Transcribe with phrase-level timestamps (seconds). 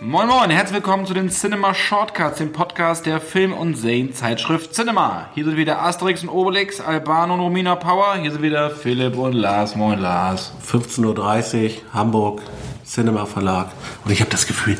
[0.00, 5.28] Moin Moin, herzlich willkommen zu den Cinema Shortcuts, dem Podcast der Film- und Serienzeitschrift Cinema.
[5.34, 8.16] Hier sind wieder Asterix und Obelix, Alban und Romina Power.
[8.16, 9.76] Hier sind wieder Philipp und Lars.
[9.76, 10.52] Moin Lars.
[10.68, 12.42] 15.30 Uhr, Hamburg,
[12.84, 13.68] Cinema Verlag.
[14.04, 14.76] Und ich habe das Gefühl,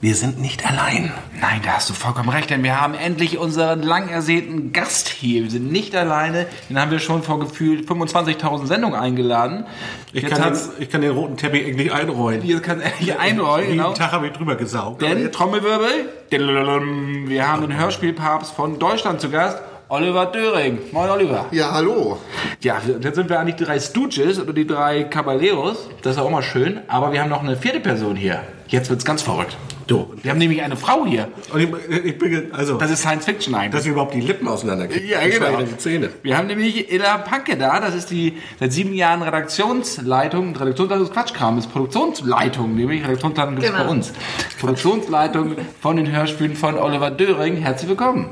[0.00, 1.12] wir sind nicht allein.
[1.40, 5.42] Nein, da hast du vollkommen recht, denn wir haben endlich unseren lang ersehnten Gast hier.
[5.42, 9.66] Wir sind nicht alleine, den haben wir schon vor gefühlt 25.000 Sendungen eingeladen.
[10.12, 12.42] Ich kann, den, ich kann den roten Teppich endlich einrollen.
[12.42, 13.92] Hier kann endlich einrollen, Jeden genau.
[13.92, 15.02] Tag habe ich drüber gesaugt.
[15.02, 19.58] Denn, Trommelwirbel, wir haben den Hörspielpapst von Deutschland zu Gast,
[19.88, 20.78] Oliver Döring.
[20.92, 21.46] Moin Oliver.
[21.50, 22.18] Ja, hallo.
[22.60, 25.88] Ja, jetzt sind wir eigentlich die drei Stooges oder die drei Caballeros.
[26.02, 26.82] Das ist auch mal schön.
[26.88, 28.42] Aber wir haben noch eine vierte Person hier.
[28.68, 29.56] Jetzt wird's ganz verrückt.
[29.86, 30.12] Du.
[30.22, 31.28] Wir haben nämlich eine Frau hier.
[31.50, 33.70] Und ich, ich bin, also, Das ist Science Fiction eigentlich.
[33.72, 35.06] dass ich überhaupt die Lippen auseinanderkriege.
[35.06, 35.62] Ja, genau.
[35.62, 36.10] Die Zähne.
[36.22, 41.12] Wir haben nämlich Ella Panke da, das ist die seit sieben Jahren Redaktionsleitung, Redaktionsleitung ist
[41.14, 43.84] Quatschkram, ist Produktionsleitung, nämlich Redaktionsleitung gibt es Genau.
[43.84, 44.12] bei uns.
[44.60, 47.56] Produktionsleitung von den Hörspielen von Oliver Döring.
[47.56, 48.26] Herzlich willkommen.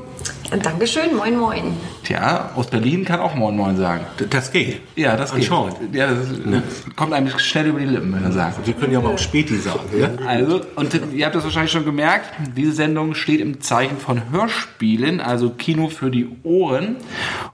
[0.51, 1.75] Und Dankeschön, moin moin.
[2.03, 4.05] Tja, aus Berlin kann auch Moin Moin sagen.
[4.29, 4.79] Das geht.
[4.95, 5.41] Ja, das geht.
[5.43, 5.75] Anschauend.
[5.93, 8.65] Ja, das ist, kommt einem schnell über die Lippen, wenn er sagt.
[8.65, 9.79] Wir können ja aber auch Späti sagen.
[9.99, 10.09] Ja?
[10.27, 15.21] Also, und ihr habt das wahrscheinlich schon gemerkt, diese Sendung steht im Zeichen von Hörspielen,
[15.21, 16.97] also Kino für die Ohren.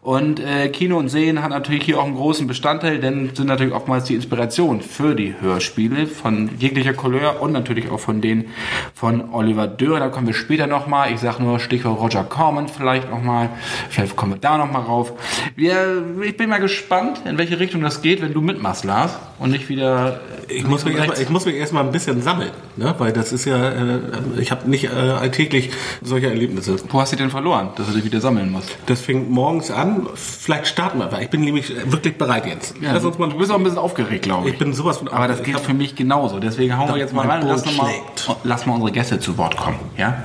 [0.01, 3.73] Und äh, Kino und Sehen hat natürlich hier auch einen großen Bestandteil, denn sind natürlich
[3.73, 8.45] oftmals die Inspiration für die Hörspiele von jeglicher Couleur und natürlich auch von denen
[8.93, 9.99] von Oliver Dörr.
[9.99, 11.11] Da kommen wir später nochmal.
[11.13, 13.49] Ich sage nur Stichwort Roger Corman vielleicht nochmal.
[13.89, 15.13] Vielleicht kommen wir da nochmal rauf.
[15.55, 19.17] Wir, ich bin mal gespannt, in welche Richtung das geht, wenn du mitmachst, Lars.
[19.39, 20.21] Und nicht wieder...
[20.47, 22.95] Ich muss, mich erstmal, ich muss mich erstmal ein bisschen sammeln, ne?
[22.97, 23.99] weil das ist ja, äh,
[24.39, 26.75] ich habe nicht äh, alltäglich solche Erlebnisse.
[26.89, 28.75] Wo hast du denn verloren, dass du dich wieder sammeln musst?
[28.85, 32.75] Das fängt morgens an, vielleicht starten wir, ich bin nämlich wirklich bereit jetzt.
[32.81, 34.53] Ja, Lass uns mal, du bist auch ein bisschen aufgeregt, glaube ich.
[34.53, 36.39] ich bin sowas von Aber das gilt für mich genauso.
[36.39, 39.19] Deswegen hauen wir jetzt mal rein und lass, Boot noch mal, lass mal unsere Gäste
[39.19, 39.79] zu Wort kommen.
[39.97, 40.23] Ja?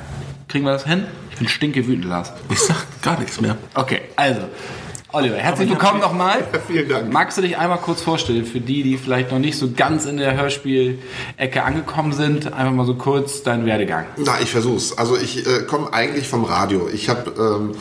[0.48, 1.04] Kriegen wir das hin?
[1.30, 2.32] Ich bin stinke wütend, Lars.
[2.50, 3.56] Ich sag gar nichts mehr.
[3.74, 4.40] Okay, also.
[5.18, 6.46] Oliver, herzlich willkommen nochmal.
[6.68, 7.12] Vielen Dank.
[7.12, 10.16] Magst du dich einmal kurz vorstellen, für die, die vielleicht noch nicht so ganz in
[10.16, 14.06] der Hörspielecke angekommen sind, einfach mal so kurz deinen Werdegang.
[14.16, 14.96] Na, ich versuch's.
[14.96, 16.88] Also ich äh, komme eigentlich vom Radio.
[16.88, 17.74] Ich habe ähm,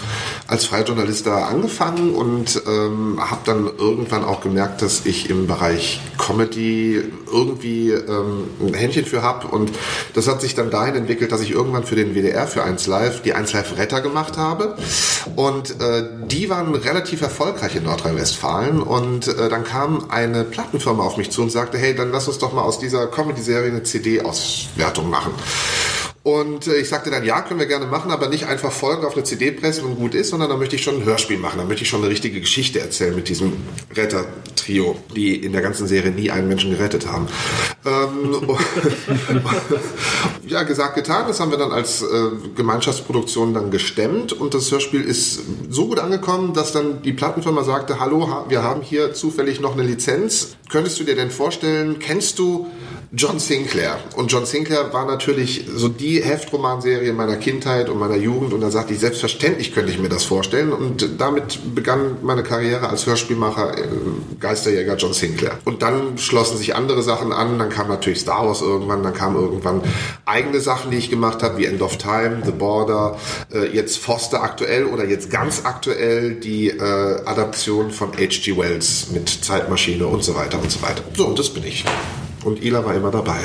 [0.47, 6.01] als Freijournalist da angefangen und ähm, habe dann irgendwann auch gemerkt, dass ich im Bereich
[6.17, 9.47] Comedy irgendwie ähm, ein Händchen für habe.
[9.47, 9.71] Und
[10.15, 13.21] das hat sich dann dahin entwickelt, dass ich irgendwann für den WDR, für 1 Live,
[13.21, 14.75] die 1 Live Retter gemacht habe.
[15.35, 18.81] Und äh, die waren relativ erfolgreich in Nordrhein-Westfalen.
[18.81, 22.37] Und äh, dann kam eine Plattenfirma auf mich zu und sagte, hey, dann lass uns
[22.39, 25.33] doch mal aus dieser Comedy-Serie eine CD-Auswertung machen.
[26.27, 29.13] Und äh, ich sagte dann, ja, können wir gerne machen, aber nicht einfach Folgen auf
[29.13, 31.57] eine CD pressen und gut ist, sondern da möchte ich schon ein Hörspiel machen.
[31.57, 33.53] Da möchte ich schon eine richtige Geschichte erzählen mit diesem
[33.95, 37.27] Retter-Trio, die in der ganzen Serie nie einen Menschen gerettet haben.
[37.85, 38.45] Ähm,
[40.47, 41.29] ja, gesagt, getan.
[41.29, 42.05] Das haben wir dann als äh,
[42.57, 45.39] Gemeinschaftsproduktion dann gestemmt und das Hörspiel ist
[45.69, 49.71] so gut angekommen, dass dann die Plattenfirma sagte, hallo, ha- wir haben hier zufällig noch
[49.73, 50.57] eine Lizenz.
[50.69, 52.67] Könntest du dir denn vorstellen, kennst du
[53.13, 53.99] John Sinclair.
[54.15, 58.53] Und John Sinclair war natürlich so die Heftromanserie meiner Kindheit und meiner Jugend.
[58.53, 60.73] Und da sagte ich, selbstverständlich könnte ich mir das vorstellen.
[60.73, 63.75] Und damit begann meine Karriere als Hörspielmacher,
[64.39, 65.57] Geisterjäger John Sinclair.
[65.63, 67.57] Und dann schlossen sich andere Sachen an.
[67.59, 69.03] Dann kam natürlich Star Wars irgendwann.
[69.03, 69.81] Dann kamen irgendwann
[70.25, 73.17] eigene Sachen, die ich gemacht habe, wie End of Time, The Border,
[73.53, 76.81] äh, jetzt Foster aktuell oder jetzt ganz aktuell die äh,
[77.25, 78.57] Adaption von H.G.
[78.57, 81.03] Wells mit Zeitmaschine und so weiter und so weiter.
[81.15, 81.85] So, und das bin ich.
[82.47, 83.39] Und Ila war immer dabei.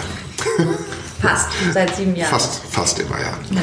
[1.23, 2.31] Fast, seit sieben Jahren.
[2.31, 3.33] Fast, fast immer, ja.
[3.55, 3.61] Ja.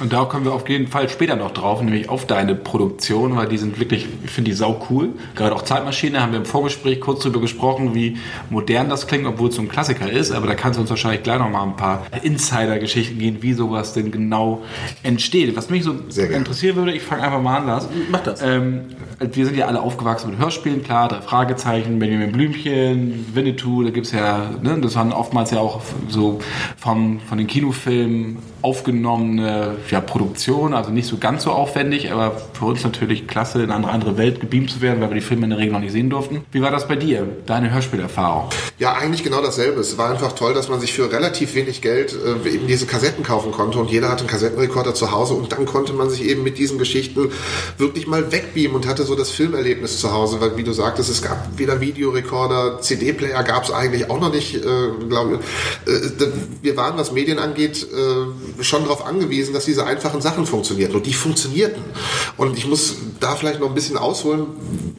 [0.00, 3.48] Und da kommen wir auf jeden Fall später noch drauf, nämlich auf deine Produktion, weil
[3.48, 5.08] die sind wirklich, ich finde die sau cool.
[5.34, 8.18] Gerade auch Zeitmaschine haben wir im Vorgespräch kurz drüber gesprochen, wie
[8.50, 10.32] modern das klingt, obwohl es so ein Klassiker ist.
[10.32, 13.94] Aber da kannst du uns wahrscheinlich gleich noch mal ein paar Insider-Geschichten gehen, wie sowas
[13.94, 14.62] denn genau
[15.02, 15.56] entsteht.
[15.56, 17.88] Was mich so interessieren würde, ich fange einfach mal an, Lars.
[18.10, 18.42] Mach das.
[18.42, 18.82] Ähm,
[19.20, 24.12] wir sind ja alle aufgewachsen mit Hörspielen, klar, drei Fragezeichen, Benjamin Blümchen, Winnetou, da gibt's
[24.12, 26.38] ja, ne, das waren oftmals ja auch so
[26.76, 26.97] vom,
[27.28, 32.82] von den Kinofilmen aufgenommene ja, Produktion, also nicht so ganz so aufwendig, aber für uns
[32.84, 35.58] natürlich klasse, in eine andere Welt gebeamt zu werden, weil wir die Filme in der
[35.58, 36.44] Regel noch nicht sehen durften.
[36.52, 38.48] Wie war das bei dir, deine Hörspielerfahrung?
[38.78, 39.80] Ja, eigentlich genau dasselbe.
[39.80, 43.24] Es war einfach toll, dass man sich für relativ wenig Geld äh, eben diese Kassetten
[43.24, 46.42] kaufen konnte und jeder hatte einen Kassettenrekorder zu Hause und dann konnte man sich eben
[46.42, 47.30] mit diesen Geschichten
[47.76, 51.22] wirklich mal wegbeamen und hatte so das Filmerlebnis zu Hause, weil wie du sagtest, es
[51.22, 54.60] gab weder Videorekorder, CD-Player gab es eigentlich auch noch nicht, äh,
[55.08, 55.38] glaube
[55.86, 55.92] ich.
[55.92, 56.26] Äh,
[56.62, 61.06] wir waren, was Medien angeht, äh, schon darauf angewiesen, dass diese einfachen Sachen funktionieren und
[61.06, 61.82] die funktionierten.
[62.36, 64.46] Und ich muss da vielleicht noch ein bisschen ausholen,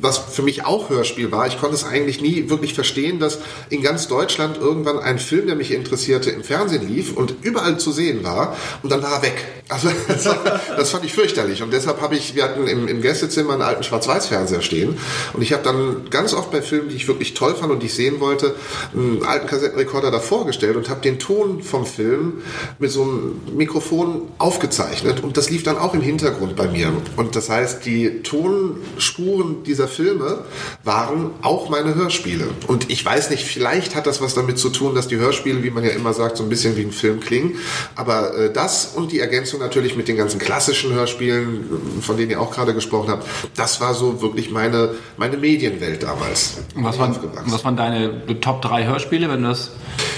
[0.01, 1.47] was für mich auch Hörspiel war.
[1.47, 3.39] Ich konnte es eigentlich nie wirklich verstehen, dass
[3.69, 7.91] in ganz Deutschland irgendwann ein Film, der mich interessierte, im Fernsehen lief und überall zu
[7.91, 9.45] sehen war und dann war er weg.
[9.67, 13.53] Also das, das fand ich fürchterlich und deshalb habe ich, wir hatten im, im Gästezimmer
[13.53, 14.97] einen alten Schwarz-Weiß-Fernseher stehen
[15.33, 17.88] und ich habe dann ganz oft bei Filmen, die ich wirklich toll fand und die
[17.88, 18.56] ich sehen wollte,
[18.94, 22.41] einen alten Kassettenrekorder davor gestellt und habe den Ton vom Film
[22.79, 26.91] mit so einem Mikrofon aufgezeichnet und das lief dann auch im Hintergrund bei mir.
[27.15, 30.43] Und das heißt, die Tonspuren dieser Filme
[30.83, 32.47] waren auch meine Hörspiele.
[32.67, 35.69] Und ich weiß nicht, vielleicht hat das was damit zu tun, dass die Hörspiele, wie
[35.69, 37.55] man ja immer sagt, so ein bisschen wie ein Film klingen.
[37.95, 42.41] Aber äh, das und die Ergänzung natürlich mit den ganzen klassischen Hörspielen, von denen ihr
[42.41, 46.57] auch gerade gesprochen habt, das war so wirklich meine, meine Medienwelt damals.
[46.75, 49.71] Und was waren, was waren deine Top 3 Hörspiele, wenn du das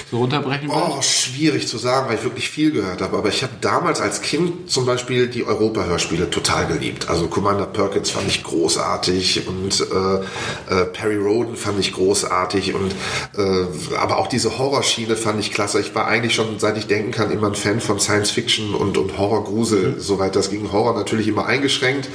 [0.09, 0.83] so runterbrechen willst?
[0.83, 3.17] Oh, schwierig zu sagen, weil ich wirklich viel gehört habe.
[3.21, 7.07] Aber ich habe damals als Kind zum Beispiel die Europa-Hörspiele total geliebt.
[7.07, 12.95] Also Commander Perkins fand ich großartig und äh, äh, Perry Roden fand ich großartig und
[13.37, 15.79] äh, aber auch diese Horrorschiene fand ich klasse.
[15.79, 18.97] Ich war eigentlich schon, seit ich denken kann, immer ein Fan von Science Fiction und,
[18.97, 20.71] und Horror-Grusel, soweit das ging.
[20.71, 22.09] Horror natürlich immer eingeschränkt,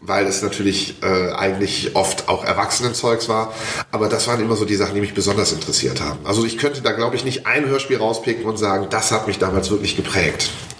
[0.00, 3.52] weil es natürlich äh, eigentlich oft auch Erwachsenenzeugs war.
[3.90, 6.20] Aber das waren immer so die Sachen, die mich besonders interessiert haben.
[6.22, 9.40] Also ich könnte da, glaube ich, nicht ein Hörspiel rauspicken und sagen, das hat mich
[9.40, 10.25] damals wirklich geprägt.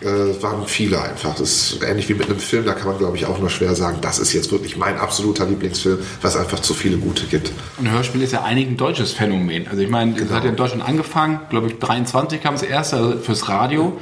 [0.03, 1.37] Äh, waren viele einfach.
[1.37, 1.41] Das
[1.73, 3.97] ist ähnlich wie mit einem Film, da kann man, glaube ich, auch nur schwer sagen,
[4.03, 7.51] das ist jetzt wirklich mein absoluter Lieblingsfilm, weil es einfach zu viele gute gibt.
[7.79, 9.67] Und Hörspiel ist ja eigentlich ein deutsches Phänomen.
[9.69, 10.27] Also ich meine, genau.
[10.27, 13.97] es hat ja in Deutschland angefangen, glaube ich, 23 kam es erst, also fürs Radio.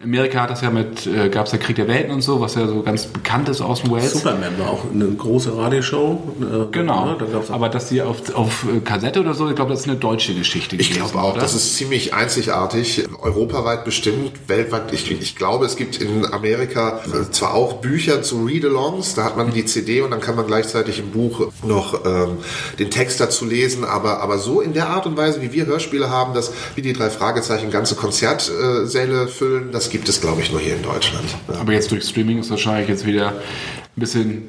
[0.00, 2.40] In Amerika hat das ja mit, äh, gab es ja Krieg der Welten und so,
[2.40, 4.14] was ja so ganz bekannt ist aus dem Wales.
[4.14, 6.20] Superman war auch eine große Radioshow.
[6.40, 7.12] Äh, genau.
[7.12, 7.16] Ne?
[7.20, 10.34] Da Aber dass die auf, auf Kassette oder so, ich glaube, das ist eine deutsche
[10.34, 10.74] Geschichte.
[10.74, 11.42] Ich glaube auch, oder?
[11.42, 14.77] das ist ziemlich einzigartig, europaweit bestimmt, weltweit.
[14.92, 19.52] Ich, ich glaube, es gibt in Amerika zwar auch Bücher zu Read-Alongs, da hat man
[19.52, 22.38] die CD und dann kann man gleichzeitig im Buch noch ähm,
[22.78, 26.10] den Text dazu lesen, aber, aber so in der Art und Weise, wie wir Hörspiele
[26.10, 30.60] haben, dass wie die drei Fragezeichen ganze Konzertsäle füllen, das gibt es, glaube ich, nur
[30.60, 31.26] hier in Deutschland.
[31.48, 33.34] Aber jetzt durch Streaming ist wahrscheinlich jetzt wieder
[33.98, 34.42] ein bisschen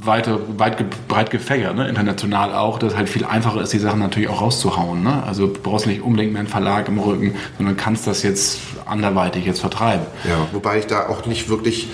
[0.00, 1.88] weiter, weit, breit gefächert, ne?
[1.88, 5.04] international auch, dass halt viel einfacher ist, die Sachen natürlich auch rauszuhauen.
[5.04, 5.22] Ne?
[5.22, 9.44] Also du brauchst nicht unbedingt mehr einen Verlag im Rücken, sondern kannst das jetzt anderweitig
[9.44, 10.06] jetzt vertreiben.
[10.24, 11.88] Ja, wobei ich da auch nicht wirklich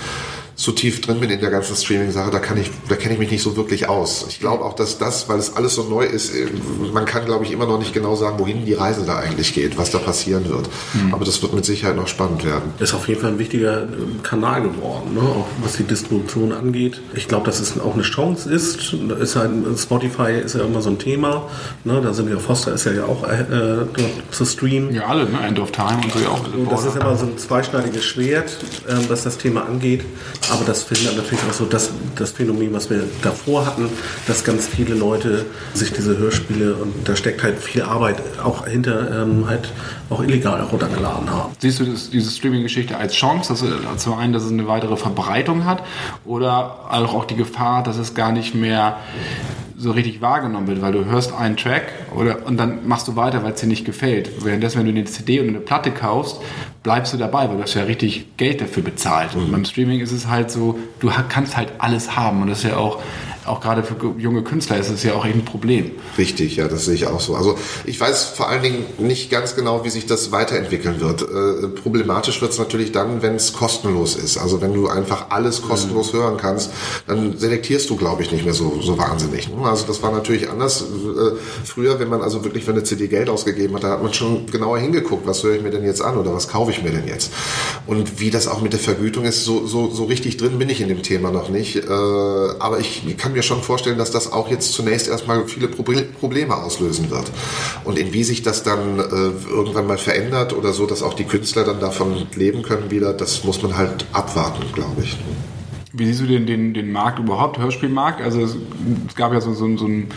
[0.63, 3.33] so tief drin bin in der ganzen Streaming-Sache, da kann ich, da kenne ich mich
[3.33, 4.27] nicht so wirklich aus.
[4.29, 6.47] Ich glaube auch, dass das, weil es alles so neu ist, äh,
[6.93, 9.77] man kann, glaube ich, immer noch nicht genau sagen, wohin die Reise da eigentlich geht,
[9.77, 10.69] was da passieren wird.
[10.95, 11.15] Mhm.
[11.15, 12.75] Aber das wird mit Sicherheit noch spannend werden.
[12.79, 15.21] Ist auf jeden Fall ein wichtiger ähm, Kanal geworden, ne?
[15.23, 17.01] auch was die Distribution angeht.
[17.15, 18.93] Ich glaube, dass es auch eine Chance ist.
[18.93, 21.49] ist halt, Spotify ist ja immer so ein Thema.
[21.83, 22.01] Ne?
[22.01, 23.97] Da sind ja Foster ist ja auch äh, dort
[24.31, 24.95] zu streamen.
[24.95, 25.41] Ja, alle, ne?
[25.45, 26.45] End of Time und so ja auch.
[26.71, 30.05] Das ist immer so ein zweischneidiges Schwert, äh, was das Thema angeht.
[30.53, 33.89] Aber das findet natürlich auch so das, das Phänomen, was wir davor hatten,
[34.27, 39.23] dass ganz viele Leute sich diese Hörspiele und da steckt halt viel Arbeit auch hinter
[39.23, 39.73] ähm, halt
[40.11, 41.55] auch illegal runtergeladen haben.
[41.59, 45.65] Siehst du das, diese Streaming-Geschichte als Chance, dass zum einen, dass es eine weitere Verbreitung
[45.65, 45.83] hat
[46.27, 48.99] oder auch die Gefahr, dass es gar nicht mehr
[49.77, 53.43] so richtig wahrgenommen wird, weil du hörst einen Track oder, und dann machst du weiter,
[53.43, 54.45] weil es dir nicht gefällt.
[54.45, 56.41] Währenddessen, wenn du eine CD und eine Platte kaufst,
[56.83, 59.35] bleibst du dabei, weil du hast ja richtig Geld dafür bezahlt.
[59.35, 59.53] Und mhm.
[59.53, 62.77] beim Streaming ist es halt so, du kannst halt alles haben und das ist ja
[62.77, 63.01] auch
[63.47, 65.93] auch gerade für junge Künstler ist es ja auch eben ein Problem.
[66.17, 67.35] Richtig, ja, das sehe ich auch so.
[67.35, 71.23] Also ich weiß vor allen Dingen nicht ganz genau, wie sich das weiterentwickeln wird.
[71.23, 74.39] Äh, problematisch wird es natürlich dann, wenn es kostenlos ist.
[74.39, 76.19] Also wenn du einfach alles kostenlos mhm.
[76.19, 76.71] hören kannst,
[77.07, 79.49] dann selektierst du, glaube ich, nicht mehr so, so wahnsinnig.
[79.49, 79.65] Ne?
[79.65, 80.83] Also das war natürlich anders.
[80.83, 84.15] Äh, früher, wenn man also wirklich für eine CD Geld ausgegeben hat, da hat man
[84.15, 86.91] schon genauer hingeguckt, was höre ich mir denn jetzt an oder was kaufe ich mir
[86.91, 87.33] denn jetzt.
[87.87, 90.81] Und wie das auch mit der Vergütung ist, so, so, so richtig drin bin ich
[90.81, 91.77] in dem Thema noch nicht.
[91.77, 95.69] Äh, aber ich kann kann mir schon vorstellen, dass das auch jetzt zunächst erstmal viele
[95.69, 97.31] Probleme auslösen wird.
[97.85, 99.03] Und in wie sich das dann äh,
[99.51, 103.43] irgendwann mal verändert oder so, dass auch die Künstler dann davon leben können wieder, das
[103.45, 105.17] muss man halt abwarten, glaube ich.
[105.95, 108.21] Wie siehst du den, den, den Markt überhaupt, Hörspielmarkt?
[108.21, 108.57] Also es,
[109.09, 110.09] es gab ja so, so, so, ein,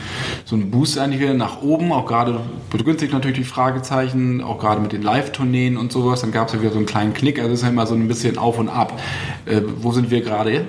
[0.44, 4.82] so einen Boost eigentlich wieder nach oben, auch gerade begünstigt natürlich die Fragezeichen, auch gerade
[4.82, 6.22] mit den Live-Tourneen und sowas.
[6.22, 7.96] Dann gab es ja wieder so einen kleinen Knick, also es ist ja immer so
[7.96, 9.00] ein bisschen auf und ab.
[9.46, 10.66] Äh, wo sind wir gerade?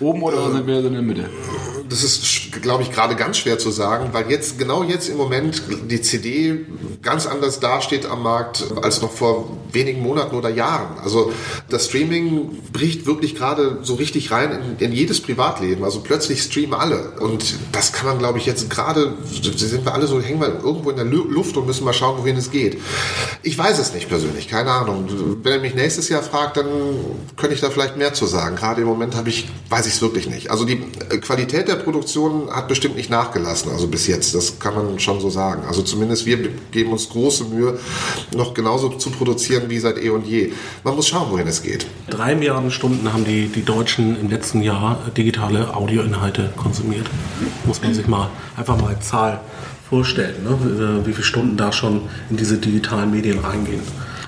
[0.00, 1.28] Oben oder äh, sind wir in der Mitte?
[1.88, 5.62] Das ist, glaube ich, gerade ganz schwer zu sagen, weil jetzt, genau jetzt im Moment
[5.90, 6.66] die CD
[7.02, 10.98] ganz anders dasteht am Markt als noch vor wenigen Monaten oder Jahren.
[11.02, 11.32] Also
[11.68, 15.84] das Streaming bricht wirklich gerade so richtig rein in, in jedes Privatleben.
[15.84, 17.12] Also plötzlich streamen alle.
[17.20, 20.90] Und das kann man, glaube ich, jetzt gerade, sind wir alle so, hängen wir irgendwo
[20.90, 22.80] in der Luft und müssen mal schauen, wohin es geht.
[23.42, 25.08] Ich weiß es nicht persönlich, keine Ahnung.
[25.42, 26.66] Wenn er mich nächstes Jahr fragt, dann
[27.36, 28.56] könnte ich da vielleicht mehr zu sagen.
[28.56, 30.50] Gerade im Moment habe ich, weiß ich es wirklich nicht.
[30.50, 34.34] Also die äh, Qualität der Produktion hat bestimmt nicht nachgelassen, also bis jetzt.
[34.34, 35.62] Das kann man schon so sagen.
[35.66, 36.38] Also zumindest wir
[36.70, 37.78] geben uns große Mühe,
[38.34, 40.52] noch genauso zu produzieren wie seit eh und je.
[40.84, 41.86] Man muss schauen, wohin es geht.
[42.08, 47.06] Drei Milliarden Stunden haben die, die Deutschen im letzten Jahr digitale Audioinhalte konsumiert.
[47.64, 49.40] Muss man sich mal einfach mal Zahl
[49.88, 51.02] vorstellen, ne?
[51.06, 53.80] wie viele Stunden da schon in diese digitalen Medien reingehen.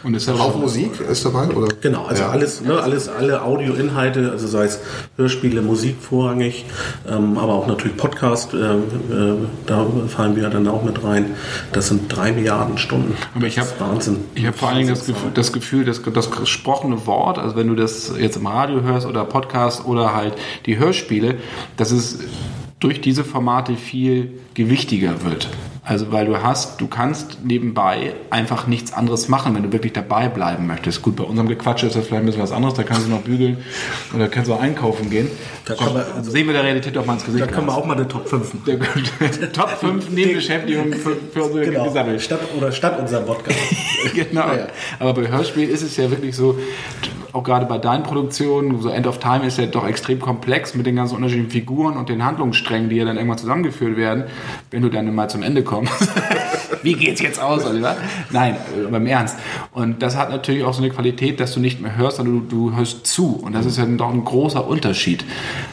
[0.03, 1.69] Und ist auch Musik ist dabei, oder?
[1.81, 2.31] Genau, also ja.
[2.31, 4.81] alles, ne, alles, alle Audioinhalte, also sei es
[5.17, 6.65] Hörspiele, Musik vorrangig,
[7.09, 11.35] ähm, aber auch natürlich Podcast, äh, äh, da fallen wir dann auch mit rein.
[11.73, 13.15] Das sind drei Milliarden Stunden.
[13.35, 14.19] Aber ich habe Wahnsinn.
[14.35, 17.69] Ich habe vor allen Dingen das Gefühl, das Gefühl, dass das gesprochene Wort, also wenn
[17.69, 20.35] du das jetzt im Radio hörst oder Podcast oder halt
[20.67, 21.37] die Hörspiele,
[21.77, 22.21] dass es
[22.81, 25.49] durch diese Formate viel gewichtiger wird.
[25.83, 30.29] Also weil du hast, du kannst nebenbei einfach nichts anderes machen, wenn du wirklich dabei
[30.29, 31.01] bleiben möchtest.
[31.01, 33.23] Gut, bei unserem Gequatsche ist das vielleicht ein bisschen was anderes, da kannst du noch
[33.23, 33.57] bügeln
[34.15, 35.31] oder kannst du auch einkaufen gehen.
[35.65, 37.45] Da so, wir, also sehen wir der Realität doch mal ins Gesicht.
[37.45, 41.45] Da können wir auch mal eine Top 5 der, der Top 5 Nebenbeschäftigungen für, für
[41.45, 41.85] unsere genau.
[41.85, 42.21] gesammelt.
[42.21, 43.59] Statt, oder statt unserem Podcast.
[44.15, 44.49] genau.
[44.49, 44.67] Ja, ja.
[44.99, 46.59] Aber bei Hörspielen ist es ja wirklich so,
[47.33, 50.87] auch gerade bei deinen Produktionen, so End of Time ist ja doch extrem komplex mit
[50.87, 54.25] den ganzen unterschiedlichen Figuren und den Handlungssträngen, die ja dann irgendwann zusammengeführt werden,
[54.71, 55.89] wenn du dann mal zum Ende kommst bekommen.
[56.83, 57.97] Wie geht's jetzt aus, Oliver?
[58.31, 59.37] Nein, aber im Ernst.
[59.73, 62.71] Und das hat natürlich auch so eine Qualität, dass du nicht mehr hörst, sondern du,
[62.71, 63.37] du hörst zu.
[63.43, 65.25] Und das ist ja doch ein großer Unterschied.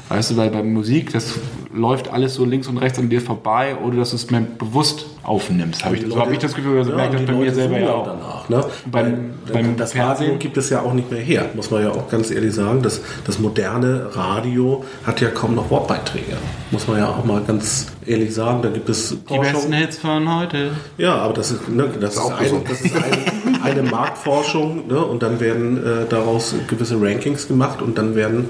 [0.09, 1.39] Weißt du, weil bei Musik, das
[1.73, 5.05] läuft alles so links und rechts an dir vorbei, oder dass du es mir bewusst
[5.23, 5.83] aufnimmst.
[5.83, 7.89] Hab ich, so habe ich das Gefühl, also ja, merke das bei mir selber ja
[7.89, 8.05] auch.
[8.05, 8.65] Danach, ne?
[8.89, 11.91] beim, beim das Fernsehen Radio gibt es ja auch nicht mehr her, muss man ja
[11.91, 12.81] auch ganz ehrlich sagen.
[12.81, 16.37] Das, das moderne Radio hat ja kaum noch Wortbeiträge,
[16.71, 18.61] muss man ja auch mal ganz ehrlich sagen.
[18.61, 20.71] Da gibt es die besten Hits von heute.
[20.97, 22.63] Ja, aber das ist, ne, das, das ist, ein, so.
[22.67, 23.01] das ist ein,
[23.63, 28.45] eine Marktforschung ne, und dann werden äh, daraus gewisse Rankings gemacht und dann werden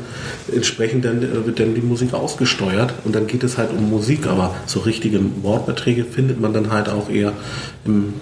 [0.53, 4.27] entsprechend dann, äh, wird dann die Musik ausgesteuert und dann geht es halt um Musik,
[4.27, 7.33] aber so richtige Wortbeiträge findet man dann halt auch eher
[7.85, 8.13] im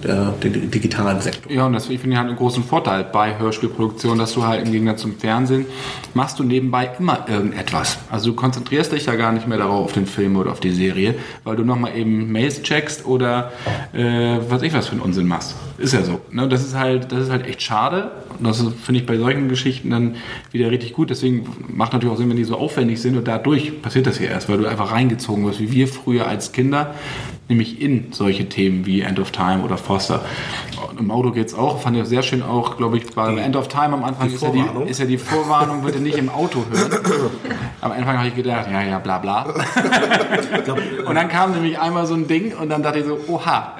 [0.42, 1.50] den digitalen Sektor.
[1.50, 4.72] Ja, und das finde ich halt einen großen Vorteil bei Hörspielproduktion, dass du halt im
[4.72, 5.66] Gegensatz zum Fernsehen
[6.14, 7.98] machst du nebenbei immer irgendetwas.
[8.10, 10.72] Also du konzentrierst dich ja gar nicht mehr darauf auf den Film oder auf die
[10.72, 11.14] Serie,
[11.44, 13.52] weil du nochmal eben Mails checkst oder
[13.92, 15.54] äh, was ich was für einen Unsinn machst.
[15.78, 16.20] Ist ja so.
[16.30, 16.48] Ne?
[16.48, 18.10] Das ist halt, das ist halt echt schade.
[18.38, 20.16] Und das finde ich bei solchen Geschichten dann
[20.52, 21.10] wieder richtig gut.
[21.10, 24.28] Deswegen macht natürlich auch Sinn, wenn die so aufwendig sind und dadurch passiert das hier
[24.28, 26.94] erst, weil du einfach reingezogen wirst, wie wir früher als Kinder,
[27.48, 30.24] nämlich in solche Themen wie End of Time oder Foster.
[30.90, 33.56] Und Im Auto geht es auch, fand ich sehr schön auch, glaube ich, bei End
[33.56, 36.64] of Time am Anfang ist ja, die, ist ja, die, Vorwarnung, bitte nicht im Auto
[36.70, 37.30] hören.
[37.80, 39.54] Am Anfang habe ich gedacht, ja, ja, bla bla.
[41.06, 43.76] und dann kam nämlich einmal so ein Ding und dann dachte ich so, oha,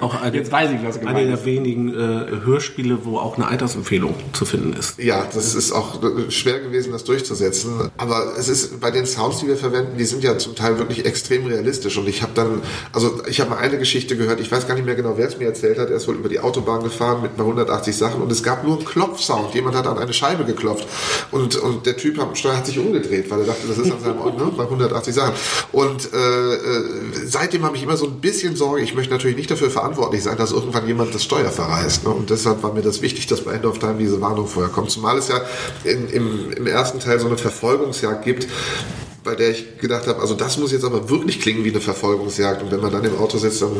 [0.00, 3.48] auch eine, jetzt weiß ich, was gemeint Eine der wenigen äh, Hörspiele, wo auch eine
[3.48, 4.98] Altersempfehlung zu finden ist.
[4.98, 7.90] Ja, das ist auch äh, schwer gewesen, das durchzusetzen.
[7.96, 11.04] Aber es ist bei den Sounds, die wir verwenden, die sind ja zum Teil wirklich
[11.04, 11.96] extrem realistisch.
[11.98, 12.62] Und ich habe dann,
[12.92, 15.38] also ich habe mal eine Geschichte gehört, ich weiß gar nicht mehr genau, wer es
[15.38, 15.90] mir erzählt hat.
[15.90, 18.86] Er ist wohl über die Autobahn gefahren mit 180 Sachen und es gab nur einen
[18.86, 19.54] Klopfsound.
[19.54, 20.86] Jemand hat an eine Scheibe geklopft.
[21.30, 24.20] Und, und der Typ Steuer hat sich umgedreht, weil er dachte, das ist an seinem
[24.20, 25.34] Ort, ne, bei 180 Sachen.
[25.72, 26.84] Und äh, äh,
[27.24, 30.36] seitdem habe ich immer so ein bisschen Sorge, ich möchte natürlich nicht dafür verantwortlich sein,
[30.36, 32.04] dass irgendwann jemand das Steuer verreißt.
[32.04, 32.10] Ne?
[32.10, 34.90] Und deshalb war mir das wichtig, dass bei End of Time diese Warnung vorher kommt.
[34.90, 35.40] Zumal es ja
[35.84, 38.46] in, im, im ersten Teil so eine Verfolgungsjagd gibt,
[39.26, 42.62] bei der ich gedacht habe, also das muss jetzt aber wirklich klingen wie eine Verfolgungsjagd.
[42.62, 43.72] Und wenn man dann im Auto sitzt, dann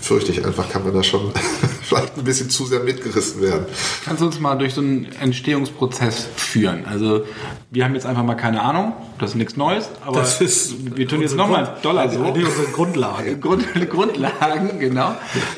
[0.00, 1.32] fürchte ich einfach, kann man da schon
[1.82, 3.66] vielleicht ein bisschen zu sehr mitgerissen werden.
[4.04, 6.84] Kannst du uns mal durch so einen Entstehungsprozess führen?
[6.86, 7.24] Also
[7.70, 11.08] wir haben jetzt einfach mal keine Ahnung, das ist nichts Neues, aber das ist wir
[11.08, 12.30] tun jetzt nochmal Dollar so.
[12.30, 13.36] Die unsere Grundlage.
[13.44, 15.14] Grund, Grundlagen, genau.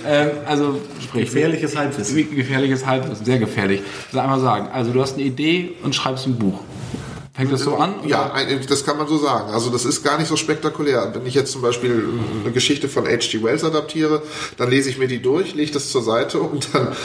[0.06, 2.34] Ähm, also sprich, gefährliches Halbwissen.
[2.34, 3.82] Gefährliches Halbwissen, sehr gefährlich.
[4.06, 6.60] Ich soll einmal sagen, also du hast eine Idee und schreibst ein Buch
[7.36, 7.96] Fängt das so an?
[8.06, 9.52] Ja, ein- das kann man so sagen.
[9.52, 11.10] Also das ist gar nicht so spektakulär.
[11.14, 12.08] Wenn ich jetzt zum Beispiel
[12.42, 13.42] eine Geschichte von H.G.
[13.42, 14.22] Wells adaptiere,
[14.56, 16.96] dann lese ich mir die durch, lege das zur Seite und dann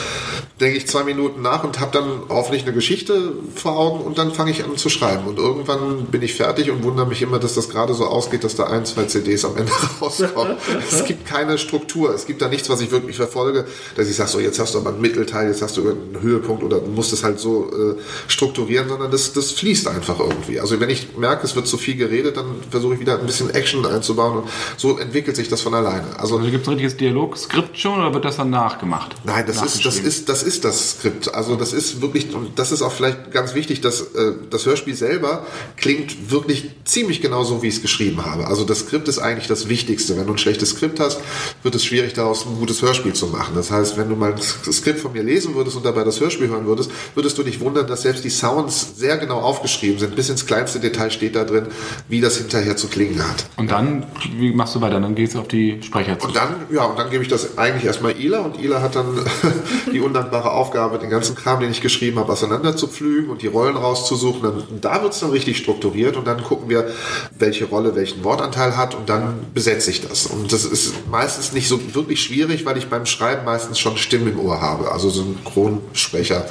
[0.61, 4.31] denke ich zwei Minuten nach und habe dann hoffentlich eine Geschichte vor Augen und dann
[4.31, 5.25] fange ich an zu schreiben.
[5.27, 8.55] Und irgendwann bin ich fertig und wundere mich immer, dass das gerade so ausgeht, dass
[8.55, 9.71] da ein, zwei CDs am Ende
[10.01, 10.55] rauskommen.
[10.89, 12.13] es gibt keine Struktur.
[12.13, 13.65] Es gibt da nichts, was ich wirklich verfolge,
[13.97, 16.63] dass ich sage, so jetzt hast du aber einen Mittelteil, jetzt hast du einen Höhepunkt
[16.63, 20.59] oder du musst es halt so äh, strukturieren, sondern das, das fließt einfach irgendwie.
[20.59, 23.49] Also wenn ich merke, es wird zu viel geredet, dann versuche ich wieder ein bisschen
[23.49, 26.19] Action einzubauen und so entwickelt sich das von alleine.
[26.19, 29.15] Also Also gibt es ein richtiges Dialogskript schon oder wird das dann nachgemacht?
[29.23, 31.33] Nein, das ist, das ist, das ist das Skript.
[31.33, 34.95] Also das ist wirklich, und das ist auch vielleicht ganz wichtig, dass äh, das Hörspiel
[34.95, 35.45] selber
[35.77, 38.47] klingt wirklich ziemlich genau so, wie ich es geschrieben habe.
[38.47, 40.17] Also das Skript ist eigentlich das Wichtigste.
[40.17, 41.19] Wenn du ein schlechtes Skript hast,
[41.63, 43.53] wird es schwierig, daraus ein gutes Hörspiel zu machen.
[43.55, 46.47] Das heißt, wenn du mal ein Skript von mir lesen würdest und dabei das Hörspiel
[46.49, 50.10] hören würdest, würdest du dich wundern, dass selbst die Sounds sehr genau aufgeschrieben sind.
[50.15, 51.67] Bis ins kleinste Detail steht da drin,
[52.07, 53.45] wie das hinterher zu klingen hat.
[53.57, 54.05] Und dann,
[54.37, 54.99] wie machst du weiter?
[54.99, 56.27] Dann gehst du auf die Sprecher zu.
[56.27, 59.05] Und dann, ja, und dann gebe ich das eigentlich erstmal Ila und Ila hat dann
[59.93, 63.47] die undankbare Aufgabe, den ganzen Kram, den ich geschrieben habe, auseinander zu pflügen und die
[63.47, 64.41] Rollen rauszusuchen.
[64.43, 66.91] Dann, und da wird es dann richtig strukturiert und dann gucken wir,
[67.37, 70.25] welche Rolle welchen Wortanteil hat und dann besetze ich das.
[70.27, 74.27] Und das ist meistens nicht so wirklich schwierig, weil ich beim Schreiben meistens schon Stimmen
[74.33, 76.45] im Ohr habe, also Synchronsprecher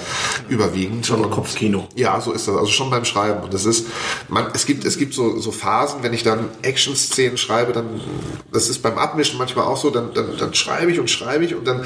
[0.49, 1.07] überwiegend.
[1.07, 1.87] Schon Und- Kopfkino.
[1.97, 2.57] ja, so ist das.
[2.57, 3.50] Also schon beim Schreiben.
[3.51, 3.87] Und das ist,
[4.29, 8.01] man, es gibt, es gibt so, so Phasen, wenn ich dann Action-Szenen schreibe, dann,
[8.53, 11.57] das ist beim Abmischen manchmal auch so, dann, dann, dann schreibe ich und schreibe ich
[11.57, 11.81] und dann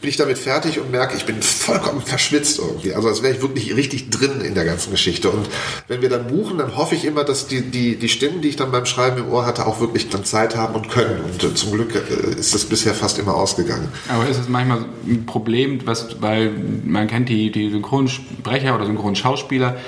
[0.00, 2.94] bin ich damit fertig und merke, ich bin vollkommen verschwitzt irgendwie.
[2.94, 5.30] Also als wäre ich wirklich richtig drin in der ganzen Geschichte.
[5.30, 5.48] Und
[5.88, 8.56] wenn wir dann buchen, dann hoffe ich immer, dass die, die, die Stimmen, die ich
[8.56, 11.20] dann beim Schreiben im Ohr hatte, auch wirklich dann Zeit haben und können.
[11.24, 13.88] Und äh, zum Glück äh, ist das bisher fast immer ausgegangen.
[14.08, 16.52] Aber ist es manchmal ein Problem, was, weil
[16.84, 19.78] man kennt die, die Synchronsprecher oder Synchronschauspieler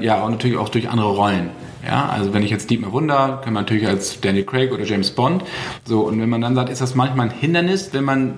[0.00, 1.50] ja auch natürlich auch durch andere Rollen.
[1.84, 5.10] Ja, also wenn ich jetzt Dietmar Wunder, kann man natürlich als Daniel Craig oder James
[5.10, 5.42] Bond.
[5.84, 8.34] So, und wenn man dann sagt, ist das manchmal ein Hindernis, wenn man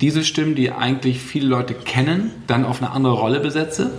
[0.00, 3.90] diese Stimmen, die eigentlich viele Leute kennen, dann auf eine andere Rolle besetze?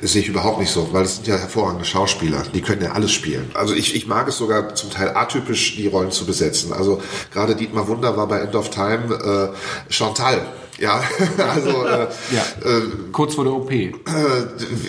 [0.00, 2.44] Das sehe ich überhaupt nicht so, weil es sind ja hervorragende Schauspieler.
[2.54, 3.50] Die können ja alles spielen.
[3.54, 6.72] Also ich, ich mag es sogar zum Teil atypisch, die Rollen zu besetzen.
[6.72, 9.52] Also gerade Dietmar Wunder war bei End of Time
[9.88, 10.46] äh, Chantal.
[10.78, 11.02] Ja,
[11.54, 12.42] also äh, Ja.
[13.12, 13.70] Kurz vor der OP.
[13.70, 13.90] äh,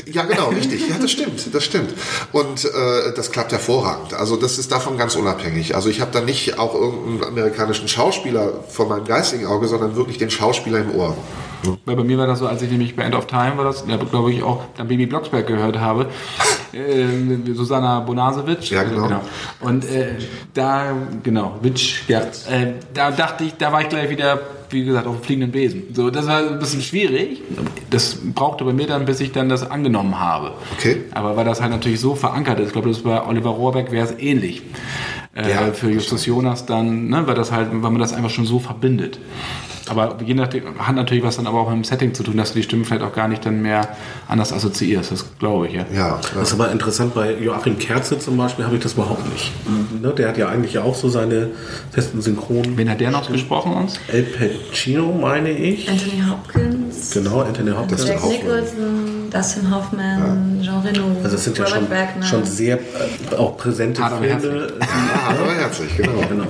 [0.06, 0.88] ja, genau, richtig.
[0.88, 1.94] Ja, das stimmt, das stimmt.
[2.32, 4.14] Und äh, das klappt hervorragend.
[4.14, 5.76] Also das ist davon ganz unabhängig.
[5.76, 10.18] Also ich habe da nicht auch irgendeinen amerikanischen Schauspieler vor meinem geistigen Auge, sondern wirklich
[10.18, 11.16] den Schauspieler im Ohr.
[11.86, 13.84] Weil bei mir war das so, als ich nämlich bei End of Time war das,
[13.86, 16.08] ja, glaube ich, auch dann Baby Blocksberg gehört habe,
[16.74, 18.72] äh, Susanna Bonasewitsch.
[18.72, 19.22] Ja, genau.
[19.62, 20.16] Und äh,
[20.54, 25.08] da, genau, Witsch, ja, äh, da dachte ich, da war ich gleich wieder, wie gesagt,
[25.08, 25.84] auf dem fliegenden Besen.
[25.94, 27.42] So, das war ein bisschen schwierig.
[27.90, 30.52] Das brauchte bei mir dann, bis ich dann das angenommen habe.
[30.78, 31.04] Okay.
[31.14, 34.06] Aber weil das halt natürlich so verankert ist, ich glaube, das bei Oliver Rohrbeck wäre
[34.06, 34.62] es ähnlich.
[35.36, 38.46] Äh, Ja, für Justus Jonas dann, ne, weil das halt, weil man das einfach schon
[38.46, 39.20] so verbindet.
[39.90, 42.54] Aber je nachdem, hat natürlich was dann aber auch mit dem Setting zu tun, dass
[42.54, 43.88] du die Stimmen vielleicht auch gar nicht dann mehr
[44.28, 45.12] anders assoziierst.
[45.12, 45.86] Das glaube ich, ja.
[45.94, 49.52] Ja, Das ist aber interessant, bei Joachim Kerze zum Beispiel habe ich das überhaupt nicht.
[50.02, 51.50] Ne, der hat ja eigentlich auch so seine
[51.92, 52.78] festen Synchronen.
[52.78, 54.00] Wen hat der noch gesprochen uns?
[54.08, 55.90] El Pacino, meine ich.
[55.90, 56.76] Anthony Hopkins,
[57.14, 58.08] Genau, Anthony Hopkins.
[58.08, 61.88] Jack auch- Nicholson, Dustin Hoffman, Jean Reno, Also es sind ja schon,
[62.24, 64.68] schon sehr äh, auch präsente aber Filme.
[64.80, 66.12] ah, aber herzlich, genau.
[66.30, 66.46] genau.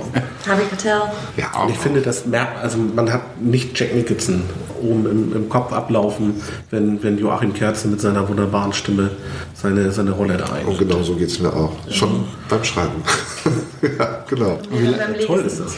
[0.46, 1.02] Harvey Keitel.
[1.36, 4.42] Ja, Und ich finde, das merkt, also man hat nicht Jack Nicholson
[4.80, 6.34] oben im, im Kopf ablaufen,
[6.70, 9.10] wenn, wenn Joachim Kerze mit seiner wunderbaren Stimme
[9.54, 10.78] seine, seine Rolle da und einnimmt.
[10.78, 11.72] genau so geht es mir auch.
[11.90, 13.02] Schon beim Schreiben.
[13.82, 14.58] ja, genau.
[14.72, 15.26] Ja, beim Lesen.
[15.26, 15.74] Toll ist das.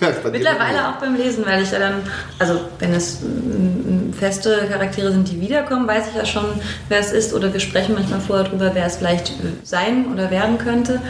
[0.00, 1.94] Ja, Mittlerweile auch beim Lesen, weil ich ja dann,
[2.38, 6.46] also wenn es mm, feste Charaktere sind, die wiederkommen, weiß ich ja schon,
[6.88, 7.34] wer es ist.
[7.34, 11.00] Oder wir sprechen manchmal vorher drüber, wer es vielleicht sein oder werden könnte.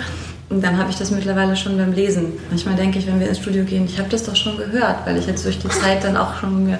[0.50, 2.34] Und dann habe ich das mittlerweile schon beim Lesen.
[2.50, 5.16] Manchmal denke ich, wenn wir ins Studio gehen, ich habe das doch schon gehört, weil
[5.16, 6.78] ich jetzt durch die Zeit dann auch schon mir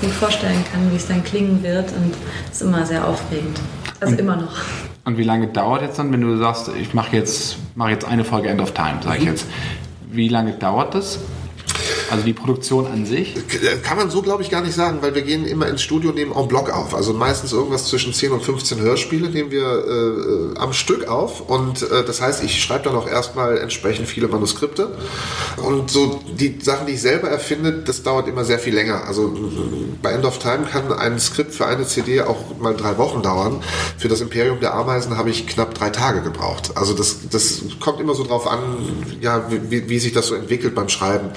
[0.00, 1.90] gut vorstellen kann, wie es dann klingen wird.
[1.92, 2.14] Und
[2.50, 3.60] es ist immer sehr aufregend.
[4.00, 4.56] Also immer noch.
[5.04, 8.24] Und wie lange dauert jetzt dann, wenn du sagst, ich mache jetzt, mache jetzt eine
[8.24, 9.46] Folge End of Time, sage ich jetzt.
[10.10, 11.18] Wie lange dauert das?
[12.10, 13.34] Also die Produktion an sich?
[13.82, 16.16] Kann man so, glaube ich, gar nicht sagen, weil wir gehen immer ins Studio und
[16.16, 16.94] nehmen en bloc auf.
[16.94, 21.40] Also meistens irgendwas zwischen 10 und 15 Hörspiele nehmen wir äh, am Stück auf.
[21.40, 24.96] Und äh, das heißt, ich schreibe dann auch erstmal entsprechend viele Manuskripte.
[25.56, 29.04] Und so die Sachen, die ich selber erfinde, das dauert immer sehr viel länger.
[29.06, 32.98] Also äh, bei End of Time kann ein Skript für eine CD auch mal drei
[32.98, 33.62] Wochen dauern.
[33.98, 36.72] Für das Imperium der Ameisen habe ich knapp drei Tage gebraucht.
[36.76, 38.60] Also das, das kommt immer so drauf an,
[39.20, 41.30] ja, wie, wie sich das so entwickelt beim Schreiben.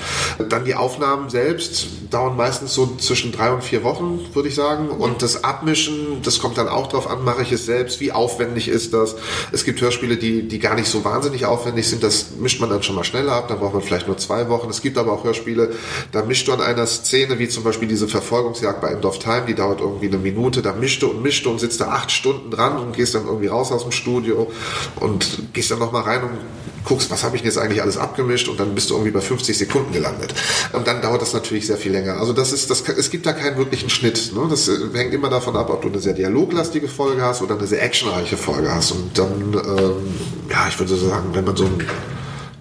[0.58, 4.90] Dann die Aufnahmen selbst dauern meistens so zwischen drei und vier Wochen, würde ich sagen.
[4.90, 8.68] Und das Abmischen, das kommt dann auch drauf an, mache ich es selbst, wie aufwendig
[8.68, 9.18] ist das.
[9.52, 12.82] Es gibt Hörspiele, die, die gar nicht so wahnsinnig aufwendig sind, das mischt man dann
[12.82, 14.68] schon mal schneller ab, dann braucht man vielleicht nur zwei Wochen.
[14.72, 15.74] Es gibt aber auch Hörspiele,
[16.12, 19.44] da mischt du an einer Szene, wie zum Beispiel diese Verfolgungsjagd bei End of Time,
[19.48, 22.10] die dauert irgendwie eine Minute, da mischt du und mischt du und sitzt da acht
[22.10, 24.52] Stunden dran und gehst dann irgendwie raus aus dem Studio
[24.96, 26.40] und gehst dann nochmal rein und
[26.88, 29.20] guckst, was habe ich denn jetzt eigentlich alles abgemischt und dann bist du irgendwie bei
[29.20, 30.34] 50 Sekunden gelandet.
[30.72, 32.18] Und dann dauert das natürlich sehr viel länger.
[32.18, 34.32] Also das ist, das, es gibt da keinen wirklichen Schnitt.
[34.34, 34.48] Ne?
[34.50, 37.68] Das äh, hängt immer davon ab, ob du eine sehr dialoglastige Folge hast oder eine
[37.68, 38.92] sehr actionreiche Folge hast.
[38.92, 40.16] Und dann, ähm,
[40.50, 41.86] ja, ich würde sagen, wenn man so ein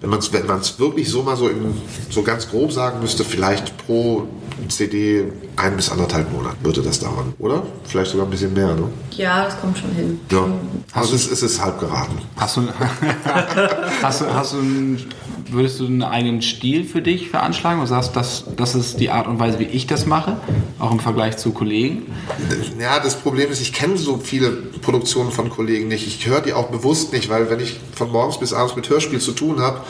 [0.01, 1.73] wenn man es wenn man's wirklich so mal so, in,
[2.09, 4.27] so ganz grob sagen müsste, vielleicht pro
[4.69, 7.63] CD ein bis anderthalb Monate würde das dauern, oder?
[7.85, 8.89] Vielleicht sogar ein bisschen mehr, ne?
[9.11, 10.19] Ja, das kommt schon hin.
[10.31, 10.45] Ja.
[10.91, 12.17] Also es, es ist halb geraten.
[12.35, 12.61] Hast du,
[14.01, 15.05] hast du, hast du einen,
[15.51, 19.27] würdest du einen eigenen Stil für dich veranschlagen und sagst, das, das ist die Art
[19.27, 20.37] und Weise, wie ich das mache,
[20.79, 22.03] auch im Vergleich zu Kollegen?
[22.79, 26.07] Ja, das Problem ist, ich kenne so viele Produktionen von Kollegen nicht.
[26.07, 29.19] Ich höre die auch bewusst nicht, weil wenn ich von morgens bis abends mit Hörspiel
[29.19, 29.81] zu tun habe,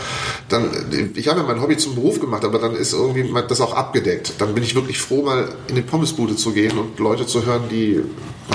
[0.50, 0.70] dann,
[1.16, 4.34] ich habe ja mein Hobby zum Beruf gemacht, aber dann ist irgendwie das auch abgedeckt.
[4.40, 7.64] Dann bin ich wirklich froh, mal in die Pommesbude zu gehen und Leute zu hören,
[7.70, 8.02] die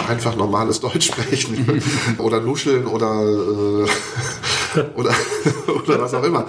[0.09, 1.83] einfach normales Deutsch sprechen
[2.19, 5.11] oder nuscheln oder, äh, oder,
[5.85, 6.47] oder was auch immer.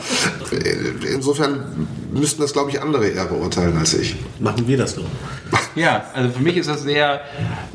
[1.13, 4.15] Insofern müssten das, glaube ich, andere eher beurteilen als ich.
[4.39, 5.05] Machen wir das nur.
[5.75, 7.21] Ja, also für mich ist das sehr,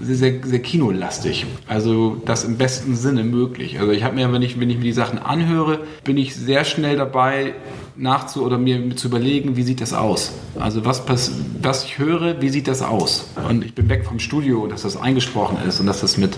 [0.00, 1.46] sehr, sehr, sehr kinolastig.
[1.66, 3.80] Also das im besten Sinne möglich.
[3.80, 6.64] Also ich habe mir, wenn ich, wenn ich mir die Sachen anhöre, bin ich sehr
[6.64, 7.54] schnell dabei,
[7.98, 10.32] nachzu oder mir zu überlegen, wie sieht das aus?
[10.58, 13.30] Also was, was ich höre, wie sieht das aus?
[13.48, 16.36] Und ich bin weg vom Studio, dass das eingesprochen ist und dass das mit,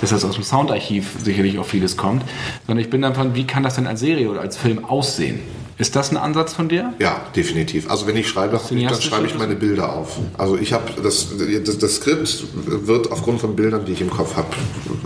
[0.00, 2.24] dass das aus dem Soundarchiv sicherlich auch vieles kommt,
[2.66, 5.40] sondern ich bin davon, wie kann das denn als Serie oder als Film aussehen?
[5.82, 6.94] Ist das ein Ansatz von dir?
[7.00, 7.90] Ja, definitiv.
[7.90, 10.16] Also wenn ich schreibe, dann schreibe ich meine Bilder auf.
[10.38, 11.30] Also ich habe das,
[11.64, 14.46] das, das, Skript wird aufgrund von Bildern, die ich im Kopf habe,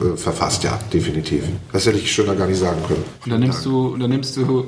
[0.04, 0.64] äh, verfasst.
[0.64, 1.44] Ja, definitiv.
[1.72, 3.02] Das hätte ich schöner gar nicht sagen können.
[3.24, 4.66] Und dann nimmst du, dann nimmst du.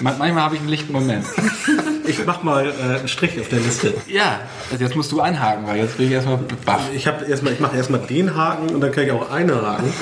[0.00, 1.24] Manchmal habe ich einen lichten Moment.
[2.08, 3.94] ich mach mal äh, einen Strich auf der Liste.
[4.06, 4.40] Ja,
[4.70, 6.88] also jetzt musst du einhaken, weil jetzt bin ich erstmal baff.
[6.94, 9.92] Ich erstmal, ich mache erstmal den Haken und dann kann ich auch einen haken.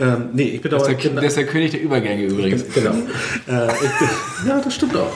[0.00, 2.64] Ähm, nee, ich bin das, aber, der, das ist der König der Übergänge übrigens.
[2.74, 2.92] Genau.
[3.48, 5.12] Äh, ich, ja, das stimmt auch.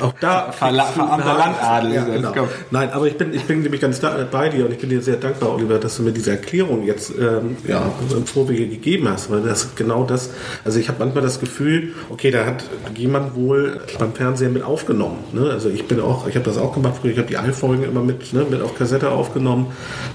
[0.00, 0.52] Auch da.
[0.52, 1.92] Verla verarmter Landadel.
[1.92, 2.48] Ja, genau.
[2.70, 5.02] Nein, aber ich bin, ich bin nämlich ganz da, bei dir und ich bin dir
[5.02, 9.30] sehr dankbar, Oliver, dass du mir diese Erklärung jetzt ähm, ja, im Vorwege gegeben hast,
[9.30, 10.30] weil das genau das,
[10.64, 12.64] also ich habe manchmal das Gefühl, okay, da hat
[12.96, 15.18] jemand wohl beim Fernsehen mit aufgenommen.
[15.32, 15.50] Ne?
[15.50, 18.02] Also ich bin auch, ich habe das auch gemacht früher, ich habe die Allfolgen immer
[18.02, 19.72] mit, ne, mit auf Kassette aufgenommen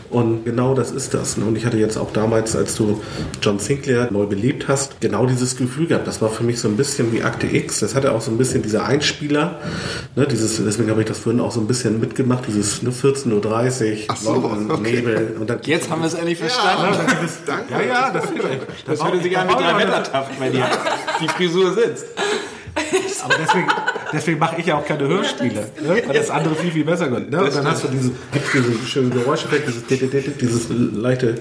[0.09, 1.37] und genau das ist das.
[1.37, 1.45] Ne?
[1.45, 3.01] Und ich hatte jetzt auch damals, als du
[3.41, 6.07] John Sinclair neu belebt hast, genau dieses Gefühl gehabt.
[6.07, 7.79] Das war für mich so ein bisschen wie Akte X.
[7.79, 9.59] Das hatte auch so ein bisschen diese Einspieler.
[10.15, 10.27] Ne?
[10.27, 14.15] Dieses, deswegen habe ich das vorhin auch so ein bisschen mitgemacht, dieses ne, 14.30 Uhr,
[14.15, 14.31] so,
[14.69, 14.81] okay.
[14.81, 15.37] Nebel.
[15.39, 16.93] Und dann, Jetzt haben wir es endlich verstanden.
[16.93, 17.05] Ja,
[17.45, 17.73] danke.
[17.73, 20.63] ja, ja das, das, das würde sich an mit drei Wettertaft, wenn die,
[21.21, 22.05] die Frisur sitzt.
[23.23, 23.67] Aber deswegen,
[24.13, 26.01] deswegen mache ich ja auch keine Hörspiele, ne?
[26.05, 27.29] weil das andere viel, viel besser können.
[27.29, 27.43] Ne?
[27.43, 29.85] Und dann hast du diese, gibt's diese schönen Geräuscheffekt, dieses,
[30.37, 31.35] dieses leichte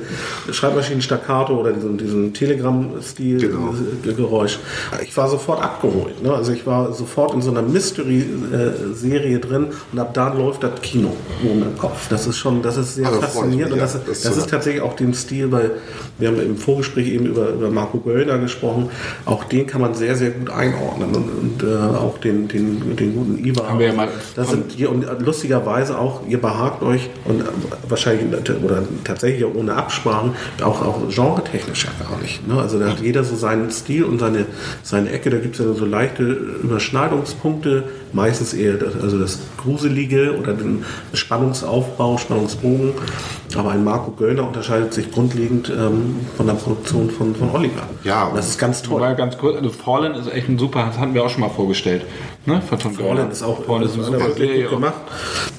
[0.51, 4.59] Schreibmaschinen-Staccato oder diesen, diesen Telegram-Stil-Geräusch.
[4.91, 5.03] Genau.
[5.03, 6.23] Ich war sofort abgeholt.
[6.23, 6.33] Ne?
[6.33, 11.13] Also ich war sofort in so einer Mystery-Serie drin und ab da läuft das Kino
[11.45, 12.09] oben im Kopf.
[12.09, 14.83] Das ist schon, das ist sehr also faszinierend und das, ja, das, das ist tatsächlich
[14.83, 15.73] auch den Stil, weil
[16.19, 18.91] wir haben im Vorgespräch eben über, über Marco Göllner gesprochen.
[19.25, 23.15] Auch den kann man sehr, sehr gut einordnen und, und äh, auch den, den, den
[23.15, 23.69] guten Ivar.
[23.69, 27.45] Haben wir ja mal das sind hier, und lustigerweise auch, ihr behagt euch und
[27.89, 28.27] wahrscheinlich
[28.63, 32.47] oder tatsächlich ohne Absprachen auch, auch genretechnisch ja gar nicht.
[32.47, 32.61] Ne?
[32.61, 34.47] Also da hat jeder so seinen Stil und seine,
[34.83, 40.37] seine Ecke, da gibt es ja so leichte Überschneidungspunkte, meistens eher das, also das Gruselige
[40.39, 42.93] oder den Spannungsaufbau, Spannungsbogen.
[43.57, 47.89] Aber ein Marco Göllner unterscheidet sich grundlegend ähm, von der Produktion von, von Oliver.
[48.05, 48.27] Ja.
[48.27, 49.01] Und das ist ganz toll.
[49.01, 51.49] Wobei ganz kurz, also Fallen ist echt ein super, das hatten wir auch schon mal
[51.49, 52.05] vorgestellt.
[52.45, 52.61] Ne?
[52.61, 54.95] Von Tom Fallen ist auch Fallen ist ein super Serie gut gemacht.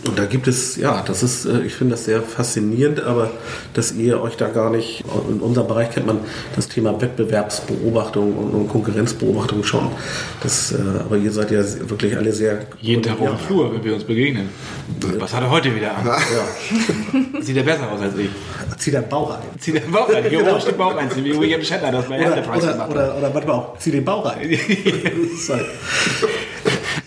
[0.08, 3.32] Und da gibt es, ja, das ist, äh, ich finde das sehr faszinierend, aber
[3.74, 6.20] dass ihr euch da gar nicht, in unserem Bereich kennt man
[6.56, 9.88] das Thema Wettbewerbsbeobachtung und, Konkurrenzbeobachtung schon.
[10.42, 12.66] Das, äh, aber ihr seid ja wirklich alle sehr...
[12.82, 14.50] Jeden Tag auf dem Flur, wenn wir uns begegnen.
[15.18, 16.06] Was hat er heute wieder an?
[16.06, 17.42] Ja.
[17.42, 18.30] Sieht er besser aus als ich.
[18.78, 19.60] Zieh deinen Bauch ein.
[19.60, 20.24] Zieh deinen Bauch ein.
[20.30, 21.10] Hier oben den Bauch ein.
[21.16, 24.06] Wie William Shatner das bei oder, Enterprise oder, gemacht oder, oder manchmal auch, zieh den
[24.06, 24.60] Bauch rein.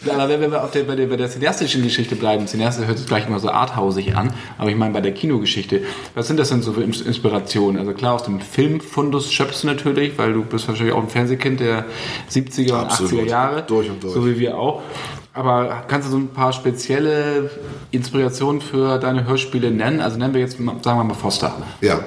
[0.08, 3.06] aber wenn wir auf der, bei, der, bei der cineastischen Geschichte bleiben, Cineaste hört sich
[3.06, 5.82] gleich immer so arthausig an, aber ich meine bei der Kinogeschichte,
[6.14, 7.78] was sind das denn so für Inspirationen?
[7.78, 11.60] Also klar, aus dem Filmfundus schöpfst du natürlich, weil du bist wahrscheinlich auch ein Fernsehkind
[11.60, 11.84] der
[12.30, 13.62] 70er und 80er Jahre.
[13.62, 14.14] Durch und durch.
[14.14, 14.82] So wie wir auch.
[15.34, 17.50] Aber kannst du so ein paar spezielle
[17.92, 20.00] Inspirationen für deine Hörspiele nennen?
[20.00, 21.54] Also nennen wir jetzt, sagen wir mal Foster.
[21.80, 22.00] Ja.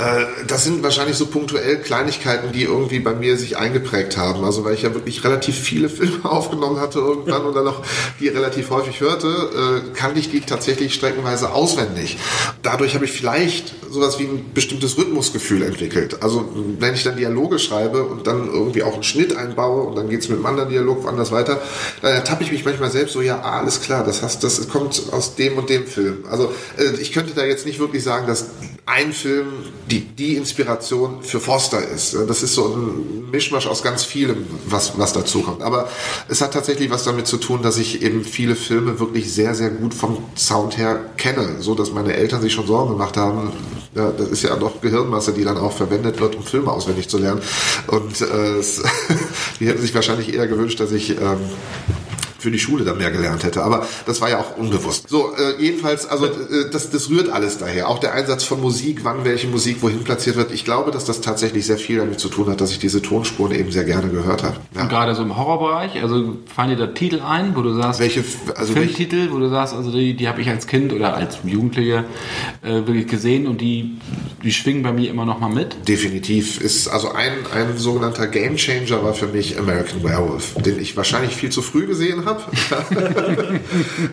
[0.00, 4.44] Äh, das sind wahrscheinlich so punktuell Kleinigkeiten, die irgendwie bei mir sich eingeprägt haben.
[4.44, 7.82] Also weil ich ja wirklich relativ viele Filme aufgenommen hatte irgendwann dann noch
[8.18, 12.18] die relativ häufig hörte, äh, kannte ich die tatsächlich streckenweise auswendig.
[12.62, 16.22] Dadurch habe ich vielleicht sowas wie ein bestimmtes Rhythmusgefühl entwickelt.
[16.22, 16.48] Also
[16.78, 20.20] wenn ich dann Dialoge schreibe und dann irgendwie auch einen Schnitt einbaue und dann geht
[20.20, 21.60] es mit einem anderen Dialog woanders weiter,
[22.02, 24.79] dann ertappe ich mich manchmal selbst so, ja, alles klar, das heißt, das kommt
[25.12, 26.24] aus dem und dem Film.
[26.30, 28.46] Also äh, ich könnte da jetzt nicht wirklich sagen, dass
[28.86, 29.46] ein Film
[29.88, 32.16] die, die Inspiration für Foster ist.
[32.28, 35.62] Das ist so ein Mischmasch aus ganz vielem, was, was dazu kommt.
[35.62, 35.88] Aber
[36.28, 39.70] es hat tatsächlich was damit zu tun, dass ich eben viele Filme wirklich sehr, sehr
[39.70, 43.52] gut vom Sound her kenne, so dass meine Eltern sich schon Sorgen gemacht haben.
[43.94, 47.18] Ja, das ist ja doch Gehirnmasse, die dann auch verwendet wird, um Filme auswendig zu
[47.18, 47.42] lernen.
[47.86, 48.60] Und äh,
[49.60, 51.38] die hätten sich wahrscheinlich eher gewünscht, dass ich ähm,
[52.40, 53.62] für die Schule dann mehr gelernt hätte.
[53.62, 55.08] Aber das war ja auch unbewusst.
[55.08, 57.88] So, äh, jedenfalls, also äh, das, das rührt alles daher.
[57.88, 60.52] Auch der Einsatz von Musik, wann welche Musik wohin platziert wird.
[60.52, 63.54] Ich glaube, dass das tatsächlich sehr viel damit zu tun hat, dass ich diese Tonspuren
[63.54, 64.56] eben sehr gerne gehört habe.
[64.74, 64.82] Ja.
[64.82, 68.24] Und gerade so im Horrorbereich, also fallen dir da Titel ein, wo du sagst, welche
[68.54, 72.04] also Filmtitel, wo du sagst, also die, die habe ich als Kind oder als Jugendlicher
[72.62, 73.98] äh, wirklich gesehen und die,
[74.42, 75.76] die schwingen bei mir immer noch mal mit?
[75.86, 76.60] Definitiv.
[76.60, 81.50] Ist also ein, ein sogenannter Gamechanger war für mich American Werewolf, den ich wahrscheinlich viel
[81.50, 83.60] zu früh gesehen habe habe.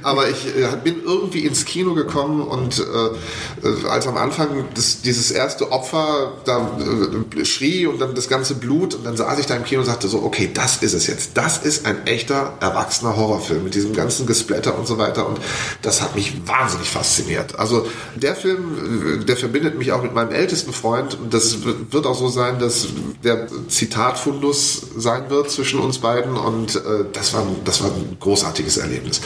[0.04, 5.32] Aber ich äh, bin irgendwie ins Kino gekommen und äh, als am Anfang das, dieses
[5.32, 9.56] erste Opfer da äh, schrie und dann das ganze Blut und dann saß ich da
[9.56, 11.32] im Kino und sagte so, okay, das ist es jetzt.
[11.36, 15.40] Das ist ein echter erwachsener Horrorfilm mit diesem ganzen Gesplatter und so weiter und
[15.82, 17.60] das hat mich wahnsinnig fasziniert.
[17.60, 22.06] Also der Film, äh, der verbindet mich auch mit meinem ältesten Freund und das wird
[22.06, 22.88] auch so sein, dass
[23.24, 28.78] der Zitatfundus sein wird zwischen uns beiden und äh, das war, das war ein großartiges
[28.78, 29.22] Erlebnis.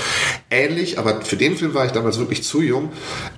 [0.50, 2.92] Ähnlich, aber für den Film war ich damals wirklich zu jung.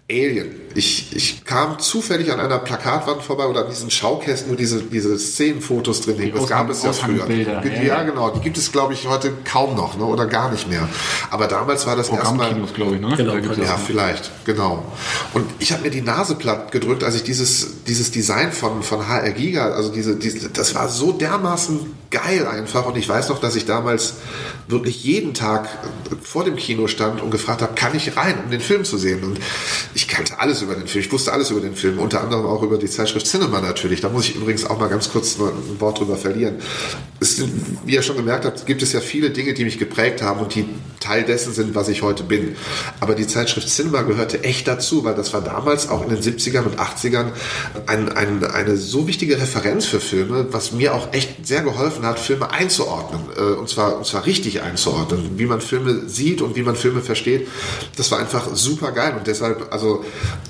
[0.09, 0.62] Alien.
[0.75, 5.17] Ich, ich kam zufällig an einer Plakatwand vorbei oder an diesen Schaukästen, wo diese, diese
[5.17, 6.35] Szenenfotos drin hingen.
[6.35, 7.29] Das gab es ja früher.
[7.29, 8.29] Ja, ja, genau.
[8.31, 10.05] Die gibt es, glaube ich, heute kaum noch ne?
[10.05, 10.87] oder gar nicht mehr.
[11.29, 12.53] Aber damals war das erstmal.
[12.73, 13.15] glaube ich, ne?
[13.15, 14.31] Genau, ja, vielleicht.
[14.45, 14.83] Genau.
[15.33, 19.07] Und ich habe mir die Nase platt gedrückt, als ich dieses, dieses Design von, von
[19.07, 21.79] HR Giga, also diese, diese, das war so dermaßen
[22.13, 22.85] geil einfach.
[22.85, 24.15] Und ich weiß noch, dass ich damals
[24.67, 25.67] wirklich jeden Tag
[26.21, 29.23] vor dem Kino stand und gefragt habe, kann ich rein, um den Film zu sehen?
[29.23, 29.39] Und
[29.93, 31.03] ich kannte alles über den Film.
[31.03, 34.01] Ich wusste alles über den Film, unter anderem auch über die Zeitschrift Cinema natürlich.
[34.01, 36.55] Da muss ich übrigens auch mal ganz kurz ein Wort drüber verlieren.
[37.19, 37.41] Es,
[37.85, 40.55] wie ihr schon gemerkt habt, gibt es ja viele Dinge, die mich geprägt haben und
[40.55, 40.65] die
[40.99, 42.55] Teil dessen sind, was ich heute bin.
[42.99, 46.63] Aber die Zeitschrift Cinema gehörte echt dazu, weil das war damals auch in den 70ern
[46.63, 47.31] und 80ern
[47.87, 52.19] ein, ein, eine so wichtige Referenz für Filme, was mir auch echt sehr geholfen hat,
[52.19, 53.21] Filme einzuordnen.
[53.35, 55.37] Äh, und zwar, und zwar richtig einzuordnen.
[55.37, 57.47] Wie man Filme sieht und wie man Filme versteht.
[57.97, 59.15] Das war einfach super geil.
[59.17, 60.05] Und deshalb, also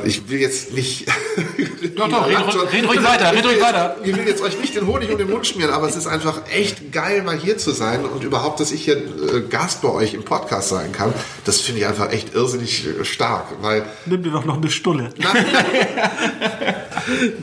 [0.05, 1.07] ich will jetzt nicht.
[1.95, 2.37] doch, doch, red,
[2.73, 3.97] red ruhig weiter, red ruhig weiter.
[4.03, 6.41] Ich will jetzt euch nicht den Honig um den Mund schmieren, aber es ist einfach
[6.51, 10.13] echt geil, mal hier zu sein und überhaupt, dass ich hier äh, Gast bei euch
[10.13, 11.13] im Podcast sein kann.
[11.45, 13.47] Das finde ich einfach echt irrsinnig äh, stark.
[13.61, 15.09] Weil Nimm dir doch noch eine Stulle.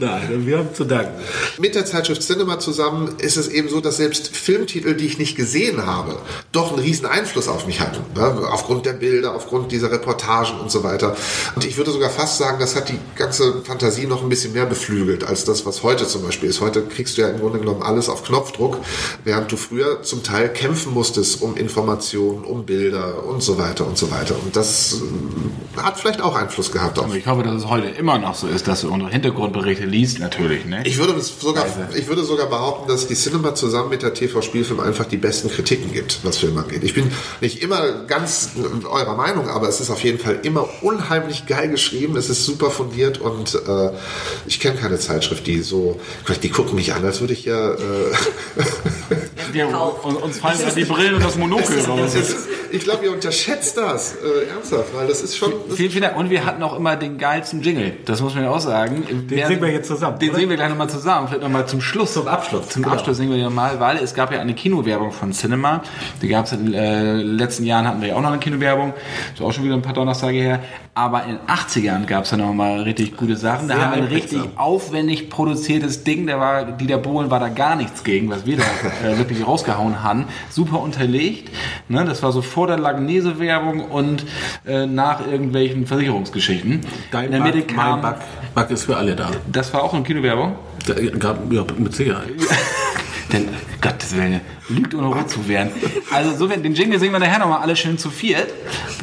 [0.00, 1.12] Nein, wir haben zu danken.
[1.58, 5.36] Mit der Zeitschrift Cinema zusammen ist es eben so, dass selbst Filmtitel, die ich nicht
[5.36, 6.16] gesehen habe,
[6.52, 8.00] doch einen riesen Einfluss auf mich hatten.
[8.14, 8.48] Ne?
[8.50, 11.16] Aufgrund der Bilder, aufgrund dieser Reportagen und so weiter.
[11.54, 14.66] Und ich würde sogar fast sagen, das hat die ganze Fantasie noch ein bisschen mehr
[14.66, 16.60] beflügelt als das, was heute zum Beispiel ist.
[16.60, 18.78] Heute kriegst du ja im Grunde genommen alles auf Knopfdruck,
[19.24, 23.98] während du früher zum Teil kämpfen musstest um Informationen, um Bilder und so weiter und
[23.98, 24.36] so weiter.
[24.42, 25.00] Und das
[25.76, 26.98] äh, hat vielleicht auch Einfluss gehabt.
[26.98, 30.18] Auf ich hoffe, dass es heute immer noch so ist, dass du unsere Hintergrundberichte liest,
[30.18, 30.64] natürlich.
[30.64, 30.82] Ne?
[30.84, 35.06] Ich, würde sogar, ich würde sogar behaupten, dass die Cinema zusammen mit der TV-Spielfilm einfach
[35.06, 36.82] die besten Kritiken gibt, was Filme angeht.
[36.84, 37.10] Ich bin
[37.40, 38.50] nicht immer ganz
[38.88, 42.16] eurer Meinung, aber es ist auf jeden Fall immer unheimlich geil geschrieben.
[42.16, 43.90] Es ist super fundiert und äh,
[44.46, 46.00] ich kenne keine Zeitschrift, die so,
[46.42, 47.72] die gucken mich an, als würde ich ja.
[47.72, 47.76] Äh,
[49.54, 52.16] ja uns fallen die Brillen und das Monokel raus.
[52.72, 55.52] Ich glaube, ihr unterschätzt das äh, ernsthaft, weil das ist schon.
[55.68, 56.16] Das vielen, vielen Dank.
[56.16, 57.96] Und wir hatten auch immer den geilsten Jingle.
[58.04, 59.04] Das muss man ja auch sagen.
[59.08, 60.18] Den Wer, singen wir jetzt zusammen.
[60.18, 60.38] Den oder?
[60.38, 61.26] singen wir gleich nochmal zusammen.
[61.28, 62.12] Vielleicht nochmal zum Schluss.
[62.12, 62.68] Zum Abschluss.
[62.68, 62.94] Zum genau.
[62.94, 65.82] Abschluss singen wir nochmal, weil es gab ja eine Kinowerbung von Cinema.
[66.22, 68.94] Die gab es in den äh, letzten Jahren hatten wir ja auch noch eine Kinowerbung.
[69.30, 70.62] Das ist auch schon wieder ein paar Donnerstage her.
[70.94, 73.68] Aber in den 80ern gab es ja noch mal richtig gute Sachen.
[73.68, 76.26] Da Sehr haben wir ein richtig aufwendig produziertes Ding.
[76.26, 78.64] Da war Dieter Bohlen war da gar nichts gegen, was wir da
[79.08, 80.26] äh, wirklich rausgehauen haben.
[80.50, 81.50] Super unterlegt.
[81.88, 82.04] Ne?
[82.04, 84.24] Das war so vor der Lagnese-Werbung und
[84.66, 86.80] äh, nach irgendwelchen Versicherungsgeschichten.
[87.10, 88.20] Dein in der Mitte kam, mein Back,
[88.54, 89.30] Back ist für alle da.
[89.50, 90.54] Das war auch eine Kinowerbung?
[90.86, 92.28] Da, ja, mit Sicherheit.
[93.32, 93.48] Denn
[93.80, 95.70] Gottes Willen, lügt ohne rot zu werden.
[96.10, 98.48] Also so, den Jingle singen wir nachher nochmal alle schön zu viert.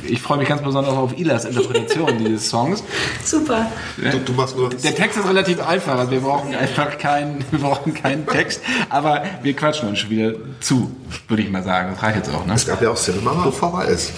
[0.04, 2.84] Ich freue mich ganz besonders auf Ilas Interpretation dieses Songs.
[3.24, 3.68] Super.
[3.98, 4.70] Du, du machst nur.
[4.70, 9.24] Der Text ist relativ einfach, also wir brauchen einfach keinen, wir brauchen keinen Text, aber
[9.42, 10.96] wir quatschen uns schon wieder zu,
[11.28, 11.92] würde ich mal sagen.
[11.94, 12.54] Das reicht jetzt auch, ne?
[12.54, 14.14] Es gab ja auch Cinema auf VHS.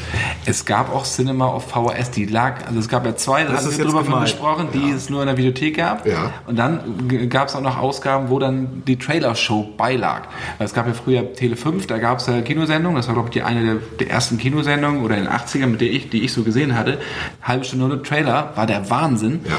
[0.46, 3.78] Es gab auch Cinema auf VHS, die lag, also es gab ja zwei, da ist
[3.78, 4.22] wir drüber von gemein.
[4.24, 6.06] gesprochen, die es nur in der Videothek gab.
[6.06, 6.34] Ja.
[6.48, 10.24] Und dann gab es auch noch Ausgaben, wo dann die Trailer-Show beilag.
[10.58, 13.30] Weil es gab ja früher Tele 5, da gab es ja Kinosendungen, das war glaube
[13.30, 16.24] ich die eine der, der ersten Kinosendungen oder in den 80ern, mit der ich, die
[16.24, 17.00] ich so gesehen hatte.
[17.42, 19.40] Halbe Stunde nur Trailer, war der Wahnsinn.
[19.46, 19.56] Ja.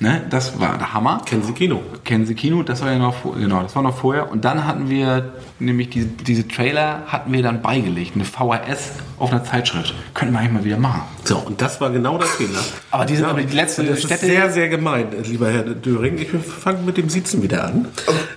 [0.00, 1.22] Ne, das war der Hammer.
[1.24, 1.80] Kennen Sie Kino?
[2.04, 4.30] Kennen Sie Kino, das war ja noch, genau, das war noch vorher.
[4.30, 9.30] Und dann hatten wir nämlich diese, diese Trailer hatten wir dann beigelegt, eine VHS auf
[9.30, 9.94] einer Zeitschrift.
[10.12, 11.02] Könnten wir eigentlich mal wieder machen.
[11.22, 12.58] So, und das war genau der Fehler.
[12.90, 16.18] Aber die sind aber die letzte das Stätte- ist sehr, sehr gemein, lieber Herr Döring.
[16.18, 17.86] Ich fange mit dem Sitzen wieder an.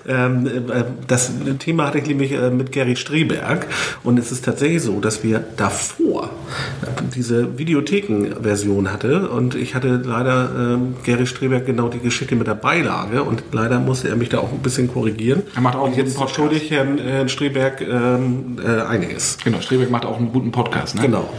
[0.07, 3.67] Ähm, äh, das Thema hatte ich nämlich äh, mit Gary Streberg.
[4.03, 6.29] Und es ist tatsächlich so, dass wir davor
[7.15, 9.29] diese Videotheken-Version hatte.
[9.29, 13.23] Und ich hatte leider ähm, Gary Streberg genau die Geschichte mit der Beilage.
[13.23, 15.43] Und leider musste er mich da auch ein bisschen korrigieren.
[15.55, 16.53] Er macht auch einen und jetzt guten Podcast.
[16.63, 19.37] ich Herrn, Herrn Streberg ähm, äh, einiges.
[19.43, 21.01] Genau, Strebeck macht auch einen guten Podcast, ne?
[21.01, 21.29] Genau.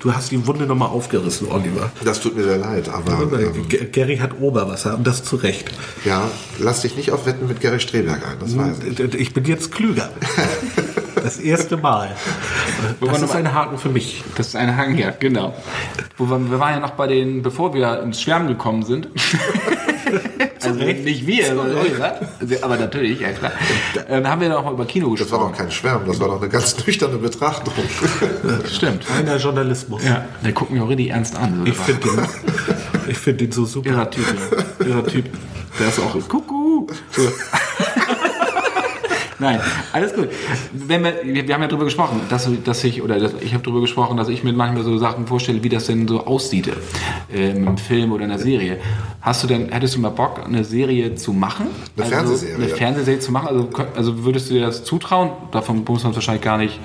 [0.00, 1.90] Du hast die Wunde nochmal aufgerissen, Oliver.
[2.04, 5.70] Das tut mir sehr leid, aber ähm, G- Gary hat Oberwasser und das zu Recht.
[6.04, 9.14] ja, lass dich nicht auf Wetten mit Gary Streberg ein, das weiß ich.
[9.14, 10.10] Ich bin jetzt klüger.
[11.22, 12.10] Das erste Mal.
[13.00, 14.24] Das ist noch- ein Haken für mich.
[14.36, 15.54] Das ist ein Hang, ja, genau.
[16.18, 19.08] Wo wir, wir waren ja noch bei den, bevor wir ins Schwärmen gekommen sind.
[20.62, 21.04] also Recht.
[21.04, 22.20] nicht wir, sondern Oliver.
[22.62, 23.52] aber natürlich, ja klar.
[24.08, 25.52] Ähm, haben wir noch mal über Kino Das war gesprochen.
[25.52, 27.72] doch kein Schwärmen, das war doch eine ganz nüchterne Betrachtung.
[28.72, 29.06] Stimmt.
[29.08, 30.04] Reiner Journalismus.
[30.04, 31.62] Ja, der guckt mich auch richtig ernst an.
[31.64, 32.18] Ich finde den,
[33.08, 33.90] ich find den so super.
[33.90, 34.24] Irrer Typ,
[34.80, 34.86] ja.
[34.86, 35.26] Irrer Typ.
[35.78, 36.92] Der ist auch Kuckuck.
[37.12, 37.22] So.
[39.42, 39.60] Nein,
[39.92, 40.28] alles gut.
[40.72, 43.80] Wenn wir, wir haben ja darüber gesprochen, dass, dass ich, oder dass, ich habe darüber
[43.80, 46.70] gesprochen, dass ich mir manchmal so Sachen vorstelle, wie das denn so aussieht
[47.34, 48.78] äh, im Film oder in einer Serie.
[49.20, 51.66] Hast du denn, hättest du mal Bock, eine Serie zu machen?
[51.96, 52.54] Eine also, Fernsehserie.
[52.54, 53.48] Eine Fernsehserie zu machen?
[53.48, 55.30] Also, also würdest du dir das zutrauen?
[55.50, 56.78] Davon muss man wahrscheinlich gar nicht,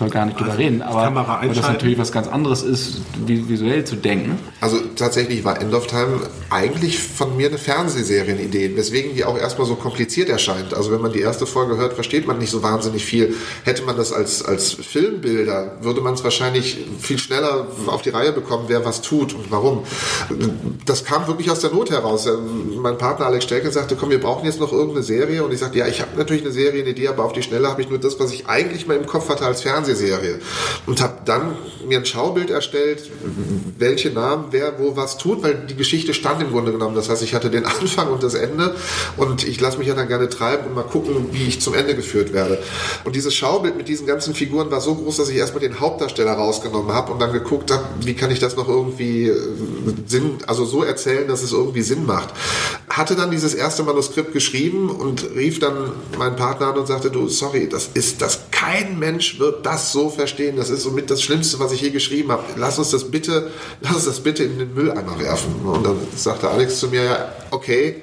[0.00, 0.82] man gar nicht drüber reden.
[0.82, 4.38] Aber weil das natürlich was ganz anderes ist, vi- visuell zu denken.
[4.60, 9.66] Also tatsächlich war End of Time eigentlich von mir eine Fernsehserienidee, weswegen die auch erstmal
[9.66, 10.74] so kompliziert erscheint.
[10.74, 13.34] Also wenn man die erste Folge hört, versteht man nicht so wahnsinnig viel.
[13.64, 18.32] Hätte man das als, als Filmbilder, würde man es wahrscheinlich viel schneller auf die Reihe
[18.32, 19.84] bekommen, wer was tut und warum.
[20.86, 22.28] Das kam wirklich aus der Not heraus.
[22.76, 25.42] Mein Partner Alex Stelken sagte, komm, wir brauchen jetzt noch irgendeine Serie.
[25.44, 27.88] Und ich sagte, ja, ich habe natürlich eine Serienidee, aber auf die Schnelle habe ich
[27.88, 30.40] nur das, was ich eigentlich mal im Kopf hatte als Fernsehserie.
[30.86, 33.10] Und habe dann mir ein Schaubild erstellt,
[33.78, 36.94] welche Namen, wer wo was tut, weil die Geschichte stand im Grunde genommen.
[36.94, 38.74] Das heißt, ich hatte den Anfang und das Ende
[39.16, 41.94] und ich lasse mich ja dann gerne treiben und mal gucken, wie ich zum Ende
[41.94, 42.62] geführt werde.
[43.04, 46.32] Und dieses Schaubild mit diesen ganzen Figuren war so groß, dass ich erstmal den Hauptdarsteller
[46.32, 49.36] rausgenommen habe und dann geguckt habe, wie kann ich das noch irgendwie äh,
[50.06, 52.30] Sinn, also so erzählen, dass es irgendwie Sinn macht.
[52.88, 57.28] Hatte dann dieses erste Manuskript geschrieben und rief dann meinen Partner an und sagte, du,
[57.28, 60.56] sorry, das ist das, kein Mensch wird das so verstehen.
[60.56, 62.44] Das ist somit das Schlimmste, was ich je geschrieben habe.
[62.56, 65.54] Lass uns das bitte, lass uns das bitte in den Mülleimer werfen.
[65.64, 68.02] Und dann sagte Alex zu mir, ja, okay,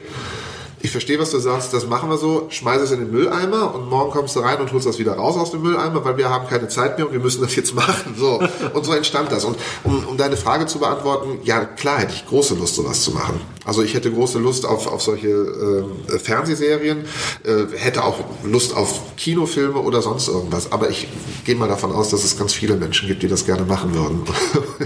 [0.88, 3.90] ich verstehe, was du sagst, das machen wir so, schmeiß es in den Mülleimer und
[3.90, 6.48] morgen kommst du rein und holst das wieder raus aus dem Mülleimer, weil wir haben
[6.48, 8.16] keine Zeit mehr und wir müssen das jetzt machen.
[8.18, 8.42] So.
[8.74, 9.44] Und so entstand das.
[9.44, 13.12] Und um, um deine Frage zu beantworten, ja klar hätte ich große Lust, sowas zu
[13.12, 13.42] machen.
[13.68, 17.00] Also ich hätte große Lust auf, auf solche äh, Fernsehserien,
[17.44, 20.72] äh, hätte auch Lust auf Kinofilme oder sonst irgendwas.
[20.72, 21.08] Aber ich
[21.46, 24.22] gehe mal davon aus, dass es ganz viele Menschen gibt, die das gerne machen würden.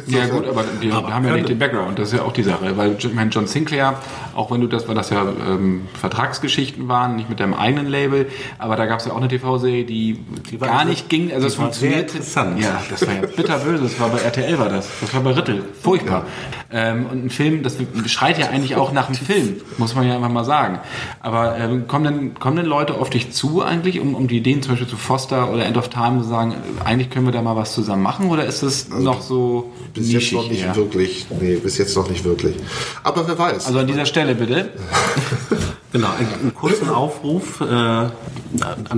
[0.07, 2.75] Ja gut, aber die haben ja nicht den Background, das ist ja auch die Sache.
[2.75, 3.99] Weil ich meine, John Sinclair,
[4.35, 8.27] auch wenn du das, weil das ja ähm, Vertragsgeschichten waren, nicht mit deinem eigenen Label,
[8.57, 10.19] aber da gab es ja auch eine TV-Serie, die,
[10.59, 12.17] war gar sehr- nicht ging, also die es war sehr funktionierte.
[12.17, 12.61] interessant.
[12.61, 15.63] Ja, das war ja bitterböse, das war bei RTL war das, das war bei Rittel,
[15.81, 16.25] furchtbar.
[16.71, 17.75] Ähm, und ein Film, das
[18.07, 20.79] schreit ja eigentlich auch nach einem Film, muss man ja einfach mal sagen.
[21.19, 24.61] Aber ähm, kommen, denn, kommen denn Leute auf dich zu eigentlich, um, um die Ideen
[24.61, 27.41] zum Beispiel zu Foster oder End of Time zu sagen, äh, eigentlich können wir da
[27.41, 30.75] mal was zusammen machen oder ist es noch so bis jetzt noch nicht eher?
[30.75, 31.25] wirklich.
[31.39, 32.55] Nee, bis jetzt noch nicht wirklich.
[33.03, 33.67] Aber wer weiß.
[33.67, 34.69] Also an dieser Stelle bitte.
[35.91, 38.11] Genau, einen, kurzen Aufruf äh, an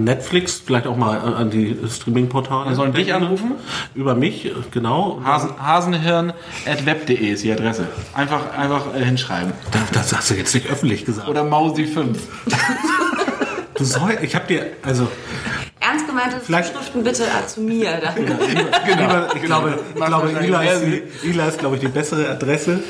[0.03, 2.69] Netflix, vielleicht auch mal an die Streaming-Portale.
[2.69, 3.53] Wir sollen dich anrufen?
[3.95, 5.19] Über mich, äh, genau.
[5.23, 7.87] Hasen, Hasenhirn.web.de ist die Adresse.
[8.13, 9.53] Einfach, einfach äh, hinschreiben.
[9.91, 11.27] Das hast du jetzt nicht öffentlich gesagt.
[11.27, 12.15] Oder Mausi5.
[13.75, 15.07] Du soll, ich habe dir, also
[15.79, 17.99] Ernst gemeinte Vielleicht- Zuschriften bitte äh, zu mir.
[17.99, 18.11] Da.
[18.13, 19.25] Genau.
[19.35, 20.83] Ich glaube, ich glaube Ila, ist,
[21.23, 22.81] Ila ist, glaube ich, die bessere Adresse.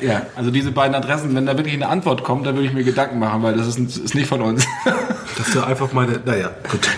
[0.00, 2.84] Ja, also diese beiden Adressen, wenn da wirklich eine Antwort kommt, dann würde ich mir
[2.84, 4.64] Gedanken machen, weil das ist, ist nicht von uns.
[5.38, 6.20] Dass du einfach meine.
[6.24, 6.88] Naja, gut.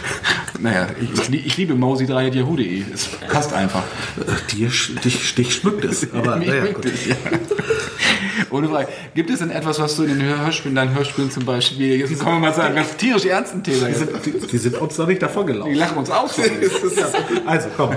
[0.61, 2.85] naja, ich, ich, ich liebe mausi3.yahoo.de.
[2.92, 3.83] Es passt einfach.
[4.53, 6.12] Dir, sch- dich, dich schmückt es.
[6.14, 6.85] Aber naja, gut.
[6.87, 7.16] es, ja.
[8.50, 8.88] Ohne Frage.
[9.14, 12.37] Gibt es denn etwas, was du in den Hörspielen, deinen Hörspielen zum Beispiel, jetzt kommen
[12.37, 13.87] wir mal zu einem ganz tierisch ernsten Thema.
[13.88, 15.75] Die sind, die, die sind uns noch nicht davon Die gelaufen.
[15.75, 16.37] lachen uns aus.
[17.46, 17.94] Also, komm.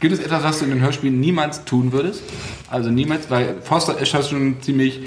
[0.00, 2.22] Gibt es etwas, was du in den Hörspielen niemals tun würdest?
[2.70, 5.00] Also niemals, weil Foster ist schon ziemlich...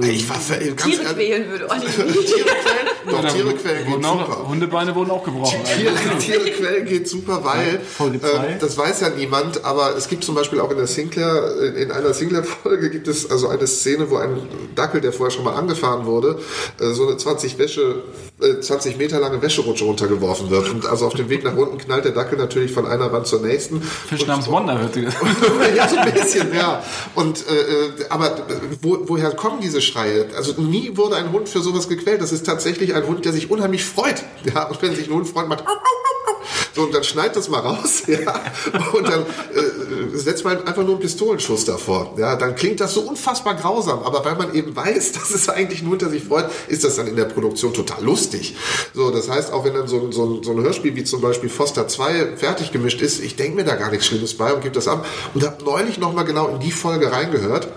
[0.00, 2.97] Ich war ganz Tiere quälen würde Olli Tiere nicht.
[3.10, 4.48] Doch, Tiere quälen wurden geht auch, super.
[4.48, 5.58] Hundebeine wurden auch gebrochen.
[5.64, 8.46] Tiere, Tiere quälen geht super, weil zwei.
[8.46, 11.90] äh, das weiß ja niemand, aber es gibt zum Beispiel auch in der Sinclair, in
[11.90, 14.40] einer Sinclair-Folge gibt es also eine Szene, wo ein
[14.74, 16.38] Dackel, der vorher schon mal angefahren wurde,
[16.80, 18.02] äh, so eine 20 Wäsche,
[18.40, 20.68] äh, 20 Meter lange Wäscherutsche runtergeworfen wird.
[20.70, 23.40] Und also auf dem Weg nach unten knallt der Dackel natürlich von einer Wand zur
[23.40, 23.82] nächsten.
[23.82, 24.96] Fisch namens Wonder hört
[25.76, 26.82] ja, so ein bisschen, ja.
[27.14, 28.36] Und äh, äh, aber
[28.82, 30.26] wo, woher kommen diese Schreie?
[30.36, 32.20] Also nie wurde ein Hund für sowas gequält.
[32.20, 34.22] Das ist tatsächlich ein Hund, der sich unheimlich freut.
[34.54, 35.64] Ja, und wenn sich ein Hund freut, macht
[36.74, 38.40] so, und dann schneid das mal raus, ja,
[38.92, 42.14] und dann äh, setzt man einfach nur einen Pistolenschuss davor.
[42.16, 45.82] Ja, dann klingt das so unfassbar grausam, aber weil man eben weiß, dass es eigentlich
[45.82, 48.54] Hund, der sich freut, ist das dann in der Produktion total lustig.
[48.94, 51.50] So, das heißt, auch wenn dann so, ein- so, so ein Hörspiel wie zum Beispiel
[51.50, 54.74] Foster 2 fertig gemischt ist, ich denke mir da gar nichts Schlimmes bei und gebe
[54.74, 57.68] das ab und habe neulich nochmal genau in die Folge reingehört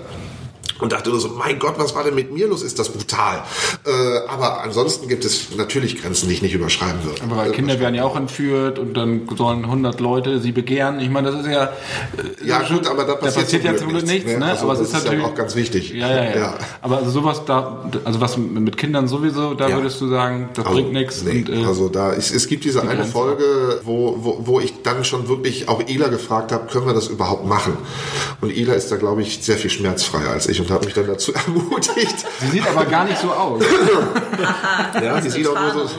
[0.81, 2.63] und dachte nur so, mein Gott, was war denn mit mir los?
[2.63, 3.43] Ist das brutal?
[3.85, 3.91] Äh,
[4.27, 7.21] aber ansonsten gibt es natürlich Grenzen, die ich nicht überschreiben würde.
[7.23, 10.99] Aber weil Kinder werden ja auch entführt und dann sollen 100 Leute sie begehren.
[10.99, 11.65] Ich meine, das ist ja...
[11.65, 14.39] äh, Ja gut, aber da passiert, passiert ja zum Glück nichts, ne?
[14.39, 14.45] ne?
[14.51, 15.91] Also, aber es das ist natürlich ja auch ganz wichtig.
[15.93, 16.35] Ja, ja, ja.
[16.37, 16.53] Ja.
[16.81, 19.75] Aber also sowas da, also was mit Kindern sowieso, da Ja.
[19.77, 21.23] würdest du sagen, das Also, bringt nichts.
[21.23, 23.11] Nee, und, äh, also da es, es gibt diese eine Grenze.
[23.11, 27.07] Folge, wo, wo, wo ich dann schon wirklich auch Ela gefragt habe, können wir das
[27.07, 27.77] überhaupt machen?
[28.41, 31.07] Und Ela ist da, glaube ich, sehr viel schmerzfreier als ich und hat mich dann
[31.07, 32.25] dazu ermutigt.
[32.39, 33.61] sie sieht aber gar nicht so aus.
[35.01, 35.95] ja, die sieht auch nur so.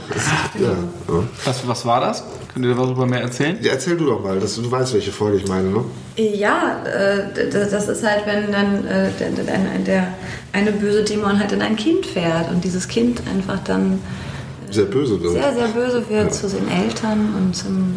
[0.59, 1.23] Ja, ja.
[1.45, 2.25] Was, was war das?
[2.53, 3.59] Könnt ihr darüber mehr erzählen?
[3.63, 5.85] Ja, erzähl du doch mal, dass du, weißt, welche Folge ich meine, ne?
[6.17, 10.09] Ja, äh, das ist halt, wenn dann äh, der, der, der
[10.53, 14.01] eine böse Dämon halt in ein Kind fährt und dieses Kind einfach dann
[14.71, 15.33] Sehr böse wird.
[15.33, 17.95] sehr, sehr böse wird zu den Eltern und zum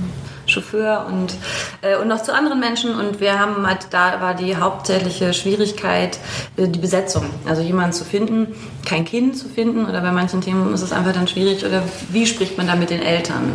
[0.47, 1.35] Chauffeur und,
[1.81, 2.95] äh, und noch zu anderen Menschen.
[2.95, 6.17] Und wir haben halt, da war die hauptsächliche Schwierigkeit
[6.57, 7.25] äh, die Besetzung.
[7.47, 11.13] Also jemanden zu finden, kein Kind zu finden oder bei manchen Themen ist es einfach
[11.13, 11.65] dann schwierig.
[11.65, 13.51] Oder wie spricht man da mit den Eltern?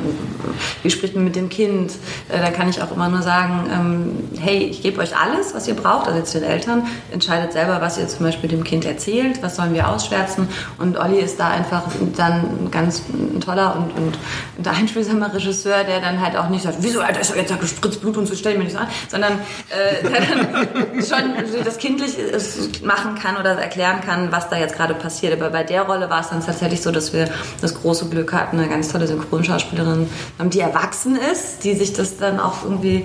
[0.82, 1.92] Wie spricht man mit dem Kind?
[2.28, 5.68] Äh, da kann ich auch immer nur sagen, ähm, hey, ich gebe euch alles, was
[5.68, 9.42] ihr braucht, also jetzt den Eltern, entscheidet selber, was ihr zum Beispiel dem Kind erzählt,
[9.42, 10.48] was sollen wir ausschwärzen.
[10.78, 11.84] Und Olli ist da einfach
[12.16, 14.18] dann ganz ein toller und, und,
[14.58, 18.00] und einfühlsamer Regisseur, der dann halt auch nicht sagt, wieso, Alter, ist doch jetzt gespritzt
[18.00, 19.32] Blut und so stellen wir nicht so an, sondern
[19.70, 24.76] äh, der dann schon das kindlich ist, machen kann oder erklären kann, was da jetzt
[24.76, 25.32] gerade passiert.
[25.32, 27.28] Aber bei der Rolle war es dann tatsächlich so, dass wir
[27.60, 30.08] das große Glück hatten, eine ganz tolle Synchronschauspielerin,
[30.38, 33.04] haben, die erwachsen ist, die sich das dann auch irgendwie,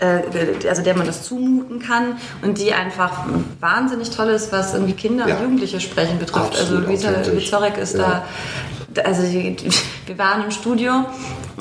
[0.00, 3.24] äh, also der man das zumuten kann und die einfach
[3.60, 5.36] wahnsinnig toll ist, was irgendwie Kinder Ja.
[5.36, 6.58] und Jugendliche sprechen betrifft.
[6.58, 7.32] Absolut also Luisa.
[7.32, 8.02] Wizorek ist Ja.
[8.02, 8.24] da
[9.04, 11.04] also wir waren im Studio,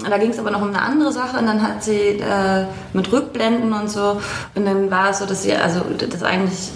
[0.09, 3.11] da ging es aber noch um eine andere Sache und dann hat sie äh, mit
[3.11, 4.21] Rückblenden und so
[4.55, 6.71] und dann war es so, dass sie also das eigentlich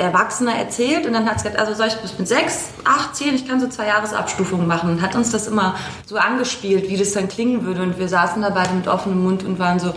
[0.00, 3.34] Erwachsener erzählt und dann hat sie gesagt, also soll ich bis mit sechs, acht, zehn,
[3.34, 4.90] ich kann so zwei Jahresabstufungen machen.
[4.90, 5.76] Und hat uns das immer
[6.06, 7.82] so angespielt, wie das dann klingen würde.
[7.82, 9.92] Und wir saßen da beide mit offenem Mund und waren so,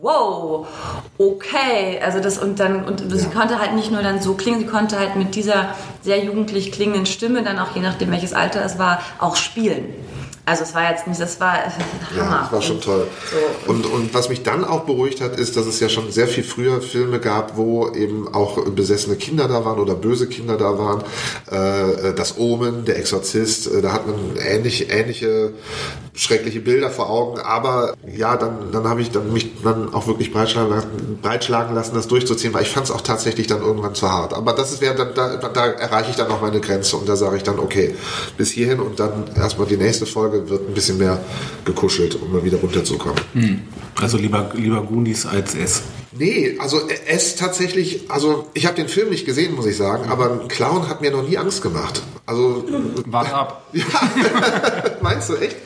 [0.00, 0.66] wow,
[1.18, 4.66] okay, also das und dann und sie konnte halt nicht nur dann so klingen, sie
[4.66, 8.78] konnte halt mit dieser sehr jugendlich klingenden Stimme dann auch je nachdem welches Alter es
[8.78, 9.92] war auch spielen.
[10.44, 12.16] Also es war jetzt nicht, das war äh, Hammer.
[12.16, 13.06] Ja, das war schon toll.
[13.30, 13.70] So.
[13.70, 16.42] Und, und was mich dann auch beruhigt hat, ist, dass es ja schon sehr viel
[16.42, 21.04] früher Filme gab, wo eben auch besessene Kinder da waren oder böse Kinder da waren.
[21.48, 25.52] Äh, das Omen, der Exorzist, äh, da hat man ähnlich, ähnliche
[26.14, 27.40] schreckliche Bilder vor Augen.
[27.40, 31.94] Aber ja, dann, dann habe ich dann mich dann auch wirklich breitschlagen lassen, breitschlagen lassen,
[31.94, 34.34] das durchzuziehen, weil ich fand es auch tatsächlich dann irgendwann zu hart.
[34.34, 37.36] Aber das wäre dann, da, da erreiche ich dann auch meine Grenze und da sage
[37.36, 37.94] ich dann, okay,
[38.36, 41.20] bis hierhin und dann erstmal die nächste Folge wird ein bisschen mehr
[41.64, 43.20] gekuschelt, um mal wieder runterzukommen.
[44.00, 45.82] Also lieber, lieber Goonies als S.
[46.14, 50.30] Nee, also es tatsächlich, also ich habe den Film nicht gesehen, muss ich sagen, aber
[50.42, 52.02] ein Clown hat mir noch nie Angst gemacht.
[52.26, 52.64] Also,
[53.06, 53.66] Warte ab.
[53.72, 53.84] ja,
[55.00, 55.56] meinst du echt?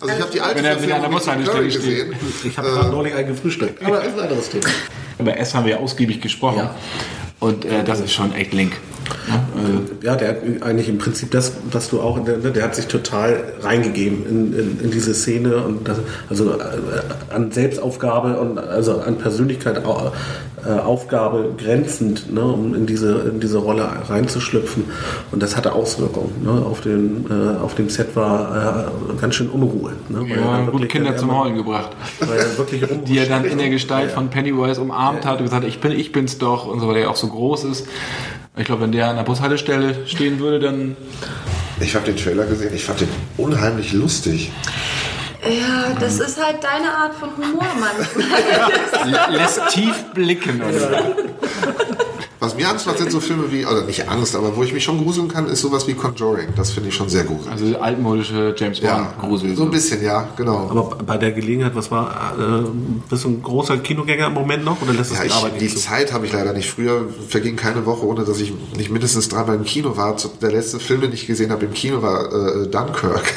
[0.00, 1.82] Also ich habe die alte Wenn er mit Curry steht.
[1.82, 2.16] gesehen.
[2.44, 3.82] Ich habe gerade neulich einen gefrühstückt.
[3.82, 4.66] Aber das ist ein anderes Thema.
[5.18, 6.58] Über S haben wir ja ausgiebig gesprochen.
[6.58, 6.74] Ja.
[7.40, 8.74] Und äh, das ist schon echt link.
[10.02, 13.54] Ja, der hat eigentlich im Prinzip das, was du auch, der, der hat sich total
[13.62, 15.98] reingegeben in, in, in diese Szene und das,
[16.28, 16.64] also äh,
[17.30, 23.58] an Selbstaufgabe und also an Persönlichkeit äh, Aufgabe grenzend, ne, um in diese, in diese
[23.58, 24.84] Rolle reinzuschlüpfen.
[25.30, 26.32] Und das hatte Auswirkungen.
[26.42, 29.92] Ne, auf, den, äh, auf dem Set war äh, ganz schön Unruhe.
[30.08, 31.90] Ne, er Ja, gut wirklich Kinder zum Heulen gebracht.
[32.20, 35.62] Weil er wirklich Die er dann in der Gestalt von Pennywise umarmt hat und gesagt
[35.62, 37.86] hat, ich bin, ich bin's doch und so, weil er ja auch so groß ist.
[38.56, 40.96] Ich glaube, wenn der an der Bushaltestelle stehen würde, dann
[41.80, 44.52] Ich habe den Trailer gesehen, ich fand den unheimlich lustig.
[45.42, 48.26] Ja, das ist halt deine Art von Humor manchmal.
[49.30, 50.62] lä- lässt tief blicken.
[50.62, 51.14] Oder?
[52.44, 54.84] Was mir Angst macht, sind so Filme wie, oder nicht Angst, aber wo ich mich
[54.84, 56.48] schon gruseln kann, ist sowas wie Conjuring.
[56.56, 57.50] Das finde ich schon sehr gruselig.
[57.50, 59.56] Also altmodische James Bond ja, Grusel.
[59.56, 60.68] so ein bisschen, ja, genau.
[60.70, 62.68] Aber bei der Gelegenheit, was war, äh,
[63.08, 65.60] bist du ein großer Kinogänger im Moment noch oder lässt es Ja, die ich, Arbeit
[65.60, 65.82] die nicht zu?
[65.84, 66.70] Zeit habe ich leider nicht.
[66.70, 70.14] Früher verging keine Woche, ohne dass ich nicht mindestens dreimal im Kino war.
[70.42, 73.32] Der letzte Film, den ich gesehen habe im Kino, war äh, Dunkirk.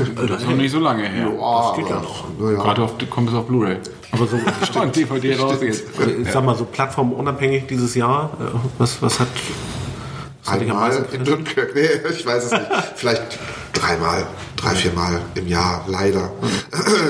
[0.00, 1.28] Das ist noch nicht so lange her.
[1.30, 2.24] Boah, geht ja noch.
[2.38, 2.62] na ja.
[2.62, 3.76] Gerade auf, kommt es auf Blu-ray.
[4.12, 4.36] Aber so,
[4.80, 5.86] Und DVD raus jetzt.
[5.98, 8.44] also ich sag mal so plattformunabhängig dieses Jahr, äh,
[8.78, 11.74] was, was hat, was hat dich am Einmal in Dunkirk.
[11.74, 12.66] Nee, ich weiß es nicht.
[12.96, 13.38] Vielleicht
[13.72, 14.26] dreimal,
[14.56, 16.30] drei, viermal im Jahr, leider.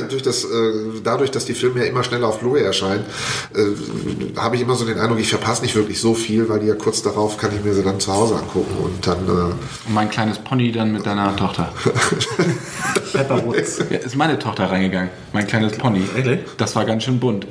[0.09, 0.49] Durch das, äh,
[1.03, 3.05] dadurch, dass die Filme ja immer schneller auf Blu-ray erscheinen,
[3.55, 6.67] äh, habe ich immer so den Eindruck, ich verpasse nicht wirklich so viel, weil die
[6.67, 9.95] ja kurz darauf kann ich mir sie dann zu Hause angucken und dann äh, Und
[9.95, 11.73] mein kleines Pony dann mit deiner Tochter.
[13.13, 13.79] Pepperwoods.
[13.91, 15.11] Ja, ist meine Tochter reingegangen.
[15.33, 16.05] Mein kleines Pony.
[16.17, 16.41] Ehrlich?
[16.57, 17.47] Das war ganz schön bunt.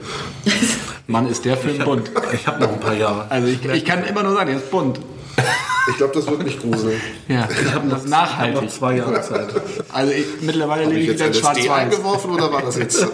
[1.07, 2.11] Mann, ist der Film bunt.
[2.33, 3.29] Ich habe noch ein paar Jahre.
[3.29, 4.99] Also ich, ich kann immer nur sagen, der ist bunt.
[5.89, 6.99] Ich glaube, das wird mich gruseln.
[7.27, 8.61] Ja, ich habe das nachhaltig.
[8.61, 9.49] noch zwei Jahre Zeit.
[9.91, 11.69] Also ich, mittlerweile lebe ich ich wieder in Schwarz-Weiß.
[11.69, 13.05] eingeworfen oder war das jetzt?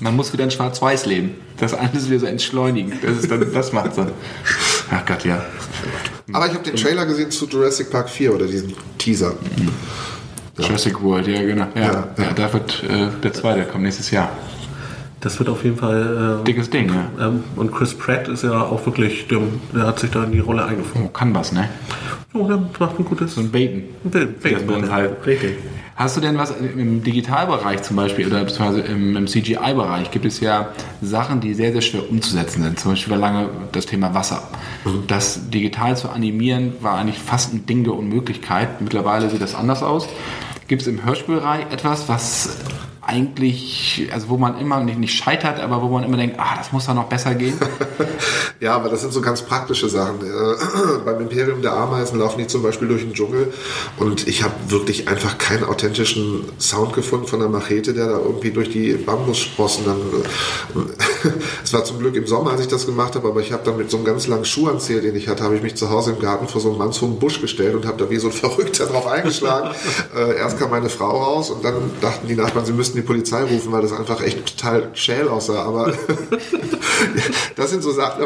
[0.00, 1.34] Man muss wieder in Schwarz-Weiß leben.
[1.58, 2.98] Das alles wieder so entschleunigen.
[3.02, 4.06] Das, ist dann, das macht so.
[4.90, 5.44] Ach Gott, ja.
[6.32, 9.34] Aber ich habe den Trailer gesehen zu Jurassic Park 4 oder diesen Teaser.
[10.58, 11.66] Jurassic World, ja genau.
[11.74, 14.30] Ja, Ja, ja, da wird äh, der zweite kommt nächstes Jahr.
[15.22, 16.40] Das wird auf jeden Fall.
[16.40, 17.28] Äh, Dickes Ding, ja.
[17.28, 19.38] ähm, und Chris Pratt ist ja auch wirklich, der,
[19.74, 21.08] der hat sich da in die Rolle eingefunden.
[21.08, 21.68] Oh, kann was, ne?
[22.34, 23.84] Oh, der macht ein gutes So ein Baiten.
[24.02, 24.42] Bild.
[24.42, 25.24] das bei uns halt.
[25.24, 25.58] Richtig.
[25.94, 30.40] Hast du denn was im Digitalbereich zum Beispiel oder beziehungsweise im, im CGI-Bereich gibt es
[30.40, 30.70] ja
[31.02, 32.80] Sachen, die sehr, sehr schwer umzusetzen sind.
[32.80, 34.42] Zum Beispiel war lange das Thema Wasser.
[35.06, 38.80] Das digital zu animieren war eigentlich fast ein Ding der Unmöglichkeit.
[38.80, 40.08] Mittlerweile sieht das anders aus.
[40.66, 42.56] Gibt es im Hörspielbereich etwas, was
[43.04, 46.72] eigentlich, also wo man immer nicht, nicht scheitert, aber wo man immer denkt, ah, das
[46.72, 47.58] muss da noch besser gehen?
[48.62, 50.20] Ja, aber das sind so ganz praktische Sachen.
[50.20, 53.52] Äh, beim Imperium der Ameisen laufen die zum Beispiel durch den Dschungel
[53.98, 58.52] und ich habe wirklich einfach keinen authentischen Sound gefunden von der Machete, der da irgendwie
[58.52, 59.98] durch die Bambussprossen dann.
[59.98, 61.28] Äh,
[61.64, 63.76] es war zum Glück im Sommer, als ich das gemacht habe, aber ich habe dann
[63.76, 66.20] mit so einem ganz langen Schuhanzieher, den ich hatte, habe ich mich zu Hause im
[66.20, 69.08] Garten vor so einem mannshohen Busch gestellt und habe da wie so ein Verrückter drauf
[69.08, 69.74] eingeschlagen.
[70.16, 73.42] äh, erst kam meine Frau raus und dann dachten die Nachbarn, sie müssten die Polizei
[73.42, 75.62] rufen, weil das einfach echt total schäl aussah.
[75.64, 75.92] Aber
[77.56, 78.24] das sind so Sachen.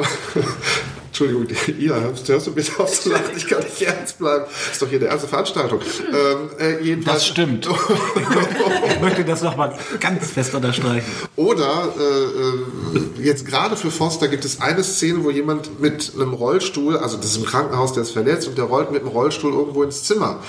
[1.07, 1.47] Entschuldigung,
[1.79, 4.45] ihr hörst hörst du bitte auf zu lachen, ich kann nicht ernst bleiben.
[4.71, 5.81] ist doch hier eine ernste Veranstaltung.
[6.01, 7.69] Ähm, äh, jedenfalls, Das stimmt.
[8.89, 11.07] Ich möchte das nochmal ganz fest unterstreichen.
[11.37, 16.33] Oder äh, äh, jetzt gerade für Foster gibt es eine Szene, wo jemand mit einem
[16.33, 19.53] Rollstuhl, also das ist im Krankenhaus, der ist verletzt und der rollt mit dem Rollstuhl
[19.53, 20.41] irgendwo ins Zimmer.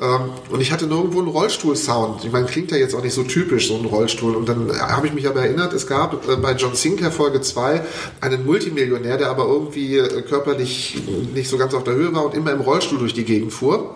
[0.00, 2.24] Ähm, und ich hatte nirgendwo einen Rollstuhl-Sound.
[2.24, 4.34] Ich meine, klingt ja jetzt auch nicht so typisch, so ein Rollstuhl.
[4.34, 7.82] Und dann habe ich mich aber erinnert, es gab äh, bei John Sinclair Folge 2
[8.20, 11.02] einen Multimillionär, der aber irgendwie äh, körperlich
[11.34, 13.94] nicht so ganz auf der Höhe war und immer im Rollstuhl durch die Gegend fuhr.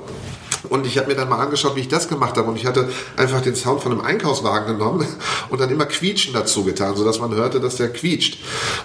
[0.69, 2.49] Und ich habe mir dann mal angeschaut, wie ich das gemacht habe.
[2.49, 5.07] Und ich hatte einfach den Sound von einem Einkaufswagen genommen
[5.51, 8.39] und dann immer Quietschen dazu getan, sodass man hörte, dass der quietscht.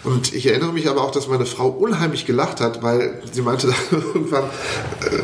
[0.03, 3.67] Und ich erinnere mich aber auch, dass meine Frau unheimlich gelacht hat, weil sie meinte
[3.67, 5.19] dann irgendwann, äh,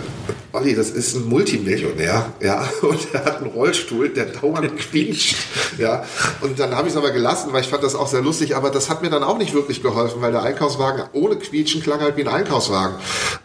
[0.56, 5.36] Olli, das ist ein Multimillionär, ja, und er hat einen Rollstuhl, der dauernd quietscht,
[5.78, 6.06] ja.
[6.42, 8.70] Und dann habe ich es aber gelassen, weil ich fand das auch sehr lustig, aber
[8.70, 12.16] das hat mir dann auch nicht wirklich geholfen, weil der Einkaufswagen ohne Quietschen klang halt
[12.16, 12.96] wie ein Einkaufswagen.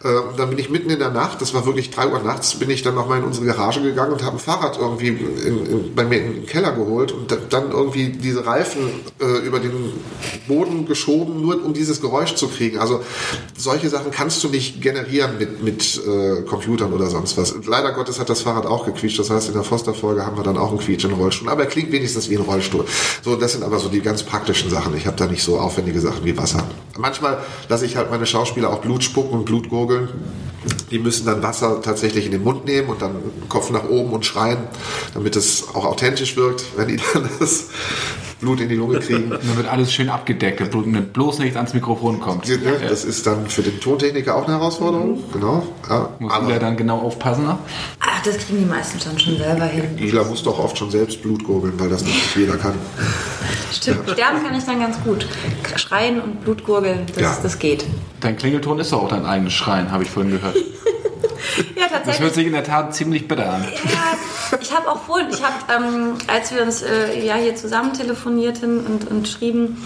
[0.03, 2.55] Äh, und dann bin ich mitten in der Nacht, das war wirklich drei Uhr nachts,
[2.55, 5.95] bin ich dann nochmal in unsere Garage gegangen und habe ein Fahrrad irgendwie in, in,
[5.95, 8.89] bei mir in den Keller geholt und dann irgendwie diese Reifen
[9.19, 9.91] äh, über den
[10.47, 12.79] Boden geschoben, nur um dieses Geräusch zu kriegen.
[12.79, 13.01] Also
[13.57, 17.53] solche Sachen kannst du nicht generieren mit, mit äh, Computern oder sonst was.
[17.65, 19.19] Leider Gottes hat das Fahrrad auch gequietscht.
[19.19, 21.49] Das heißt, in der Foster-Folge haben wir dann auch einen quietschenden Rollstuhl.
[21.49, 22.85] Aber er klingt wenigstens wie ein Rollstuhl.
[23.21, 24.95] So, das sind aber so die ganz praktischen Sachen.
[24.95, 26.63] Ich habe da nicht so aufwendige Sachen wie Wasser.
[26.97, 27.39] Manchmal
[27.69, 30.09] lasse ich halt meine Schauspieler auch Blut spucken und Blut gurgeln.
[30.91, 33.15] Die müssen dann Wasser tatsächlich in den Mund nehmen und dann
[33.49, 34.59] Kopf nach oben und schreien,
[35.13, 36.63] damit es auch authentisch wirkt.
[36.75, 37.67] Wenn die dann das
[38.41, 39.29] Blut in die Lunge kriegen.
[39.29, 42.47] Dann wird alles schön abgedeckt, damit bloß nichts ans Mikrofon kommt.
[42.49, 42.57] Ne,
[42.89, 45.23] Das ist dann für den Tontechniker auch eine Herausforderung.
[45.31, 45.63] Genau.
[45.89, 47.45] Ja, Muss aber Ila dann genau aufpassen.
[47.45, 47.57] Ne?
[47.99, 49.97] Ach, das kriegen die meisten dann schon selber hin.
[49.97, 52.73] Ila muss doch oft schon selbst Blut gurgeln, weil das nicht jeder kann.
[53.71, 55.25] Stimmt, sterben kann ich dann ganz gut.
[55.77, 57.37] Schreien und Blutgurgeln, das, Ja.
[57.41, 57.85] das geht.
[58.19, 60.55] Dein Klingelton ist doch auch dein eigenes Schreien, habe ich vorhin gehört.
[61.75, 62.33] Ja, Das hört tatsächlich.
[62.33, 63.63] sich in der Tat ziemlich bitter an.
[63.85, 67.93] Ja, ich habe auch vorhin, ich habe, ähm, als wir uns äh, ja hier zusammen
[67.93, 69.77] telefonierten und, und schrieben,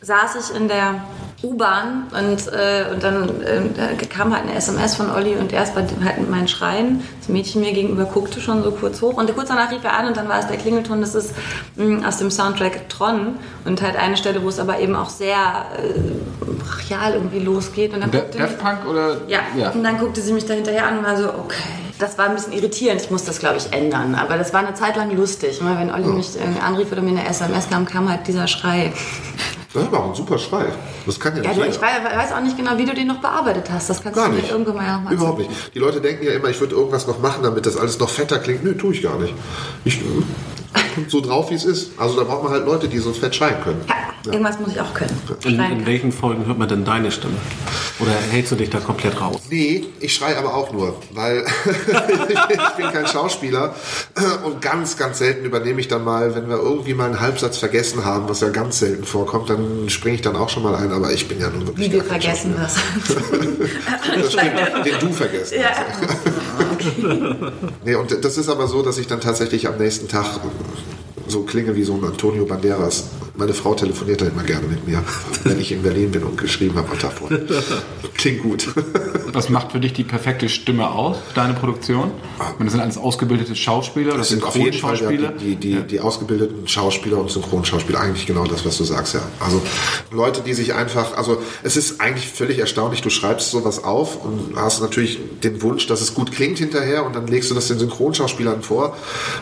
[0.00, 1.04] saß ich in der
[1.42, 5.82] U-Bahn und, äh, und dann äh, kam halt eine SMS von Olli und erst war
[6.04, 7.02] halt mit meinen Schreien.
[7.20, 10.06] Das Mädchen mir gegenüber guckte schon so kurz hoch und kurz danach rief er an
[10.06, 11.34] und dann war es der Klingelton, das ist
[11.76, 13.34] mh, aus dem Soundtrack Tron
[13.64, 15.98] und halt eine Stelle, wo es aber eben auch sehr äh,
[16.62, 17.92] brachial irgendwie losgeht.
[17.92, 19.20] Und dann guckte Punk oder?
[19.56, 19.70] ja.
[19.70, 21.62] und dann guckte sie mich da hinterher an und war so, okay.
[21.98, 23.00] Das war ein bisschen irritierend.
[23.00, 24.16] Ich muss das, glaube ich, ändern.
[24.16, 25.60] Aber das war eine Zeit lang lustig.
[25.60, 28.92] Immer wenn Olli mich irgendwie anrief oder mir eine SMS kam, kam halt dieser Schrei.
[29.74, 30.66] Das war auch ein super Schrei.
[31.06, 33.20] Das kann ja Ja, nicht ich wei- weiß auch nicht genau, wie du den noch
[33.20, 33.88] bearbeitet hast.
[33.88, 34.50] Das kannst Gar du nicht.
[34.50, 35.50] irgendwann mal mal Überhaupt nicht.
[35.74, 38.38] Die Leute denken ja immer, ich würde irgendwas noch machen, damit das alles noch fetter
[38.38, 38.62] klingt.
[38.64, 39.32] Nö, tue ich gar nicht.
[39.84, 39.98] Ich
[41.08, 41.92] so drauf, wie es ist.
[41.98, 43.80] Also da braucht man halt Leute, die so fett schreien können.
[43.88, 45.16] Ja, irgendwas muss ich auch können.
[45.44, 47.36] In, in welchen Folgen hört man denn deine Stimme?
[47.98, 49.40] Oder hältst du dich da komplett raus?
[49.50, 51.44] Nee, ich schreie aber auch nur, weil
[52.28, 53.74] ich bin kein Schauspieler
[54.44, 58.04] und ganz, ganz selten übernehme ich dann mal, wenn wir irgendwie mal einen Halbsatz vergessen
[58.04, 61.12] haben, was ja ganz selten vorkommt, dann springe ich dann auch schon mal ein, aber
[61.12, 62.76] ich bin ja nun wirklich Wie wir vergessen das.
[62.76, 63.52] Schauspieler.
[64.22, 65.68] Das stimmt, den du vergessen ja.
[65.68, 66.22] hast.
[67.84, 70.26] Nee, und das ist aber so, dass ich dann tatsächlich am nächsten Tag
[71.28, 73.10] so klinge wie so ein Antonio Banderas.
[73.34, 75.02] Meine Frau telefoniert da immer gerne mit mir,
[75.44, 77.40] wenn ich in Berlin bin und geschrieben habe am Tag vorher.
[78.14, 78.68] Klingt gut.
[79.32, 82.10] Was macht für dich die perfekte Stimme aus, deine Produktion?
[82.58, 85.32] Und das sind alles ausgebildete Schauspieler oder Das sind auf jeden Fall Synchronschauspieler?
[85.32, 88.00] die, die, die, die ausgebildeten Schauspieler und Synchronschauspieler.
[88.00, 89.22] Eigentlich genau das, was du sagst, ja.
[89.40, 89.62] Also
[90.10, 94.54] Leute, die sich einfach, also es ist eigentlich völlig erstaunlich, du schreibst sowas auf und
[94.56, 97.78] hast natürlich den Wunsch, dass es gut klingt hinterher und dann legst du das den
[97.78, 98.94] Synchronschauspielern vor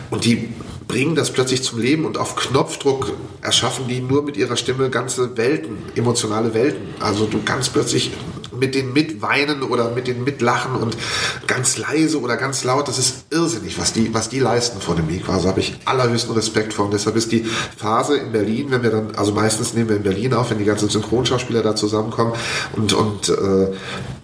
[0.09, 0.47] und die
[0.91, 5.37] bringen das plötzlich zum Leben und auf Knopfdruck erschaffen die nur mit ihrer Stimme ganze
[5.37, 6.81] Welten, emotionale Welten.
[6.99, 8.11] Also du kannst plötzlich
[8.61, 10.95] mit denen mitweinen oder mit denen mitlachen und
[11.47, 12.87] ganz leise oder ganz laut.
[12.87, 15.33] Das ist irrsinnig, was die, was die leisten vor dem Mikro.
[15.33, 16.85] Also habe ich allerhöchsten Respekt vor.
[16.85, 17.43] Und deshalb ist die
[17.75, 20.65] Phase in Berlin, wenn wir dann, also meistens nehmen wir in Berlin auf, wenn die
[20.65, 22.33] ganzen Synchronschauspieler da zusammenkommen
[22.73, 23.73] und, und äh,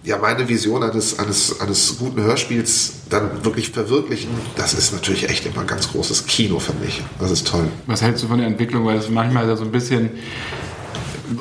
[0.04, 5.46] ja, meine Vision eines, eines, eines guten Hörspiels dann wirklich verwirklichen, das ist natürlich echt
[5.46, 7.02] immer ein ganz großes Kino für mich.
[7.18, 7.68] Das ist toll.
[7.86, 8.86] Was hältst du von der Entwicklung?
[8.86, 10.10] Weil es manchmal so ein bisschen,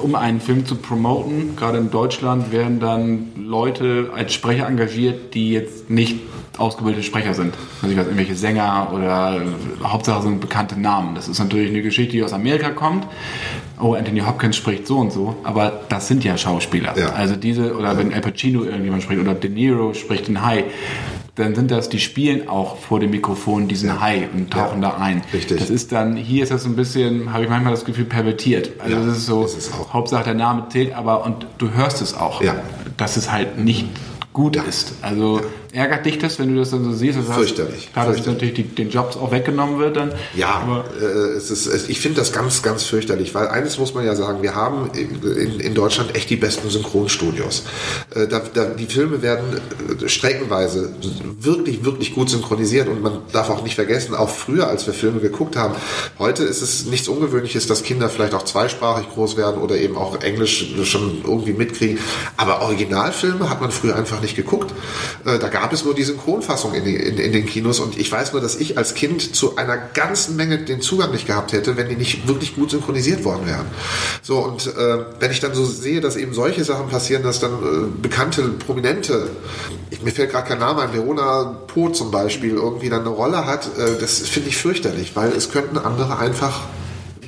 [0.02, 5.52] um einen Film zu promoten, gerade in Deutschland, werden dann Leute als Sprecher engagiert, die
[5.52, 6.20] jetzt nicht
[6.58, 7.54] ausgebildete Sprecher sind.
[7.82, 9.42] Also ich weiß, irgendwelche Sänger oder
[9.84, 11.16] Hauptsache sind bekannte Namen.
[11.16, 13.08] Das ist natürlich eine Geschichte, die aus Amerika kommt.
[13.80, 16.98] Oh, Anthony Hopkins spricht so und so, aber das sind ja Schauspieler.
[16.98, 17.10] Ja.
[17.10, 20.66] Also diese, oder wenn Al Pacino irgendjemand spricht oder De Niro spricht den Hai,
[21.38, 24.90] dann sind das, die spielen auch vor dem Mikrofon diesen Hai und tauchen Ja.
[24.92, 25.22] da ein.
[25.34, 25.58] Richtig.
[25.60, 28.72] Das ist dann, hier ist das so ein bisschen, habe ich manchmal das Gefühl, pervertiert.
[28.80, 29.94] Also Ja, das ist so, ist es auch.
[29.94, 32.56] Hauptsache der Name zählt, aber und du hörst es auch, Ja.
[32.98, 33.86] dass es halt nicht
[34.34, 34.94] gut ist.
[35.02, 37.18] Also ärgert dich das, wenn du das dann so siehst?
[37.18, 37.92] Das heißt, Fürchterlich.
[37.94, 40.14] Klar, dass natürlich die, den Jobs auch weggenommen wird dann.
[40.36, 44.06] Ja, äh, es ist, es, ich finde das ganz, ganz fürchterlich, weil eines muss man
[44.06, 47.64] ja sagen, wir haben in, in Deutschland echt die besten Synchronstudios.
[48.16, 49.46] Äh, da, da, die Filme werden
[50.02, 50.94] äh, streckenweise
[51.40, 55.20] wirklich, wirklich gut synchronisiert und man darf auch nicht vergessen, auch früher, als wir Filme
[55.20, 55.76] geguckt haben,
[56.20, 60.22] heute ist es nichts Ungewöhnliches, dass Kinder vielleicht auch zweisprachig groß werden oder eben auch
[60.22, 62.00] Englisch schon irgendwie mitkriegen.
[62.38, 64.74] Aber Originalfilme hat man früher einfach nicht geguckt.
[65.26, 68.12] Äh, da gab es nur die Synchronfassung in, die, in, in den Kinos und ich
[68.12, 71.78] weiß nur, dass ich als Kind zu einer ganzen Menge den Zugang nicht gehabt hätte,
[71.78, 73.66] wenn die nicht wirklich gut synchronisiert worden wären.
[74.22, 77.54] So, und äh, wenn ich dann so sehe, dass eben solche Sachen passieren, dass dann
[77.54, 79.30] äh, bekannte, prominente,
[79.90, 83.48] ich, mir fällt gerade kein Name ein, Verona Po zum Beispiel, irgendwie dann eine Rolle
[83.48, 86.62] hat, äh, das finde ich fürchterlich, weil es könnten andere einfach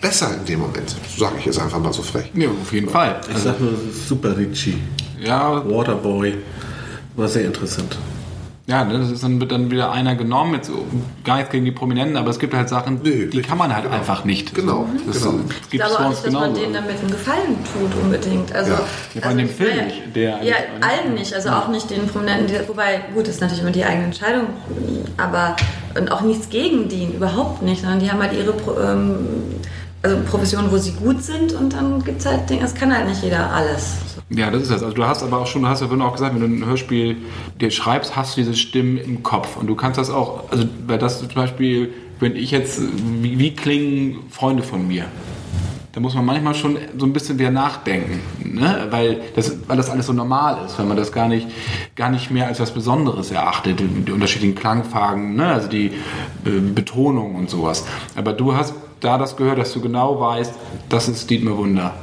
[0.02, 2.30] besser in dem Moment, sage ich jetzt einfach mal so frech.
[2.36, 3.22] ja, auf jeden Fall.
[3.36, 3.74] Ich sag nur
[4.08, 4.78] Super Ricci,
[5.20, 6.38] Ja, Waterboy,
[7.16, 7.98] war sehr interessant.
[8.70, 10.86] Ja, ne, das ist dann wird dann wieder einer genommen, jetzt so,
[11.26, 13.74] gar nichts gegen die Prominenten, aber es gibt halt Sachen, Nö, die richtig, kann man
[13.74, 13.96] halt genau.
[13.98, 14.54] einfach nicht.
[14.54, 15.38] Genau, das genau.
[15.38, 15.40] äh,
[15.72, 18.54] Ich glaube auch nicht, dass man denen damit einen Gefallen tut unbedingt.
[18.54, 18.80] Also, Ja.
[19.16, 22.48] Ja, allem dem ich Film nicht, der ja, allen nicht, also auch nicht den Prominenten,
[22.48, 24.44] die, wobei, gut, das ist natürlich immer die eigene Entscheidung,
[25.18, 25.56] aber
[25.98, 29.16] und auch nichts gegen die, überhaupt nicht, sondern die haben halt ihre Pro- ähm,
[30.04, 33.08] also Professionen, wo sie gut sind und dann gibt es halt Dinge, es kann halt
[33.08, 33.98] nicht jeder alles.
[34.30, 34.84] Ja, das ist das.
[34.84, 36.66] Also du hast aber auch schon, du hast ja vorhin auch gesagt, wenn du ein
[36.66, 37.18] Hörspiel
[37.60, 39.58] dir schreibst, hast du diese Stimmen im Kopf.
[39.58, 42.82] Und du kannst das auch, also weil das zum Beispiel, wenn ich jetzt,
[43.22, 45.06] wie, wie klingen Freunde von mir?
[45.92, 48.88] da muss man manchmal schon so ein bisschen wieder nachdenken, ne?
[48.90, 51.48] weil, das, weil das alles so normal ist, weil man das gar nicht,
[51.96, 55.48] gar nicht mehr als was Besonderes erachtet, die, die unterschiedlichen Klangfarben, ne?
[55.48, 55.88] also die
[56.46, 57.86] äh, Betonung und sowas.
[58.16, 60.54] Aber du hast da das gehört, dass du genau weißt,
[60.90, 61.94] das ist Dietmar Wunder.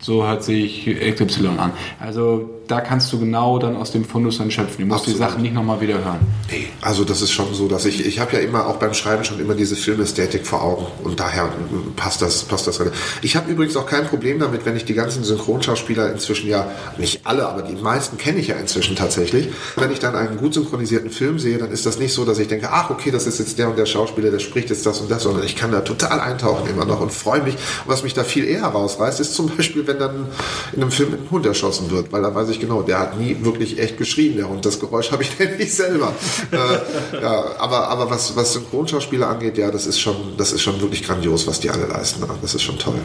[0.00, 1.72] So hört sich XY an.
[2.00, 4.82] Also da kannst du genau dann aus dem Fundus dann schöpfen.
[4.82, 5.18] Du musst Absolut.
[5.18, 6.20] die Sachen nicht nochmal wieder hören.
[6.50, 9.24] Nee, also das ist schon so, dass ich, ich habe ja immer auch beim Schreiben
[9.24, 11.48] schon immer diese Filmästhetik vor Augen und daher
[11.96, 12.78] passt das, passt das.
[13.22, 17.20] Ich habe übrigens auch kein Problem damit, wenn ich die ganzen Synchronschauspieler inzwischen ja, nicht
[17.24, 19.48] alle, aber die meisten kenne ich ja inzwischen tatsächlich.
[19.76, 22.48] Wenn ich dann einen gut synchronisierten Film sehe, dann ist das nicht so, dass ich
[22.48, 25.10] denke, ach okay, das ist jetzt der und der Schauspieler, der spricht jetzt das und
[25.10, 27.54] das, sondern ich kann da total eintauchen immer noch und freue mich.
[27.54, 30.26] Und was mich da viel eher rausreißt, ist zum Beispiel, wenn dann
[30.72, 33.36] in einem Film ein Hund erschossen wird, weil da weiß ich genau, der hat nie
[33.40, 34.64] wirklich echt geschrien, der Hund.
[34.64, 36.12] Das Geräusch habe ich nicht selber.
[36.52, 40.80] äh, ja, aber, aber was, was Synchronschauspieler angeht, ja, das ist schon, das ist schon
[40.80, 42.22] wirklich grandios, was die alle leisten.
[42.42, 43.00] Das ist schon toll.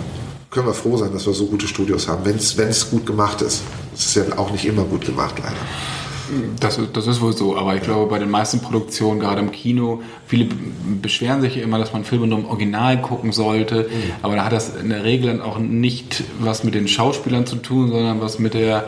[0.49, 3.63] Können wir froh sein, dass wir so gute Studios haben, wenn es gut gemacht ist.
[3.93, 5.55] Es ist ja auch nicht immer gut gemacht, leider.
[6.59, 10.01] Das, das ist wohl so, aber ich glaube, bei den meisten Produktionen, gerade im Kino,
[10.33, 10.49] viele
[10.99, 13.87] beschweren sich ja immer, dass man Filme nur im Original gucken sollte,
[14.23, 17.57] aber da hat das in der Regel dann auch nicht was mit den Schauspielern zu
[17.57, 18.85] tun, sondern was mit der,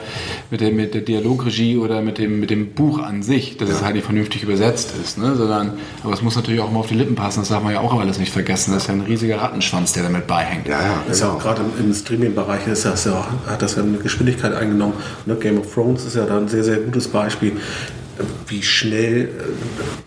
[0.49, 3.83] mit der, mit der Dialogregie oder mit dem, mit dem Buch an sich, dass es
[3.83, 5.35] halt nicht vernünftig übersetzt ist, ne?
[5.35, 5.73] sondern,
[6.03, 7.93] aber es muss natürlich auch immer auf die Lippen passen, das darf man ja auch
[7.99, 10.67] alles nicht vergessen, das ist ja ein riesiger Rattenschwanz, der damit beihängt.
[10.67, 13.83] Ja, ja, Ist ja auch gerade im, im Streaming-Bereich ist das ja, hat das ja
[13.83, 14.93] eine Geschwindigkeit eingenommen.
[15.27, 15.35] Ne?
[15.35, 17.57] Game of Thrones ist ja da ein sehr, sehr gutes Beispiel,
[18.47, 19.29] wie schnell äh,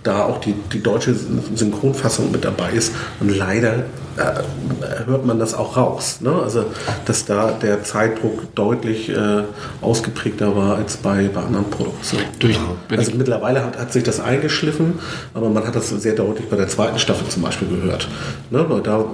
[0.02, 2.92] da auch die, die deutsche Synchronfassung mit dabei ist.
[3.20, 3.84] Und leider
[4.16, 6.20] äh, hört man das auch raus.
[6.20, 6.32] Ne?
[6.32, 6.64] Also,
[7.04, 9.42] dass da der Zeitdruck deutlich äh,
[9.80, 12.24] ausgeprägter war als bei, bei anderen Produktionen.
[12.38, 12.59] Durch,
[12.90, 14.98] Also mittlerweile hat, hat sich das eingeschliffen,
[15.34, 18.09] aber man hat das sehr deutlich bei der zweiten Staffel zum Beispiel gehört.
[18.50, 19.04] Ne, weil da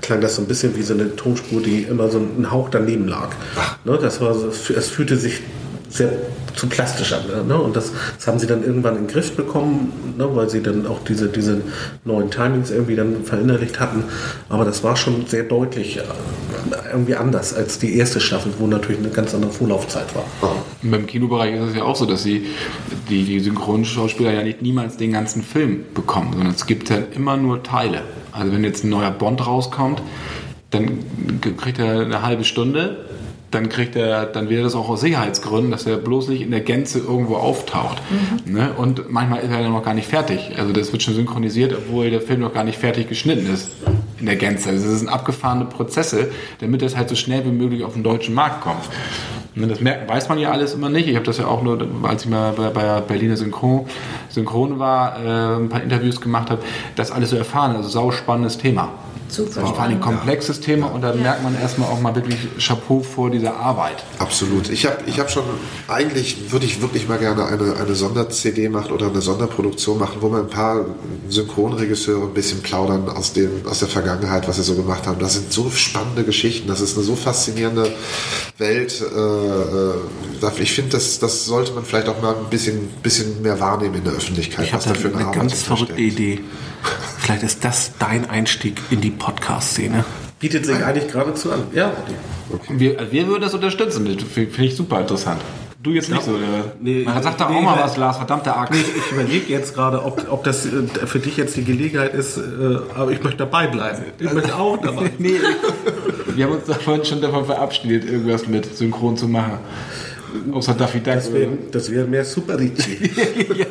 [0.00, 3.08] klang das so ein bisschen wie so eine Tonspur, die immer so ein Hauch daneben
[3.08, 3.30] lag.
[3.84, 5.40] Ne, das war so, es fühlte sich
[5.94, 6.10] sehr
[6.56, 7.46] zu plastisch an.
[7.46, 7.56] Ne?
[7.56, 10.28] Und das, das haben sie dann irgendwann in den Griff bekommen, ne?
[10.34, 11.62] weil sie dann auch diese, diese
[12.04, 14.04] neuen Timings irgendwie dann verinnerlicht hatten.
[14.48, 16.02] Aber das war schon sehr deutlich äh,
[16.90, 20.24] irgendwie anders als die erste Staffel, wo natürlich eine ganz andere Vorlaufzeit war.
[20.82, 22.46] Und beim Kinobereich ist es ja auch so, dass sie
[23.08, 27.36] die, die Synchronschauspieler ja nicht niemals den ganzen Film bekommen, sondern es gibt ja immer
[27.36, 28.02] nur Teile.
[28.32, 30.02] Also wenn jetzt ein neuer Bond rauskommt,
[30.70, 30.98] dann
[31.56, 32.96] kriegt er eine halbe Stunde,
[33.54, 36.60] dann kriegt er, dann wäre das auch aus Sicherheitsgründen, dass er bloß nicht in der
[36.60, 38.02] Gänze irgendwo auftaucht.
[38.44, 38.72] Ne?
[38.76, 40.52] Und manchmal ist er dann noch gar nicht fertig.
[40.58, 43.68] Also das wird schon synchronisiert, obwohl der Film noch gar nicht fertig geschnitten ist
[44.18, 44.70] in der Gänze.
[44.70, 46.30] Also es sind abgefahrene Prozesse,
[46.60, 48.84] damit das halt so schnell wie möglich auf den deutschen Markt kommt.
[49.54, 51.08] Ne, Das merkt, weiß man ja alles immer nicht.
[51.08, 53.86] Ich habe das ja auch nur, als ich mal bei, bei Berliner Synchron,
[54.28, 56.62] Synchron war, äh, ein paar Interviews gemacht habe,
[56.96, 57.76] das alles so erfahren.
[57.76, 58.90] Also sau spannendes Thema.
[59.28, 59.66] Super.
[59.66, 63.30] Vor allem ein komplexes Thema und da merkt man erstmal auch mal wirklich Chapeau vor
[63.30, 64.04] dieser Arbeit.
[64.18, 64.68] Absolut.
[64.70, 65.44] Ich habe ich hab schon,
[65.88, 70.30] eigentlich würde ich wirklich mal gerne eine, eine Sonder-CD machen oder eine Sonderproduktion machen, wo
[70.30, 70.84] wir ein paar
[71.28, 75.18] Synchronregisseure ein bisschen plaudern aus, dem, aus der Vergangenheit, was sie so gemacht haben.
[75.18, 77.90] Das sind so spannende Geschichten, das ist eine so faszinierende
[78.58, 79.02] Welt.
[79.02, 83.58] Äh, äh, ich finde, das, das sollte man vielleicht auch mal ein bisschen, bisschen mehr
[83.58, 84.66] wahrnehmen in der Öffentlichkeit.
[84.66, 86.00] Ich habe was da da für eine Arbeit ganz verrückte.
[86.00, 86.40] Idee.
[87.18, 90.04] Vielleicht ist das dein Einstieg in die Podcast-Szene.
[90.40, 91.62] Bietet sich eigentlich geradezu an.
[91.72, 91.92] Ja,
[92.68, 94.04] Wir, also wir würden das unterstützen.
[94.04, 95.40] Das Finde ich super interessant.
[95.82, 96.38] Du jetzt nicht so.
[96.38, 98.72] Der, Nee, man sagt doch nee, auch mal was, Lars, verdammte Axt.
[98.72, 100.70] Nee, ich überlege jetzt gerade, ob, ob das äh,
[101.06, 102.40] für dich jetzt die Gelegenheit ist, äh,
[102.94, 104.02] aber ich möchte dabei bleiben.
[104.18, 105.10] Ich möchte auch dabei.
[105.18, 105.40] Nee,
[106.34, 109.58] wir haben uns da vorhin schon davon verabschiedet, irgendwas mit Synchron zu machen.
[110.52, 111.14] Außer Daffy Duck.
[111.14, 113.10] Das wäre das wär mehr Super Ricci.
[113.54, 113.66] Ja,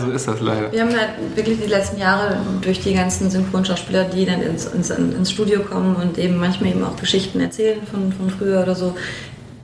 [0.00, 0.70] so ist das leider.
[0.70, 4.90] Wir haben halt wirklich die letzten Jahre durch die ganzen Synchronschauspieler, die dann ins, ins,
[4.90, 8.94] ins Studio kommen und eben manchmal eben auch Geschichten erzählen von, von früher oder so,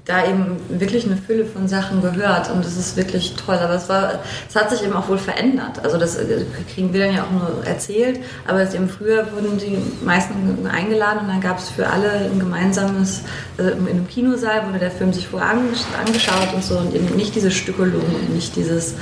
[0.08, 3.56] da eben wirklich eine Fülle von Sachen gehört und das ist wirklich toll.
[3.56, 5.84] Aber es war, es hat sich eben auch wohl verändert.
[5.84, 6.44] Also das äh,
[6.74, 11.20] kriegen wir dann ja auch nur erzählt, aber es eben früher wurden die meisten eingeladen
[11.20, 13.20] und dann gab es für alle ein gemeinsames,
[13.58, 17.14] also in einem Kinosaal wurde der Film sich vorher angesch- angeschaut und so und eben
[17.14, 18.94] nicht diese Stückelung und nicht dieses,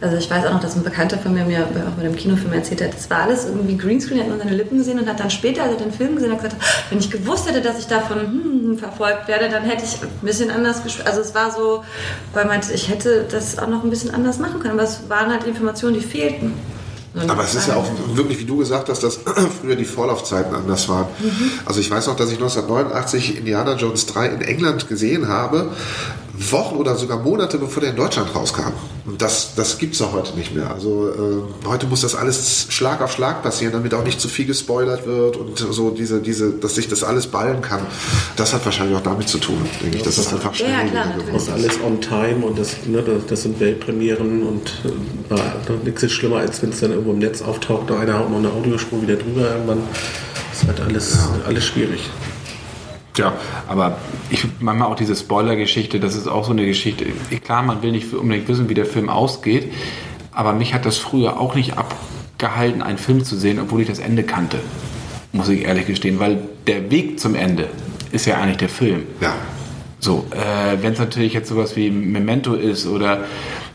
[0.00, 2.52] also ich weiß auch noch, dass ein Bekannter von mir mir auch bei dem Kinofilm
[2.52, 5.30] erzählt hat, das war alles irgendwie Greenscreen, hat nur seine Lippen gesehen und hat dann
[5.30, 8.18] später, als er den Film gesehen hat, gesagt, wenn ich gewusst hätte, dass ich davon
[8.20, 11.06] hm, verfolgt werde, dann hätte ich ein bisschen anders gespielt.
[11.06, 11.84] Also es war so,
[12.32, 15.30] weil man, ich hätte das auch noch ein bisschen anders machen können, aber es waren
[15.30, 16.54] halt Informationen, die fehlten.
[17.14, 19.20] Und Aber es ist ja auch wirklich, wie du gesagt hast, dass
[19.60, 21.06] früher die Vorlaufzeiten anders waren.
[21.66, 25.72] Also ich weiß noch, dass ich 1989 Indiana Jones 3 in England gesehen habe,
[26.50, 28.72] Wochen oder sogar Monate, bevor der in Deutschland rauskam.
[29.04, 30.70] Und das, das gibt es ja heute nicht mehr.
[30.70, 34.46] Also äh, heute muss das alles Schlag auf Schlag passieren, damit auch nicht zu viel
[34.46, 37.80] gespoilert wird und so diese, diese, dass sich das alles ballen kann.
[38.36, 41.06] Das hat wahrscheinlich auch damit zu tun, denke ich, dass das einfach schnell Ja, klar,
[41.16, 46.12] geworden ist alles on time und das, ne, das, sind Weltpremieren und äh, nichts ist
[46.12, 49.02] schlimmer, als wenn es dann irgendwo im Netz auftaucht, da einer haut noch eine Audiospur
[49.02, 49.82] wieder drüber irgendwann.
[50.50, 52.08] Das ist halt alles, alles schwierig.
[53.14, 53.34] Tja,
[53.68, 53.98] aber
[54.30, 57.06] ich manchmal auch diese Spoiler-Geschichte, das ist auch so eine Geschichte.
[57.44, 59.72] Klar, man will nicht unbedingt wissen, wie der Film ausgeht,
[60.32, 63.98] aber mich hat das früher auch nicht abgehalten, einen Film zu sehen, obwohl ich das
[63.98, 64.58] Ende kannte.
[65.32, 67.68] Muss ich ehrlich gestehen, weil der Weg zum Ende
[68.12, 69.02] ist ja eigentlich der Film.
[69.20, 69.34] Ja.
[69.98, 73.24] So, äh, wenn es natürlich jetzt sowas wie Memento ist oder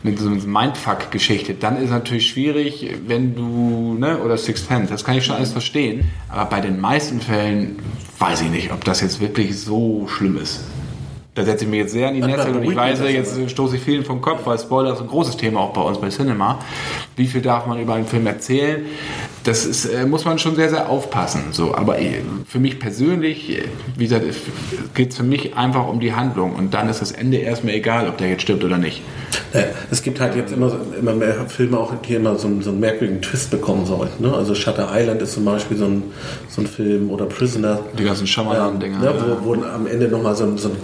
[0.02, 4.92] mit so einer Mindfuck-Geschichte, dann ist es natürlich schwierig, wenn du, ne, oder Sixth Sense,
[4.92, 7.76] das kann ich schon alles verstehen, aber bei den meisten Fällen
[8.18, 10.60] weiß ich nicht, ob das jetzt wirklich so schlimm ist.
[11.34, 13.82] Da setze ich mir jetzt sehr an die Netze und ich weiß, jetzt stoße ich
[13.82, 16.58] vielen vom Kopf, weil Spoiler ist ein großes Thema auch bei uns bei Cinema.
[17.14, 18.84] Wie viel darf man über einen Film erzählen?
[19.44, 21.44] Das ist, äh, muss man schon sehr, sehr aufpassen.
[21.52, 23.64] So, aber äh, für mich persönlich, äh,
[23.96, 24.24] wie gesagt,
[24.94, 28.08] geht es für mich einfach um die Handlung und dann ist das Ende erstmal egal,
[28.08, 29.02] ob der jetzt stirbt oder nicht.
[29.54, 32.70] Ja, es gibt halt jetzt immer, immer mehr Filme, auch die immer so einen, so
[32.70, 34.22] einen merkwürdigen Twist bekommen sollten.
[34.22, 34.32] Ne?
[34.32, 36.02] Also Shutter Island ist zum Beispiel so ein,
[36.48, 37.80] so ein Film oder Prisoner.
[37.98, 39.14] Die ganzen Shyamalan-Dinger, ne, ja.
[39.42, 40.76] wo, wo am Ende nochmal so, so ein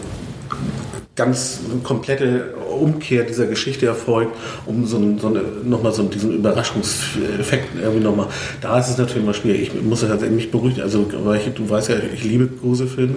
[1.17, 4.37] ganz komplette Umkehr dieser Geschichte erfolgt,
[4.67, 8.27] um so, ein, so eine, nochmal so diesen Überraschungseffekt irgendwie nochmal.
[8.61, 9.71] Da ist es natürlich immer schwierig.
[9.75, 10.83] Ich muss ja tatsächlich mich beruhigen.
[10.83, 13.15] Also, weil ich, du weißt ja, ich liebe große Filme.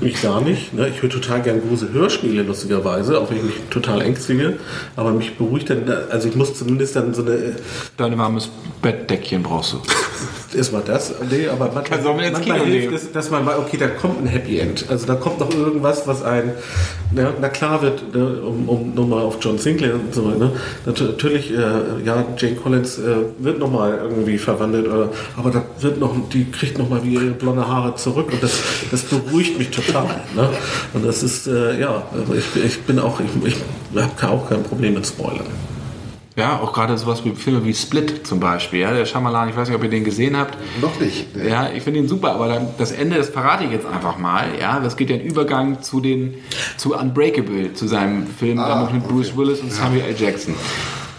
[0.00, 0.72] Mich gar nicht.
[0.72, 0.88] Ne?
[0.88, 4.54] Ich höre total gerne große Hörspiele, lustigerweise, auch wenn ich mich total ängstige.
[4.96, 7.56] Aber mich beruhigt dann, also ich muss zumindest dann so eine,
[7.96, 8.50] Dein warmes
[8.80, 9.82] Bettdeckchen brauchst du.
[10.54, 13.76] Erstmal das, nee, aber manchmal, Kann mit ins Kino hilft es, dass man weiß, okay,
[13.78, 14.84] da kommt ein Happy End.
[14.88, 16.52] Also da kommt noch irgendwas, was ein,
[17.12, 20.52] ne, na klar wird, ne, um, um nochmal auf John Sinclair und so weiter, ne,
[20.86, 21.56] nat- natürlich, äh,
[22.04, 23.02] ja, Jane Collins äh,
[23.38, 27.66] wird nochmal irgendwie verwandelt, oder, aber da wird noch, die kriegt nochmal wie ihre blonde
[27.66, 28.52] Haare zurück und das,
[28.90, 30.20] das beruhigt mich total.
[30.36, 30.48] Ne?
[30.92, 33.56] Und das ist, äh, ja, also ich, ich bin auch, ich, ich
[34.02, 35.46] habe auch kein Problem mit Spoilern.
[36.34, 38.80] Ja, auch gerade sowas wie Filme wie Split zum Beispiel.
[38.80, 40.56] Ja, der Shyamalan, ich weiß nicht, ob ihr den gesehen habt.
[40.80, 41.26] Noch nicht.
[41.36, 44.46] Ja, ich finde ihn super, aber das Ende, das verrate ich jetzt einfach mal.
[44.58, 46.34] Ja, das geht ja ein Übergang zu den
[46.78, 49.38] zu Unbreakable, zu seinem Film Ah, damals mit Bruce okay.
[49.38, 50.14] Willis und Samuel L.
[50.18, 50.54] Jackson.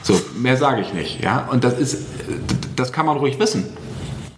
[0.01, 1.23] So, mehr sage ich nicht.
[1.23, 2.05] Ja, und das ist,
[2.75, 3.65] das kann man ruhig wissen.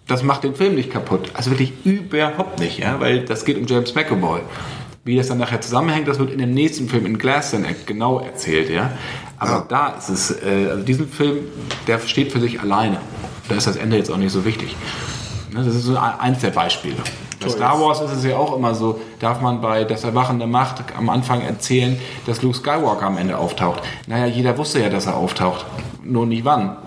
[0.06, 1.30] Das macht den Film nicht kaputt.
[1.34, 4.40] Also wirklich überhaupt nicht, ja, weil das geht um James McAvoy.
[5.06, 8.18] Wie das dann nachher zusammenhängt, das wird in dem nächsten Film in Glass dann genau
[8.18, 8.90] erzählt, ja.
[9.38, 9.64] Aber Ja.
[9.68, 11.36] da ist es, äh, also diesen Film,
[11.86, 12.98] der steht für sich alleine.
[13.48, 14.74] Da ist das Ende jetzt auch nicht so wichtig.
[15.52, 16.96] Ne, Das ist so ein- eins der Beispiele.
[17.40, 20.48] Bei Star Wars ist es ja auch immer so, darf man bei Das Erwachen der
[20.48, 21.96] Macht am Anfang erzählen,
[22.26, 23.84] dass Luke Skywalker am Ende auftaucht.
[24.08, 25.64] Naja, jeder wusste ja, dass er auftaucht.
[26.02, 26.78] Nur nicht wann.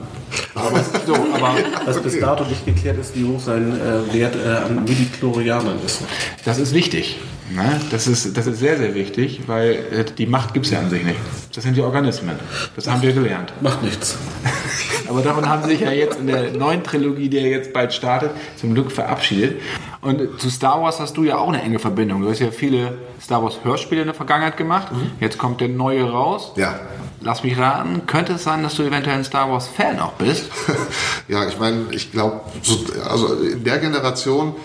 [0.55, 1.53] Aber, so, aber
[1.85, 6.01] Was bis dato nicht geklärt ist, wie hoch sein äh, Wert äh, an Midichlorianern ist.
[6.43, 7.17] das ist wichtig.
[7.55, 7.79] Ne?
[7.91, 10.89] Das, ist, das ist sehr, sehr wichtig, weil äh, die Macht gibt es ja an
[10.89, 11.17] sich nicht.
[11.59, 12.39] Das sind die Organismen.
[12.77, 13.51] Das haben wir gelernt.
[13.59, 14.17] Macht nichts.
[15.09, 17.93] Aber davon haben sie sich ja jetzt in der neuen Trilogie, die ja jetzt bald
[17.93, 19.59] startet, zum Glück verabschiedet.
[19.99, 22.21] Und zu Star Wars hast du ja auch eine enge Verbindung.
[22.21, 24.87] Du hast ja viele Star Wars Hörspiele in der Vergangenheit gemacht.
[25.19, 26.53] Jetzt kommt der neue raus.
[26.55, 26.79] Ja.
[27.21, 30.45] Lass mich raten, könnte es sein, dass du eventuell ein Star Wars Fan auch bist?
[31.27, 32.75] Ja, ich meine, ich glaube, so,
[33.07, 34.55] also in der Generation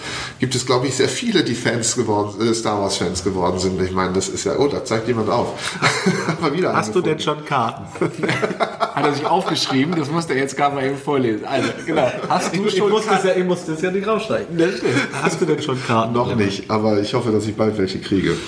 [0.41, 3.79] gibt es, glaube ich, sehr viele, die Fans geworden, äh, Star Wars Fans geworden sind.
[3.83, 5.49] Ich meine, das ist ja, oh, da zeigt jemand auf.
[6.27, 7.85] Aber wieder Hast du denn schon Karten?
[8.95, 11.45] Hat er sich aufgeschrieben, das musste er jetzt gerade mal eben vorlesen.
[11.45, 12.11] Also, genau.
[12.29, 13.29] Hast du Ich schon musste, es Karten?
[13.29, 14.47] ja, ich musste es ja nicht raussteigen.
[15.23, 16.13] Hast du denn schon Karten?
[16.13, 18.37] Noch nicht, aber ich hoffe, dass ich bald welche kriege.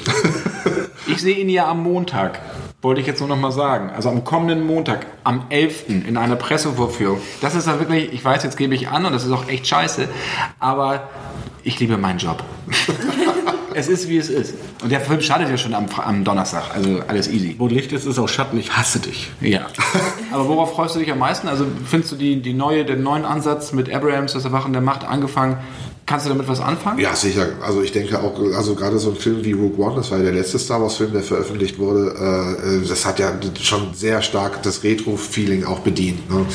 [1.09, 2.41] Ich sehe ihn ja am Montag.
[2.83, 3.91] Wollte ich jetzt nur noch mal sagen.
[3.91, 5.89] Also am kommenden Montag, am 11.
[5.89, 7.21] in einer Pressevorführung.
[7.41, 9.67] Das ist ja wirklich, ich weiß, jetzt gebe ich an und das ist auch echt
[9.67, 10.09] scheiße,
[10.61, 11.09] aber
[11.65, 12.45] ich liebe meinen Job.
[13.75, 14.55] es ist, wie es ist.
[14.83, 17.57] Und der Film startet ja schon am, am Donnerstag, also alles easy.
[17.59, 18.59] Wo Licht ist, ist auch Schatten.
[18.59, 19.31] Ich hasse dich.
[19.41, 19.67] Ja.
[20.33, 21.49] Aber worauf freust du dich am meisten?
[21.49, 25.05] Also findest du die, die neue, den neuen Ansatz mit Abrams, das Erwachen der Macht
[25.05, 25.59] angefangen?
[26.07, 27.01] Kannst du damit was anfangen?
[27.01, 27.49] Ja, sicher.
[27.61, 30.25] Also ich denke auch, also gerade so ein Film wie Rogue One, das war ja
[30.25, 34.23] der letzte Star Wars Film, der veröffentlicht wurde, äh, äh, das hat ja schon sehr
[34.23, 36.31] stark das Retro-Feeling auch bedient.
[36.31, 36.47] Ne?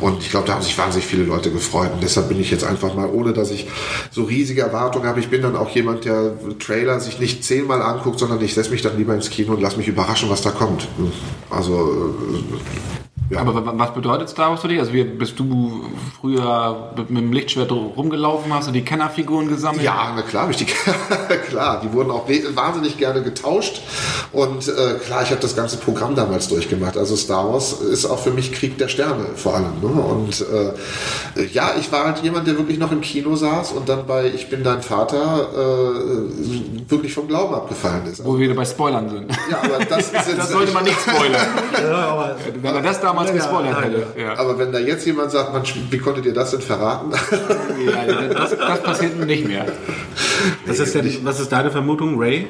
[0.00, 1.92] Und ich glaube, da haben sich wahnsinnig viele Leute gefreut.
[1.94, 3.68] Und deshalb bin ich jetzt einfach mal, ohne dass ich
[4.10, 8.18] so riesige Erwartungen habe, ich bin dann auch jemand, der Trailer sich nicht zehnmal anguckt,
[8.18, 10.88] sondern ich setze mich dann lieber ins Kino und lass mich überraschen, was da kommt.
[11.48, 13.40] Also äh, Ja.
[13.40, 14.78] Aber wa- was bedeutet Star Wars für dich?
[14.80, 15.84] Also wie, bist du
[16.20, 19.82] früher mit, mit dem Lichtschwert rumgelaufen, hast du die Kennerfiguren gesammelt?
[19.84, 20.66] Ja, na klar, ich die,
[21.48, 23.82] klar, die wurden auch wahnsinnig gerne getauscht
[24.32, 26.96] und äh, klar, ich habe das ganze Programm damals durchgemacht.
[26.98, 29.80] Also Star Wars ist auch für mich Krieg der Sterne vor allem.
[29.80, 29.88] Ne?
[29.88, 34.06] Und äh, ja, ich war halt jemand, der wirklich noch im Kino saß und dann
[34.06, 38.24] bei Ich bin dein Vater äh, wirklich vom Glauben abgefallen ist.
[38.24, 39.30] Wo wir wieder bei Spoilern sind.
[39.50, 41.40] Ja, aber das jetzt Das sollte man nicht spoilern.
[41.80, 44.06] Ja, aber Wenn man das damals Ja, gespoilert ja, hätte.
[44.20, 44.38] Ja.
[44.38, 47.10] Aber wenn da jetzt jemand sagt, man, wie konntet ihr das denn verraten?
[47.12, 49.66] Ja, das, das passiert nicht mehr.
[50.66, 52.48] was ist, denn, was ist deine Vermutung, Ray?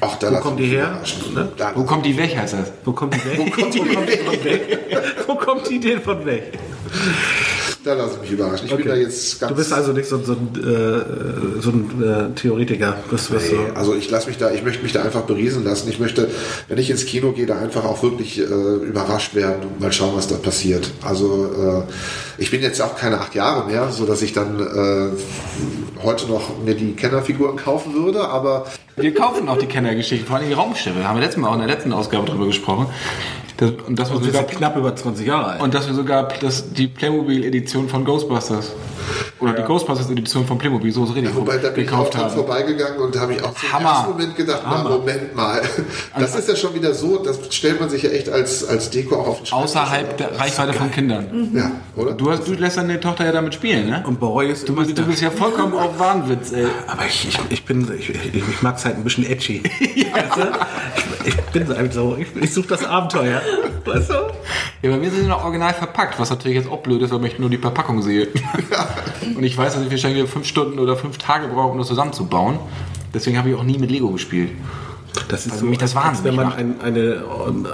[0.00, 1.00] Ach, da Wo kommt die her?
[1.34, 1.48] Ne?
[1.56, 2.72] Da- Wo kommt die weg, heißt das?
[2.84, 3.38] Wo kommt die weg?
[3.38, 3.78] Wo kommt die
[4.24, 4.78] von weg?
[5.26, 6.52] Wo kommt die denn von weg?
[7.84, 8.66] Da lasse ich mich überraschen.
[8.66, 9.50] Ich bin da jetzt ganz.
[9.50, 12.96] Du bist also nicht so, so ein, äh, so ein äh, Theoretiker.
[13.10, 13.74] Bist, bist Nee, so.
[13.74, 15.90] also ich lasse mich da, ich möchte mich da einfach beriesen lassen.
[15.90, 16.30] Ich möchte,
[16.68, 20.12] wenn ich ins Kino gehe, da einfach auch wirklich äh, überrascht werden und mal schauen,
[20.16, 20.92] was da passiert.
[21.02, 26.02] Also äh, ich bin jetzt auch keine acht Jahre mehr, so dass ich dann äh,
[26.02, 28.64] heute noch mir die Kennerfiguren kaufen würde, aber
[28.96, 31.06] Wir kaufen auch die Kennergeschichten, vor allem die Raumschiffe.
[31.06, 32.86] Haben wir letztes Mal auch in der letzten Ausgabe drüber gesprochen.
[33.56, 35.62] Das, und das wir sogar, knapp über 20 Jahre alt.
[35.62, 38.72] und dass wir sogar das, die Playmobil-Edition von Ghostbusters
[39.40, 42.22] oder die Ghostbusters-Edition von Playmobil, so ist richtig, wobei da bin ich auch gekauft dran
[42.24, 42.34] haben.
[42.34, 43.88] vorbeigegangen und habe ich auch zum Hammer.
[43.90, 45.62] ersten Moment gedacht, na, Moment mal,
[46.18, 49.16] das ist ja schon wieder so, das stellt man sich ja echt als, als Deko
[49.16, 49.64] auch auf den Schreibtisch.
[49.70, 51.50] Außerhalb der Reichweite von Kindern.
[51.54, 52.12] Ja, oder?
[52.12, 54.02] Du, hast, du lässt deine Tochter ja damit spielen, ne?
[54.06, 56.66] Und Boy ist Du, bist- du bist ja vollkommen auf Wahnwitz, ey.
[56.86, 59.62] Aber ich, ich, ich bin, ich, ich, ich mag es halt ein bisschen edgy.
[60.34, 60.40] Du?
[61.24, 63.40] ich, ich bin so, ich, ich suche das Abenteuer.
[63.84, 64.14] Weißt du?
[64.82, 67.24] Ja, bei mir sind sie noch original verpackt, was natürlich jetzt auch blöd ist, weil
[67.26, 68.28] ich nur die Verpackung sehe.
[69.36, 72.58] Und ich weiß, dass ich wahrscheinlich fünf Stunden oder fünf Tage brauche, um das zusammenzubauen.
[73.12, 74.50] Deswegen habe ich auch nie mit Lego gespielt.
[75.28, 77.24] Das ist Weil so, mich das als wahnsinnig wenn man ein, eine,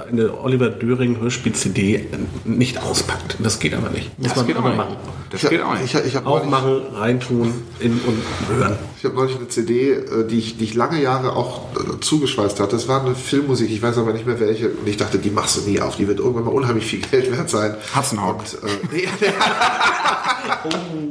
[0.09, 2.05] eine Oliver Döring Hörspiel-CD
[2.45, 3.37] nicht auspackt.
[3.39, 4.11] Das geht aber nicht.
[4.17, 4.77] Das man geht auch aber nicht.
[4.77, 4.95] machen.
[5.31, 5.93] Das Ich geht auch nicht.
[5.95, 8.77] ich, ich Aufmachen, reintun in, und hören.
[8.97, 12.59] Ich habe neulich eine CD, äh, die ich, die ich lange Jahre auch äh, zugeschweißt
[12.59, 12.75] hatte.
[12.75, 14.69] Das war eine Filmmusik, ich weiß aber nicht mehr welche.
[14.69, 15.95] Und ich dachte, die machst du nie auf.
[15.95, 17.75] Die wird irgendwann mal unheimlich viel Geld wert sein.
[17.93, 18.43] Hawk.
[18.61, 19.07] Und, äh,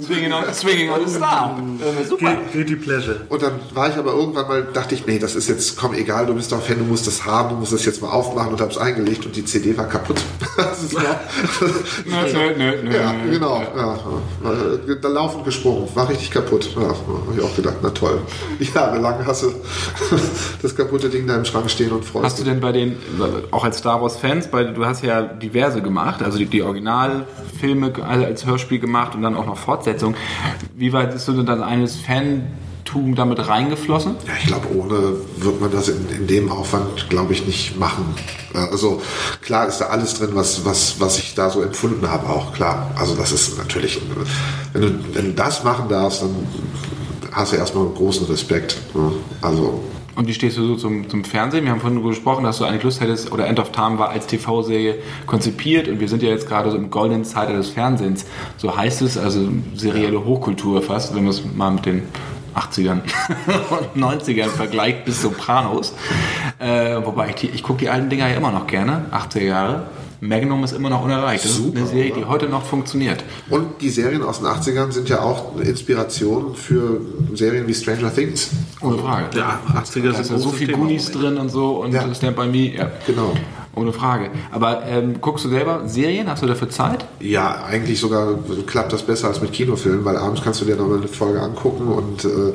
[0.01, 1.59] Swinging on, swinging on a Star.
[1.81, 2.37] Äh, super.
[2.53, 3.21] Guilty Pleasure.
[3.29, 6.27] und dann war ich aber irgendwann mal, dachte ich, nee, das ist jetzt, komm, egal,
[6.27, 8.61] du bist doch Fan, du musst das haben, du musst das jetzt mal aufmachen und
[8.61, 10.21] habe es eingelegt und die CD war kaputt.
[10.57, 13.63] das ist noch, Nö, nö, nö, ja, genau.
[13.77, 13.99] Ja,
[14.87, 14.95] ja.
[15.01, 16.71] Da laufend gesprungen, war richtig kaputt.
[16.75, 18.21] Ja, habe ich auch gedacht, na toll.
[18.75, 19.53] Jahrelang hast du
[20.63, 22.97] das kaputte Ding da im Schrank stehen und freust Hast du denn bei den,
[23.51, 27.93] auch als Star Wars Fans, bei, du hast ja diverse gemacht, also die, die Originalfilme
[28.07, 30.15] als Hörspiel gemacht und dann auch noch Fortsetzung.
[30.77, 34.17] Wie weit ist denn dann eines Fantum damit reingeflossen?
[34.27, 38.15] Ja, ich glaube, ohne wird man das in, in dem Aufwand, glaube ich, nicht machen.
[38.55, 39.01] Also
[39.43, 42.91] klar ist da alles drin, was, was, was ich da so empfunden habe, auch klar.
[42.97, 44.01] Also das ist natürlich,
[44.73, 46.35] wenn du, wenn du das machen darfst, dann
[47.33, 48.77] hast du erstmal großen Respekt.
[48.95, 49.13] ne?
[49.41, 49.83] Also
[50.21, 51.65] Und wie stehst du so zum, zum Fernsehen?
[51.65, 54.27] Wir haben vorhin gesprochen, dass du eigentlich Lust hättest, oder End of Time war als
[54.27, 58.27] TV-Serie konzipiert und wir sind ja jetzt gerade so im goldenen Zeitalter des Fernsehens.
[58.59, 62.03] So heißt es, also serielle Hochkultur fast, wenn man es mal mit den
[62.55, 63.01] 80ern
[63.95, 65.95] und 90ern vergleicht bis Sopranos.
[66.59, 69.87] Äh, wobei ich, die, ich gucke die alten Dinger ja immer noch gerne, 80er Jahre.
[70.21, 71.45] Magnum ist immer noch unerreicht.
[71.45, 72.21] Das ist Super, eine Serie, oder?
[72.21, 73.25] die heute noch funktioniert.
[73.49, 77.01] Und die Serien aus den 80ern sind ja auch eine Inspiration für
[77.35, 78.51] Serien wie Stranger Things.
[78.83, 79.37] Ohne Frage.
[79.37, 81.93] Ja, 80er Da sind ist ja so großes viel Thema Goonies drin und so und
[81.93, 82.15] Ja.
[82.15, 82.77] Stand By Me.
[82.77, 82.91] Ja.
[83.07, 83.33] Genau.
[83.77, 84.31] Ohne Frage.
[84.51, 86.29] Aber ähm, guckst du selber Serien?
[86.29, 87.07] Hast du dafür Zeit?
[87.21, 88.35] Ja, eigentlich sogar
[88.67, 91.87] klappt das besser als mit Kinofilmen, weil abends kannst du dir nochmal eine Folge angucken
[91.87, 92.53] und äh,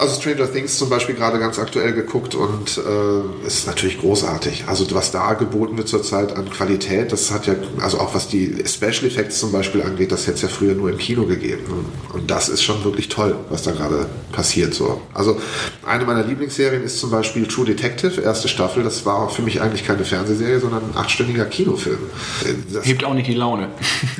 [0.00, 4.64] also Stranger Things zum Beispiel gerade ganz aktuell geguckt und äh, ist natürlich großartig.
[4.66, 8.56] Also was da geboten wird zurzeit an Qualität, das hat ja, also auch was die
[8.66, 11.64] Special Effects zum Beispiel angeht, das hätte es ja früher nur im Kino gegeben.
[12.14, 14.72] Und das ist schon wirklich toll, was da gerade passiert.
[14.72, 15.02] So.
[15.12, 15.38] Also
[15.84, 18.82] eine meiner Lieblingsserien ist zum Beispiel True Detective, erste Staffel.
[18.82, 21.98] Das war für mich eigentlich keine Fernsehserie, sondern ein achtstündiger Kinofilm.
[22.72, 23.68] Das Hebt auch nicht die Laune.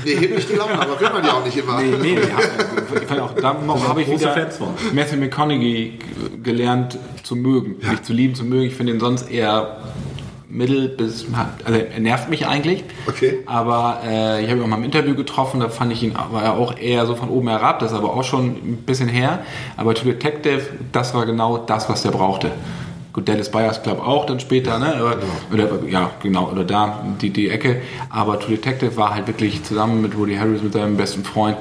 [0.05, 1.81] Nee, hebt nicht die Laune, aber will man ja auch nicht immer.
[1.81, 2.39] Nee, nee, ja,
[3.01, 3.57] ich fand auch, da
[3.89, 4.68] habe ich große wieder Fans von.
[4.93, 5.70] Matthew McConaughey
[6.43, 7.77] gelernt zu mögen.
[7.89, 8.66] Nicht zu lieben, zu mögen.
[8.66, 9.79] Ich finde ihn sonst eher
[10.51, 11.27] mittel bis,
[11.64, 12.85] also er nervt mich eigentlich.
[13.07, 13.39] Okay.
[13.47, 16.43] Aber äh, ich habe ihn auch mal im Interview getroffen, da fand ich ihn, war
[16.43, 19.41] er auch eher so von oben herab, das ist aber auch schon ein bisschen her.
[19.77, 20.62] Aber True Detective,
[20.93, 22.51] das war genau das, was der brauchte.
[23.12, 24.95] Gut, Dallas Buyers Club auch dann später, ne?
[24.95, 25.16] Aber,
[25.53, 27.83] oder, ja, genau, oder da, die, die Ecke.
[28.09, 31.57] Aber True Detective war halt wirklich zusammen mit Woody Harris, mit seinem besten Freund,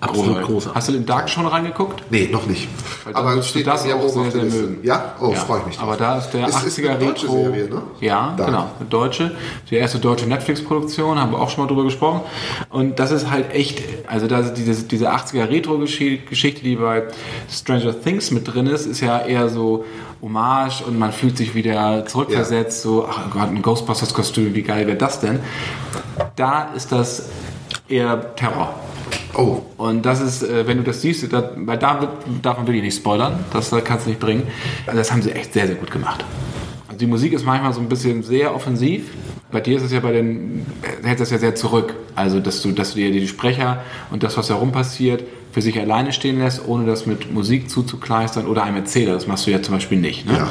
[0.00, 0.74] Absolut großartig.
[0.76, 2.04] Hast du in Dark schon reingeguckt?
[2.10, 2.68] Nee, noch nicht.
[3.04, 4.78] Weil Aber du steht das auch sehr, sehr mögen.
[4.84, 5.14] Ja?
[5.20, 5.78] Oh, freue ich mich.
[5.80, 7.42] Aber da ist der Ist- 80er ist eine deutsche Retro.
[7.44, 7.82] Serie, ne?
[8.00, 8.48] Ja, Dark.
[8.48, 8.70] genau.
[8.78, 9.32] Eine deutsche.
[9.70, 12.20] Die erste deutsche Netflix-Produktion, haben wir auch schon mal drüber gesprochen.
[12.70, 17.02] Und das ist halt echt, also da ist diese, diese 80er Retro-Geschichte, die bei
[17.50, 19.84] Stranger Things mit drin ist, ist ja eher so
[20.22, 24.96] Hommage und man fühlt sich wieder zurückversetzt, so, ach Gott, ein Ghostbusters-Kostüm, wie geil wäre
[24.96, 25.40] das denn?
[26.36, 27.28] Da ist das
[27.88, 28.74] eher Terror.
[29.34, 32.10] Oh, Und das ist, äh, wenn du das siehst, da, weil da wird,
[32.42, 34.44] darf man wirklich nicht spoilern, das kannst du nicht bringen.
[34.86, 36.24] Also das haben sie echt sehr, sehr gut gemacht.
[36.86, 39.10] Also die Musik ist manchmal so ein bisschen sehr offensiv.
[39.50, 41.94] Bei dir ist es ja bei den, äh, hält das ja sehr zurück.
[42.14, 45.78] Also, dass du, dass du dir die Sprecher und das, was herum passiert, für sich
[45.78, 49.14] alleine stehen lässt, ohne das mit Musik zuzukleistern oder einem Erzähler.
[49.14, 50.26] Das machst du ja zum Beispiel nicht.
[50.26, 50.34] Ne?
[50.34, 50.48] Ja.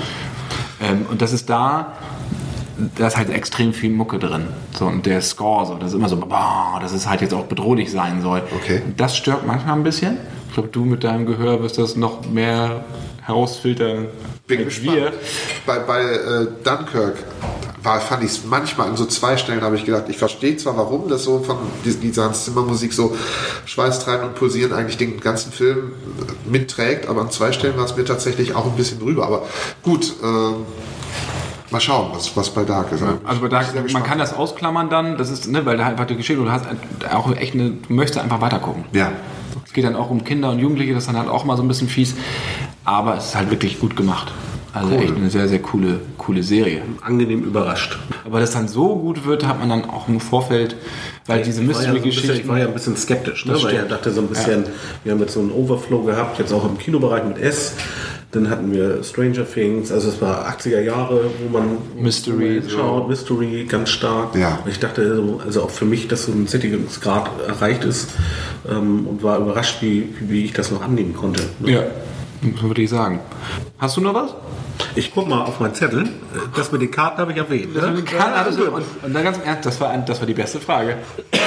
[0.82, 1.94] Ähm, und das ist da,
[2.96, 4.48] da ist halt extrem viel Mucke drin.
[4.78, 7.46] So, und der Score, so, das ist immer so, boah, dass es halt jetzt auch
[7.46, 8.44] bedrohlich sein soll.
[8.56, 8.82] Okay.
[8.96, 10.18] Das stört manchmal ein bisschen.
[10.48, 12.86] Ich glaube, du mit deinem Gehör wirst das noch mehr
[13.24, 14.08] herausfiltern
[14.48, 14.98] bin gespannt.
[14.98, 15.14] wir.
[15.66, 17.18] Bei, bei äh, Dunkirk
[17.84, 20.78] war, fand ich es manchmal an so zwei Stellen habe ich gedacht, ich verstehe zwar,
[20.78, 23.16] warum das so von dieser Hans Zimmer Musik so
[23.66, 27.96] schweißtreibend und pulsieren eigentlich den ganzen Film äh, mitträgt, aber an zwei Stellen war es
[27.96, 29.26] mir tatsächlich auch ein bisschen drüber.
[29.26, 29.46] Aber
[29.84, 30.66] gut, ähm,
[31.72, 33.04] mal schauen, was, was bei Dark ist.
[33.24, 34.06] Also bei Dark, man gespannt.
[34.06, 36.66] kann das ausklammern dann, das ist, ne, weil da halt einfach die Geschichte, du hast
[37.14, 38.86] auch echt eine, du möchtest einfach weitergucken.
[38.94, 39.12] Ja.
[39.66, 41.64] Es geht dann auch um Kinder und Jugendliche, das ist dann halt auch mal so
[41.64, 42.16] ein bisschen fies,
[42.86, 44.32] aber es ist halt wirklich gut gemacht.
[44.74, 46.84] Also echt eine sehr, sehr coole, coole Serie.
[47.02, 47.98] Angenehm überrascht.
[48.26, 50.76] Aber dass dann so gut wird, hat man dann auch im Vorfeld,
[51.26, 53.54] weil diese Ich war ja so Ich war ja ein bisschen skeptisch, ne?
[53.62, 54.66] Weil ich dachte so ein bisschen,
[55.04, 57.74] wir haben jetzt so einen Overflow gehabt, jetzt auch im Kinobereich mit S.
[58.32, 63.66] Dann hatten wir Stranger Things, also es war 80er Jahre, wo man Mystery, schaut, Mystery
[63.70, 64.36] ganz stark.
[64.36, 64.60] Ja.
[64.66, 68.10] Ich dachte, so, also auch für mich, dass so ein Sättigungsgrad erreicht ist
[68.70, 71.42] ähm, und war überrascht, wie, wie ich das noch annehmen konnte.
[71.60, 71.72] ne?
[71.72, 71.84] Ja,
[72.62, 73.22] würde ich sagen.
[73.78, 74.36] Hast du noch was?
[74.96, 76.10] Ich guck mal auf meinen Zettel.
[76.56, 77.76] Das mit den Karten habe ich erwähnt.
[77.76, 78.04] Ne?
[78.04, 80.60] Kann alles und, und dann ganz im Ernst, das war, ein, das war die beste
[80.60, 80.98] Frage.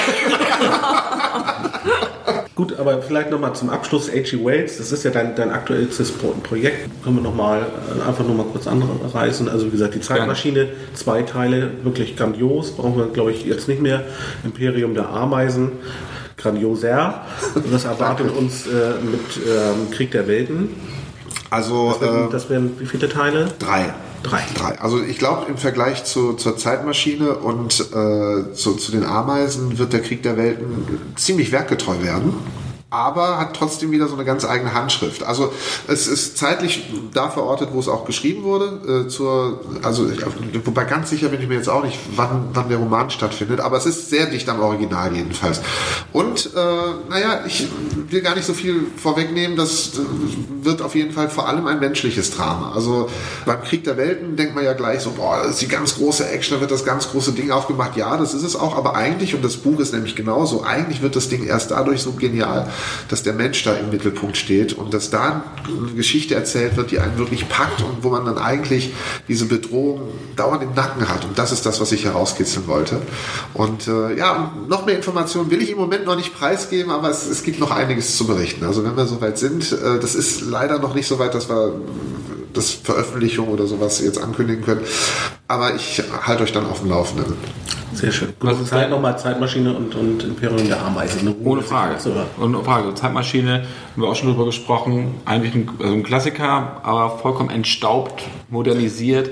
[2.61, 4.45] Gut, aber vielleicht nochmal zum Abschluss H.G.
[4.45, 6.91] Wells, das ist ja dein, dein aktuellstes Pro Projekt.
[7.03, 7.65] Können wir nochmal
[8.07, 9.49] einfach nochmal kurz anreißen.
[9.49, 12.73] Also wie gesagt, die Zeitmaschine, zwei Teile, wirklich grandios.
[12.73, 14.03] Brauchen wir, glaube ich, jetzt nicht mehr.
[14.43, 15.71] Imperium der Ameisen,
[16.37, 17.25] grandioser.
[17.71, 18.69] Das erwartet uns äh,
[19.03, 20.69] mit ähm, Krieg der Welten.
[21.49, 23.47] Also Das wären, äh, das wären wie viele Teile?
[23.57, 23.91] drei.
[24.23, 24.43] Drei.
[24.55, 24.79] Drei.
[24.79, 29.93] Also ich glaube, im Vergleich zu, zur Zeitmaschine und äh, zu, zu den Ameisen wird
[29.93, 32.33] der Krieg der Welten ziemlich werkgetreu werden.
[32.93, 35.23] Aber hat trotzdem wieder so eine ganz eigene Handschrift.
[35.23, 35.53] Also
[35.87, 39.05] es ist zeitlich da verortet, wo es auch geschrieben wurde.
[39.05, 40.11] Äh, zur, also
[40.65, 43.61] wobei ganz sicher bin ich mir jetzt auch nicht, wann, wann der Roman stattfindet.
[43.61, 45.61] Aber es ist sehr dicht am Original jedenfalls.
[46.11, 46.59] Und äh,
[47.09, 47.69] naja, ich
[48.09, 49.55] will gar nicht so viel vorwegnehmen.
[49.55, 49.93] Das
[50.61, 52.73] wird auf jeden Fall vor allem ein menschliches Drama.
[52.75, 53.09] Also
[53.45, 56.27] beim Krieg der Welten denkt man ja gleich so, boah, das ist die ganz große
[56.27, 57.95] Action, da wird das ganz große Ding aufgemacht.
[57.95, 61.15] Ja, das ist es auch, aber eigentlich, und das Buch ist nämlich genauso, eigentlich wird
[61.15, 62.69] das Ding erst dadurch so genial,
[63.09, 66.99] dass der Mensch da im Mittelpunkt steht und dass da eine Geschichte erzählt wird, die
[66.99, 68.93] einen wirklich packt und wo man dann eigentlich
[69.27, 71.25] diese Bedrohung dauernd im Nacken hat.
[71.25, 73.01] Und das ist das, was ich herauskitzeln wollte.
[73.53, 77.27] Und äh, ja, noch mehr Informationen will ich im Moment noch nicht preisgeben, aber es,
[77.27, 78.65] es gibt noch einiges zu berichten.
[78.65, 81.73] Also wenn wir soweit sind, äh, das ist leider noch nicht so weit, dass wir
[82.53, 84.81] das Veröffentlichung oder sowas jetzt ankündigen können.
[85.47, 87.35] Aber ich halte euch dann auf dem Laufenden.
[87.93, 88.29] Sehr schön.
[88.39, 91.19] Gut, ist Zeit nochmal Zeitmaschine und, und Imperium der Ameisen.
[91.21, 91.95] Eine Ruhe, Ohne Frage.
[92.41, 92.93] Ohne Frage.
[92.95, 95.15] Zeitmaschine, haben wir auch schon drüber gesprochen.
[95.25, 99.29] Eigentlich ein, also ein Klassiker, aber vollkommen entstaubt, modernisiert,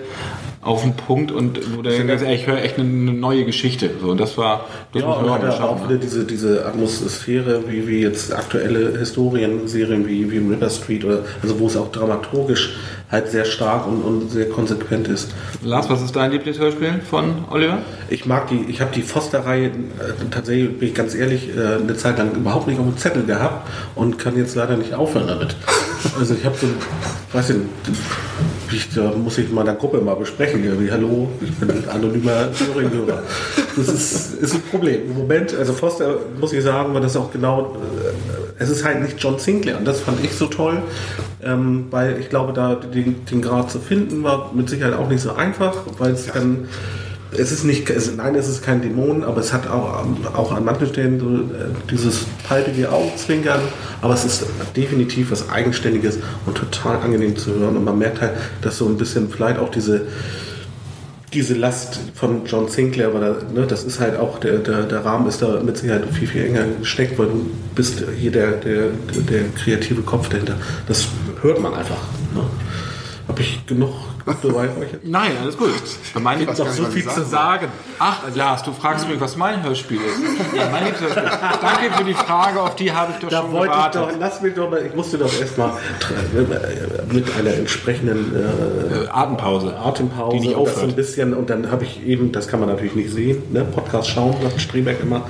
[0.61, 3.91] auf den Punkt und wo der ganz ehrlich, ich höre echt eine, eine neue Geschichte.
[4.01, 7.63] So, und das war, das Ja, muss man und auch auch wieder diese, diese Atmosphäre,
[7.67, 12.75] wie, wie jetzt aktuelle Historienserien wie, wie River Street, oder, also wo es auch dramaturgisch
[13.11, 15.33] halt sehr stark und, und sehr konsequent ist.
[15.63, 17.79] Lars, was ist dein Lieblingshörspiel von Oliver?
[18.09, 19.71] Ich mag die, ich habe die Foster-Reihe äh,
[20.29, 23.67] tatsächlich, bin ich ganz ehrlich, äh, eine Zeit lang überhaupt nicht auf dem Zettel gehabt
[23.95, 25.55] und kann jetzt leider nicht aufhören damit.
[26.17, 26.67] Also ich habe so,
[27.33, 27.69] weiß ich nicht,
[28.71, 32.51] ich, da muss ich in meiner Gruppe mal besprechen, irgendwie, hallo, ich bin ein anonymer
[32.53, 33.23] Thüringen-Hörer.
[33.75, 35.09] Das ist, ist ein Problem.
[35.09, 39.01] Im Moment, also Foster, muss ich sagen, war das auch genau, äh, es ist halt
[39.01, 40.83] nicht John Sinclair und das fand ich so toll,
[41.43, 45.21] ähm, weil ich glaube, da den, den Grad zu finden war mit Sicherheit auch nicht
[45.21, 46.67] so einfach, weil es dann
[47.37, 50.03] es ist nicht, es, nein, es ist kein Dämon, aber es hat auch,
[50.33, 53.61] auch an manchen Stellen so, äh, dieses palpige Augenzwinkern,
[54.01, 54.45] aber es ist
[54.75, 58.31] definitiv was Eigenständiges und total angenehm zu hören und man merkt halt,
[58.61, 60.07] dass so ein bisschen vielleicht auch diese
[61.33, 65.05] diese Last von John Sinclair, weil da, ne, das ist halt auch, der, der, der
[65.05, 68.89] Rahmen ist da mit Sicherheit viel, viel enger gesteckt, weil du bist hier der, der,
[69.29, 70.55] der kreative Kopf dahinter.
[70.87, 71.07] Das
[71.41, 72.01] hört man einfach.
[72.33, 72.43] Ne?
[73.27, 73.93] Habe ich genug
[74.41, 74.89] soweit euch?
[75.03, 75.69] Nein, alles gut.
[76.13, 77.67] Bei meinem Noch gar nicht, so viel ich zu sagen.
[77.99, 80.55] Ach, Lars, du fragst mich, was mein Hörspiel ist.
[80.55, 81.31] Ja, mein Lieblingshörspiel.
[81.61, 84.01] Danke für die Frage, auf die habe ich doch Da schon wollte ich gewartet.
[84.01, 85.71] doch, lass mich doch mal, ich musste doch erstmal
[87.11, 89.75] mit einer entsprechenden äh, Äh, Atempause.
[89.77, 90.95] Atempause Die nicht und das ein aufhört.
[90.95, 94.35] bisschen und dann habe ich eben, das kann man natürlich nicht sehen, ne, Podcast schauen,
[94.41, 95.21] sagt Strebeck immer,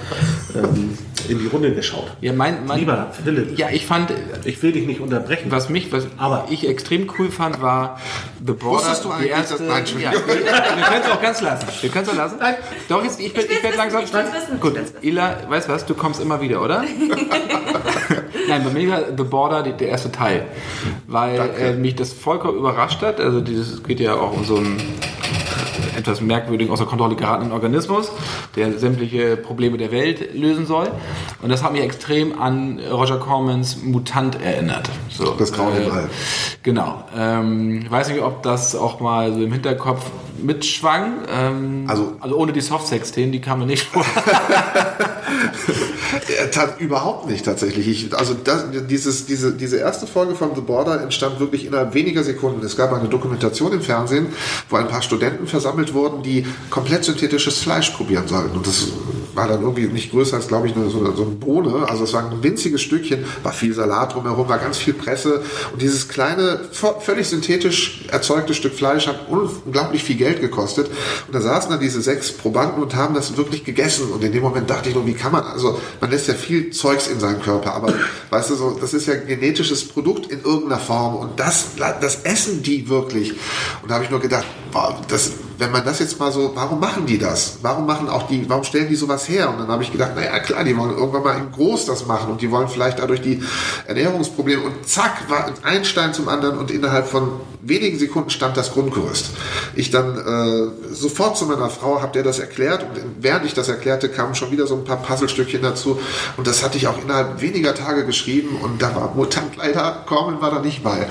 [0.56, 0.98] ähm,
[1.28, 2.08] in die Runde geschaut.
[2.22, 4.14] Ja, mein, mein, Lieber Philipp, ja, ich fand,
[4.46, 5.52] ich will dich nicht unterbrechen.
[5.52, 8.00] was mich, was Aber- ich extrem cool fand, war
[8.46, 8.78] The Border.
[8.80, 11.68] Wusstest du die eigentlich, erste, Nein, ja, wir können es auch ganz lassen.
[11.82, 12.36] Wir können es auch lassen.
[12.40, 12.56] Nein.
[12.88, 14.04] Doch, jetzt, ich, werd- ich werde langsam.
[14.04, 14.76] ich wissen, ich Gut.
[15.02, 16.84] Ila, weißt du was, du kommst immer wieder, oder?
[18.48, 20.46] Nein, bei mir war The Border die, der erste Teil,
[21.08, 23.20] weil äh, mich das vollkommen überrascht hat.
[23.20, 24.78] Also dieses es geht ja auch um so einen
[26.00, 28.12] etwas merkwürdigen, außer Kontrolle geratenen Organismus,
[28.56, 30.90] der sämtliche Probleme der Welt lösen soll.
[31.42, 34.90] Und das hat mich extrem an Roger Cormans Mutant erinnert.
[35.10, 36.10] So, Das Grauen im All.
[36.64, 37.04] Genau.
[37.16, 40.06] Ähm, ich weiß nicht, ob das auch mal so im Hinterkopf
[40.42, 41.14] mitschwang.
[41.32, 44.06] Ähm, Also- also ohne die Softsex-Themen, die kamen nicht vor.
[46.28, 47.88] Er überhaupt nicht tatsächlich.
[47.88, 52.24] Ich, also das, dieses, diese, diese erste Folge von The Border entstand wirklich innerhalb weniger
[52.24, 52.66] Sekunden.
[52.66, 54.28] Es gab eine Dokumentation im Fernsehen,
[54.70, 58.58] wo ein paar Studenten versammelt wurden, die komplett synthetisches Fleisch probieren sollten.
[58.58, 58.88] Und das
[59.40, 61.88] war dann irgendwie nicht größer als, glaube ich, eine, so, so eine Bohne.
[61.88, 65.42] Also es war ein winziges Stückchen, war viel Salat drumherum, war ganz viel Presse.
[65.72, 70.88] Und dieses kleine, völlig synthetisch erzeugte Stück Fleisch hat unglaublich viel Geld gekostet.
[71.28, 74.12] Und da saßen dann diese sechs Probanden und haben das wirklich gegessen.
[74.12, 76.72] Und in dem Moment dachte ich nur, wie kann man, also man lässt ja viel
[76.72, 77.94] Zeugs in seinen Körper, aber
[78.30, 82.62] weißt du so, das ist ja genetisches Produkt in irgendeiner Form und das, das essen
[82.62, 83.34] die wirklich.
[83.82, 86.80] Und da habe ich nur gedacht, boah, das, wenn man das jetzt mal so, warum
[86.80, 87.58] machen die das?
[87.62, 89.50] Warum machen auch die, warum stellen die sowas her?
[89.50, 92.32] Und dann habe ich gedacht, naja klar, die wollen irgendwann mal in groß das machen
[92.32, 93.44] und die wollen vielleicht dadurch die
[93.88, 97.32] Ernährungsprobleme und zack, war ein Stein zum anderen und innerhalb von
[97.62, 99.32] wenigen Sekunden stand das Grundgerüst.
[99.76, 103.68] Ich dann äh, sofort zu meiner Frau, habt ihr das erklärt und während ich das
[103.68, 106.00] erklärte, kamen schon wieder so ein paar Puzzlestückchen dazu
[106.38, 110.42] und das hatte ich auch innerhalb weniger Tage geschrieben und da war Mutant leider, Corman
[110.42, 111.08] war da nicht bei.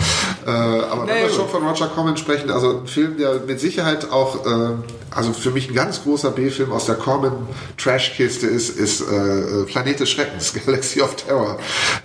[0.46, 1.36] Äh, aber wenn Nee, wir gut.
[1.36, 5.50] schon von Roger Corman sprechen, also ein Film, der mit Sicherheit auch, äh, also für
[5.50, 7.32] mich ein ganz großer B-Film aus der Corman
[7.76, 11.58] Trashkiste ist, ist äh, Planet des Schreckens, Galaxy of Terror,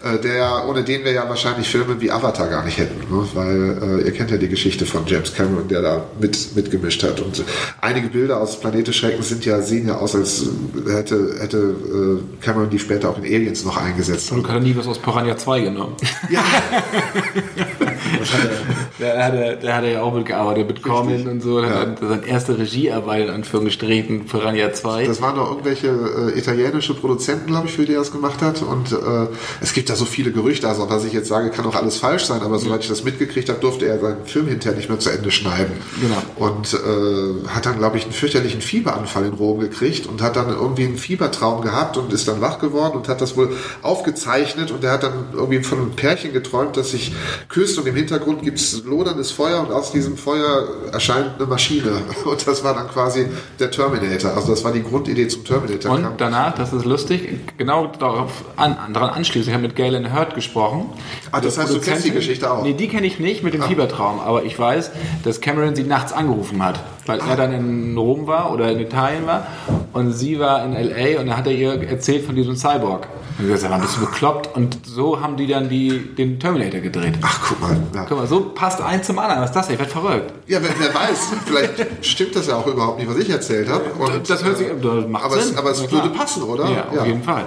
[0.04, 3.28] äh, der, ohne den wir ja wahrscheinlich Filme wie Avatar gar nicht hätten, ne?
[3.34, 7.20] weil äh, ihr kennt ja die Geschichte von James Cameron, der da mit, mitgemischt hat
[7.20, 7.44] und
[7.82, 10.46] einige Bilder aus Planet des Schreckens sind ja, sehen ja aus, als
[10.88, 14.32] hätte, hätte äh, Cameron die später auch in Aliens noch eingesetzt.
[14.32, 15.96] Du hast nie was aus Piranha 2 genommen.
[16.30, 16.44] Ja,
[19.00, 21.62] Der hatte, der hatte ja auch mitgearbeitet mit Corman und so.
[21.62, 25.08] Der hat dann seine erste Regiearbeit in Anführungsstrichen Piranha 2.
[25.08, 28.62] Das waren doch irgendwelche äh, italienische Produzenten, glaube ich, für die er das gemacht hat.
[28.62, 29.28] Und äh,
[29.62, 30.68] es gibt da so viele Gerüchte.
[30.68, 32.42] Also was ich jetzt sage, kann auch alles falsch sein.
[32.42, 35.32] Aber soweit ich das mitgekriegt habe, durfte er seinen Film hinterher nicht mehr zu Ende
[35.32, 35.74] schneiden.
[36.00, 36.50] Genau.
[36.50, 40.50] Und äh, hat dann, glaube ich, einen fürchterlichen Fieberanfall in Rom gekriegt und hat dann
[40.50, 44.72] irgendwie einen Fiebertraum gehabt und ist dann wach geworden und hat das wohl aufgezeichnet.
[44.72, 47.14] Und er hat dann irgendwie von einem Pärchen geträumt, das sich
[47.50, 51.92] küsst und im Hintergrund gibt es loderndes Feuer und aus diesem Feuer erscheint eine Maschine.
[52.26, 53.28] Und das war dann quasi
[53.60, 54.36] der Terminator.
[54.36, 55.92] Also das war die Grundidee zum Terminator.
[55.92, 60.12] Und Kam- danach, das ist lustig, genau darauf an, daran anschließend, ich habe mit Galen
[60.12, 60.90] Hurt gesprochen.
[61.32, 62.60] Ah, das heißt, du kennst die Geschichte auch?
[62.60, 62.64] Ah.
[62.64, 64.90] Nee, die kenne ich nicht mit dem Fiebertraum, aber ich weiß,
[65.24, 69.28] dass Cameron sie nachts angerufen hat, weil er dann in Rom war oder in Italien
[69.28, 69.46] war
[69.94, 71.20] und sie war in L.A.
[71.22, 73.08] und da hat er ihr erzählt von diesem Cyborg.
[73.40, 74.56] Und hat gesagt, bist du bekloppt?
[74.56, 77.16] Und so haben die dann die, den Terminator gedreht.
[77.22, 77.78] Ach, guck mal.
[77.96, 79.42] Ja, Guck mal, so passt eins zum anderen.
[79.42, 79.66] Was ist das?
[79.68, 79.74] denn?
[79.74, 80.34] Ich werde verrückt.
[80.48, 83.86] ja wer, wer weiß, vielleicht stimmt das ja auch überhaupt nicht, was ich erzählt habe.
[83.98, 85.54] Und, Das hört sich, äh, das macht aber Sinn.
[85.54, 86.70] es, aber es würde passen, oder?
[86.70, 87.46] Ja, auf jeden Fall.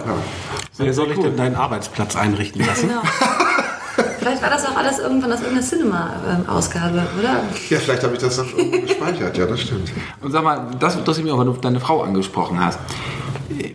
[0.78, 2.88] Wer soll ich denn deinen Arbeitsplatz einrichten lassen?
[2.88, 3.02] Genau.
[4.18, 7.44] Vielleicht war das auch alles irgendwann aus irgendeiner Cinema-Ausgabe, oder?
[7.70, 9.38] Ja, vielleicht habe ich das dann irgendwo gespeichert.
[9.38, 9.92] Ja, das stimmt.
[10.20, 12.78] Und sag mal, das interessiert mich auch, wenn du deine Frau angesprochen hast.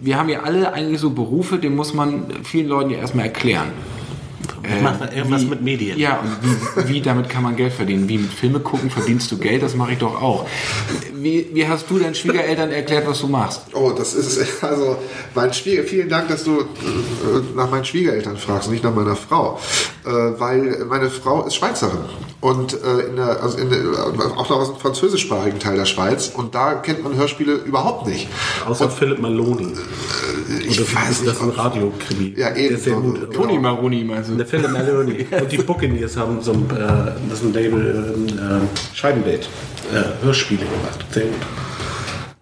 [0.02, 3.68] Wir haben ja alle eigentlich so Berufe, die muss man vielen Leuten ja erstmal erklären.
[4.72, 6.00] Äh, Mach mal irgendwas mit Medien.
[6.00, 8.08] Ja, und wie, wie damit kann man Geld verdienen?
[8.10, 9.62] Wie mit Filme gucken verdienst du Geld?
[9.64, 10.46] Das mache ich doch auch.
[11.14, 13.62] Wie, wie hast du deinen Schwiegereltern erklärt, was du machst?
[13.74, 14.64] Oh, das ist es.
[14.64, 14.98] Also,
[15.36, 16.64] mein Schwieger, vielen Dank, dass du äh,
[17.56, 19.60] nach meinen Schwiegereltern fragst, nicht nach meiner Frau.
[20.06, 22.00] Äh, weil meine Frau ist Schweizerin.
[22.40, 23.80] Und äh, in der, also in der,
[24.36, 26.32] auch noch aus dem französischsprachigen Teil der Schweiz.
[26.34, 28.28] Und da kennt man Hörspiele überhaupt nicht.
[28.68, 29.74] Außer Philipp Maloney.
[30.68, 31.44] Ich Oder weiß ist das nicht.
[31.44, 32.34] ein Radiokrimi?
[32.36, 32.56] Ja, eben.
[32.70, 33.32] Der ist sehr gut.
[33.34, 34.36] Toni Maroni meinst du?
[34.36, 35.28] Der Philipp Bill Maloney.
[35.40, 39.50] Und die Buccaneers haben so ein, äh, das ist ein Label, äh, Scheibenbild,
[39.94, 41.06] äh, Hörspiele gemacht.
[41.12, 41.36] Sehr gut.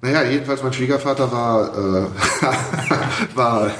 [0.02, 3.72] Naja, jedenfalls mein Schwiegervater war, äh, war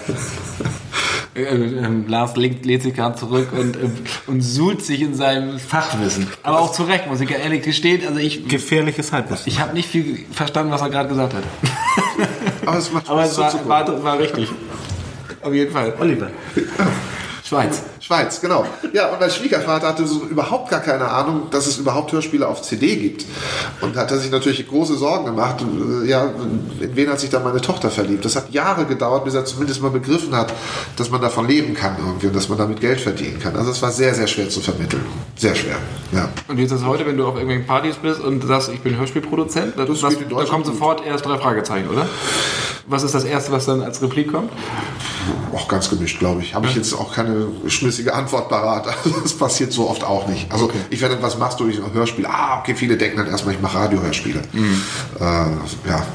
[1.36, 3.94] Äh, ähm, Lars lehnt, lehnt sich gerade zurück und, ähm,
[4.28, 6.28] und suhlt sich in seinem Fachwissen.
[6.44, 8.02] Aber auch zu Recht, muss ich ehrlich gestehen.
[8.06, 9.44] Also ich, Gefährliches Halbwissen.
[9.45, 11.44] ich habe nicht viel verstanden, was er gerade gesagt hat.
[12.66, 14.49] aber es macht Aber es war, war, war richtig.
[15.41, 15.94] Auf jeden Fall.
[15.99, 16.30] Oliver.
[17.45, 17.84] Schweiz.
[18.10, 18.65] Schweiz, genau.
[18.91, 22.64] Ja, und mein Schwiegervater hatte so überhaupt gar keine Ahnung, dass es überhaupt Hörspiele auf
[22.64, 23.23] CD gibt.
[23.81, 25.57] Und hat er sich natürlich große Sorgen gemacht.
[25.61, 26.23] äh, Ja,
[26.80, 28.26] in wen hat sich da meine Tochter verliebt?
[28.26, 30.52] Das hat Jahre gedauert, bis er zumindest mal begriffen hat,
[30.95, 33.56] dass man davon leben kann irgendwie und dass man damit Geld verdienen kann.
[33.56, 35.06] Also es war sehr, sehr schwer zu vermitteln.
[35.36, 35.76] Sehr schwer.
[36.11, 36.30] Ja.
[36.48, 38.98] Und wie ist das heute, wenn du auf irgendwelchen Partys bist und sagst, ich bin
[38.98, 39.77] Hörspielproduzent?
[39.77, 40.73] Das, Das was, da kommt gut.
[40.73, 42.07] sofort erst drei Fragezeichen, oder?
[42.88, 44.49] Was ist das Erste, was dann als Replik kommt?
[45.53, 46.56] Auch ganz gemischt, glaube ich.
[46.56, 48.88] Habe ich jetzt auch keine schmissige Antwort parat.
[49.03, 50.51] Also das passiert so oft auch nicht.
[50.51, 51.68] Also ich werde, was machst du?
[51.68, 52.26] Ich Hörspiel.
[52.26, 54.39] Ah, okay, viele denken dann erstmal, ich mache Radiohörspiele.
[54.39, 56.06] Äh, ja,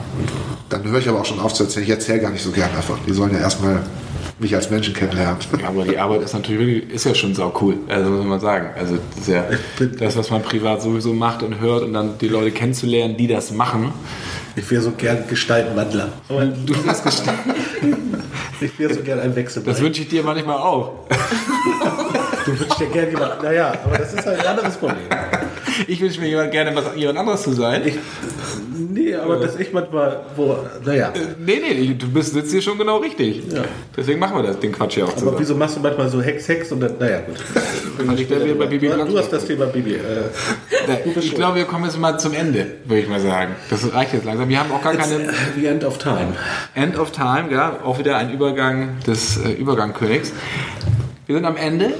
[0.68, 1.84] dann höre ich aber auch schon auf zu erzählen.
[1.84, 2.98] Ich erzähle gar nicht so gern davon.
[3.06, 3.82] Die sollen ja erstmal
[4.38, 5.36] mich als Menschen kennenlernen.
[5.60, 7.76] Ja, aber die Arbeit ist natürlich wirklich, ist ja schon sau cool.
[7.88, 8.68] Also muss man sagen.
[8.76, 9.44] Also das ist ja
[9.98, 13.52] das, was man privat sowieso macht und hört und dann die Leute kennenzulernen, die das
[13.52, 13.92] machen.
[14.56, 16.08] Ich wäre so gern Gestaltenwandler.
[16.28, 17.54] Du wirst gestalten.
[18.60, 19.62] ich wäre so gern ein Wechsel.
[19.64, 21.06] Das wünsche ich dir manchmal auch.
[22.44, 23.42] Du wünschst dir gerne jemand.
[23.42, 25.08] Naja, aber das ist halt ein anderes Problem.
[25.88, 27.82] Ich wünsche mir jemand gerne was jemand anderes zu sein.
[27.84, 27.94] Ich,
[28.90, 31.12] nee, aber dass ich manchmal, wo, naja.
[31.38, 33.42] nee, nee, du bist, sitzt hier schon genau richtig.
[33.52, 33.62] Ja.
[33.96, 35.36] Deswegen machen wir das, den Quatsch hier auch Aber zusammen.
[35.40, 37.36] wieso machst du manchmal so Hex, Hex und dann, naja, gut.
[38.18, 39.94] Ich wieder bei Bibi Du, hast das Thema Bibi.
[39.94, 43.54] Äh, Ich glaube, wir kommen jetzt mal zum Ende, würde ich mal sagen.
[43.70, 44.48] Das reicht jetzt langsam.
[44.48, 46.34] Wir haben auch gar it's keine the end of time.
[46.74, 50.32] End of Time, ja, auch wieder ein Übergang des äh, Übergangkönigs.
[51.26, 51.94] Wir sind am Ende.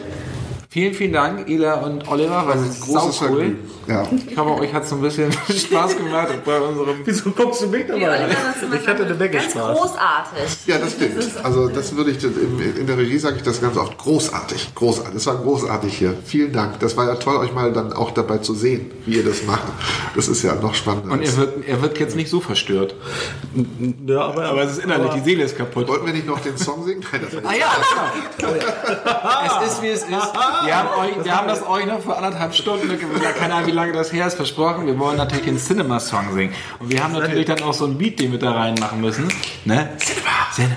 [0.75, 2.49] Vielen, vielen Dank, Ila und Oliver.
[2.49, 3.13] War Großes sau cool.
[3.13, 3.71] Vergnügen.
[3.87, 4.09] Ja.
[4.29, 6.97] Ich hoffe, euch hat es so ein bisschen Spaß gemacht bei unserem.
[7.05, 8.01] Wieso guckst du mich dabei?
[8.01, 9.79] Ja, Oliver, Ich hatte eine Menge Spaß.
[9.79, 10.67] großartig.
[10.67, 11.45] Ja, das stimmt.
[11.45, 13.97] Also das würde ich in der Regie sage ich das ganz oft.
[13.99, 15.15] Großartig, großartig.
[15.15, 16.17] Es war großartig hier.
[16.25, 16.81] Vielen Dank.
[16.81, 19.63] Das war ja toll, euch mal dann auch dabei zu sehen, wie ihr das macht.
[20.17, 21.13] Das ist ja noch spannender.
[21.13, 22.97] Und er wird, er wird jetzt nicht so verstört.
[24.09, 25.87] Ja, aber, Aber es ist innerlich, die Seele ist kaputt.
[25.87, 27.05] Wollten wir nicht noch den Song singen?
[27.13, 27.67] Nein, das war Ah ja,
[28.39, 28.55] genau.
[29.63, 30.11] es ist wie es ist.
[30.65, 32.89] Wir haben, euch, wir haben das euch noch vor anderthalb Stunden,
[33.39, 34.87] keine Ahnung, wie lange das her ist, versprochen.
[34.87, 36.55] Wir wollen natürlich den Cinema-Song singen.
[36.79, 39.29] Und wir haben natürlich dann auch so ein Beat, den wir da reinmachen müssen.
[39.65, 39.91] Ne?
[39.99, 40.31] Cinema!
[40.55, 40.77] Cinema!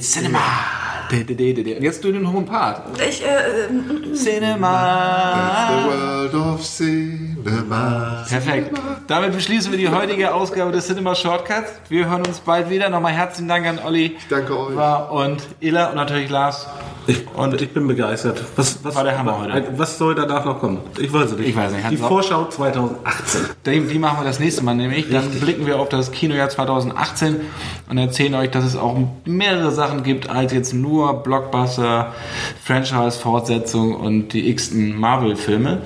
[0.00, 0.87] Cinema!
[1.10, 2.82] Jetzt du den hohen Part.
[3.08, 5.70] Ich, äh, Cinema.
[5.70, 8.24] The World of Cinema.
[8.28, 8.78] Perfekt.
[9.06, 11.72] Damit beschließen wir die heutige Ausgabe des Cinema Shortcuts.
[11.88, 12.90] Wir hören uns bald wieder.
[12.90, 14.16] Nochmal herzlichen Dank an Olli.
[14.28, 15.10] danke euch.
[15.10, 16.66] Und Illa und natürlich Lars.
[17.06, 18.42] ich, und ich bin begeistert.
[18.56, 19.66] Was, was War der Hammer heute.
[19.76, 20.80] Was soll danach noch kommen?
[20.98, 21.48] Ich weiß es nicht.
[21.48, 21.90] Ich weiß nicht.
[21.90, 23.40] Die Vorschau 2018.
[23.64, 25.10] Die, die machen wir das nächste Mal nämlich.
[25.10, 27.40] Dann blicken wir auf das Kinojahr 2018
[27.88, 32.14] und erzählen euch, dass es auch mehrere Sachen gibt als jetzt nur Blockbuster,
[32.62, 35.82] Franchise-Fortsetzung und die x-ten Marvel-Filme.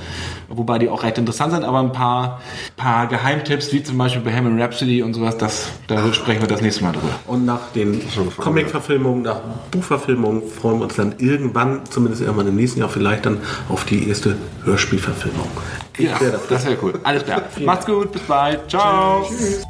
[0.49, 2.43] Wobei die auch recht interessant sind, aber ein paar,
[2.77, 6.85] paar Geheimtipps, wie zum Beispiel Bohemian Rhapsody und sowas, das, da sprechen wir das nächste
[6.85, 7.09] Mal drüber.
[7.27, 8.03] Und nach den
[8.37, 9.41] Comic-Verfilmungen, nach
[9.71, 14.09] Buchverfilmungen freuen wir uns dann irgendwann, zumindest irgendwann im nächsten Jahr, vielleicht dann auf die
[14.09, 15.49] erste Hörspielverfilmung.
[15.97, 16.19] Ich Ja,
[16.49, 16.95] das wäre cool.
[17.03, 17.43] Alles klar.
[17.65, 18.69] Macht's gut, bis bald.
[18.69, 19.25] Ciao.
[19.27, 19.65] Tschüss.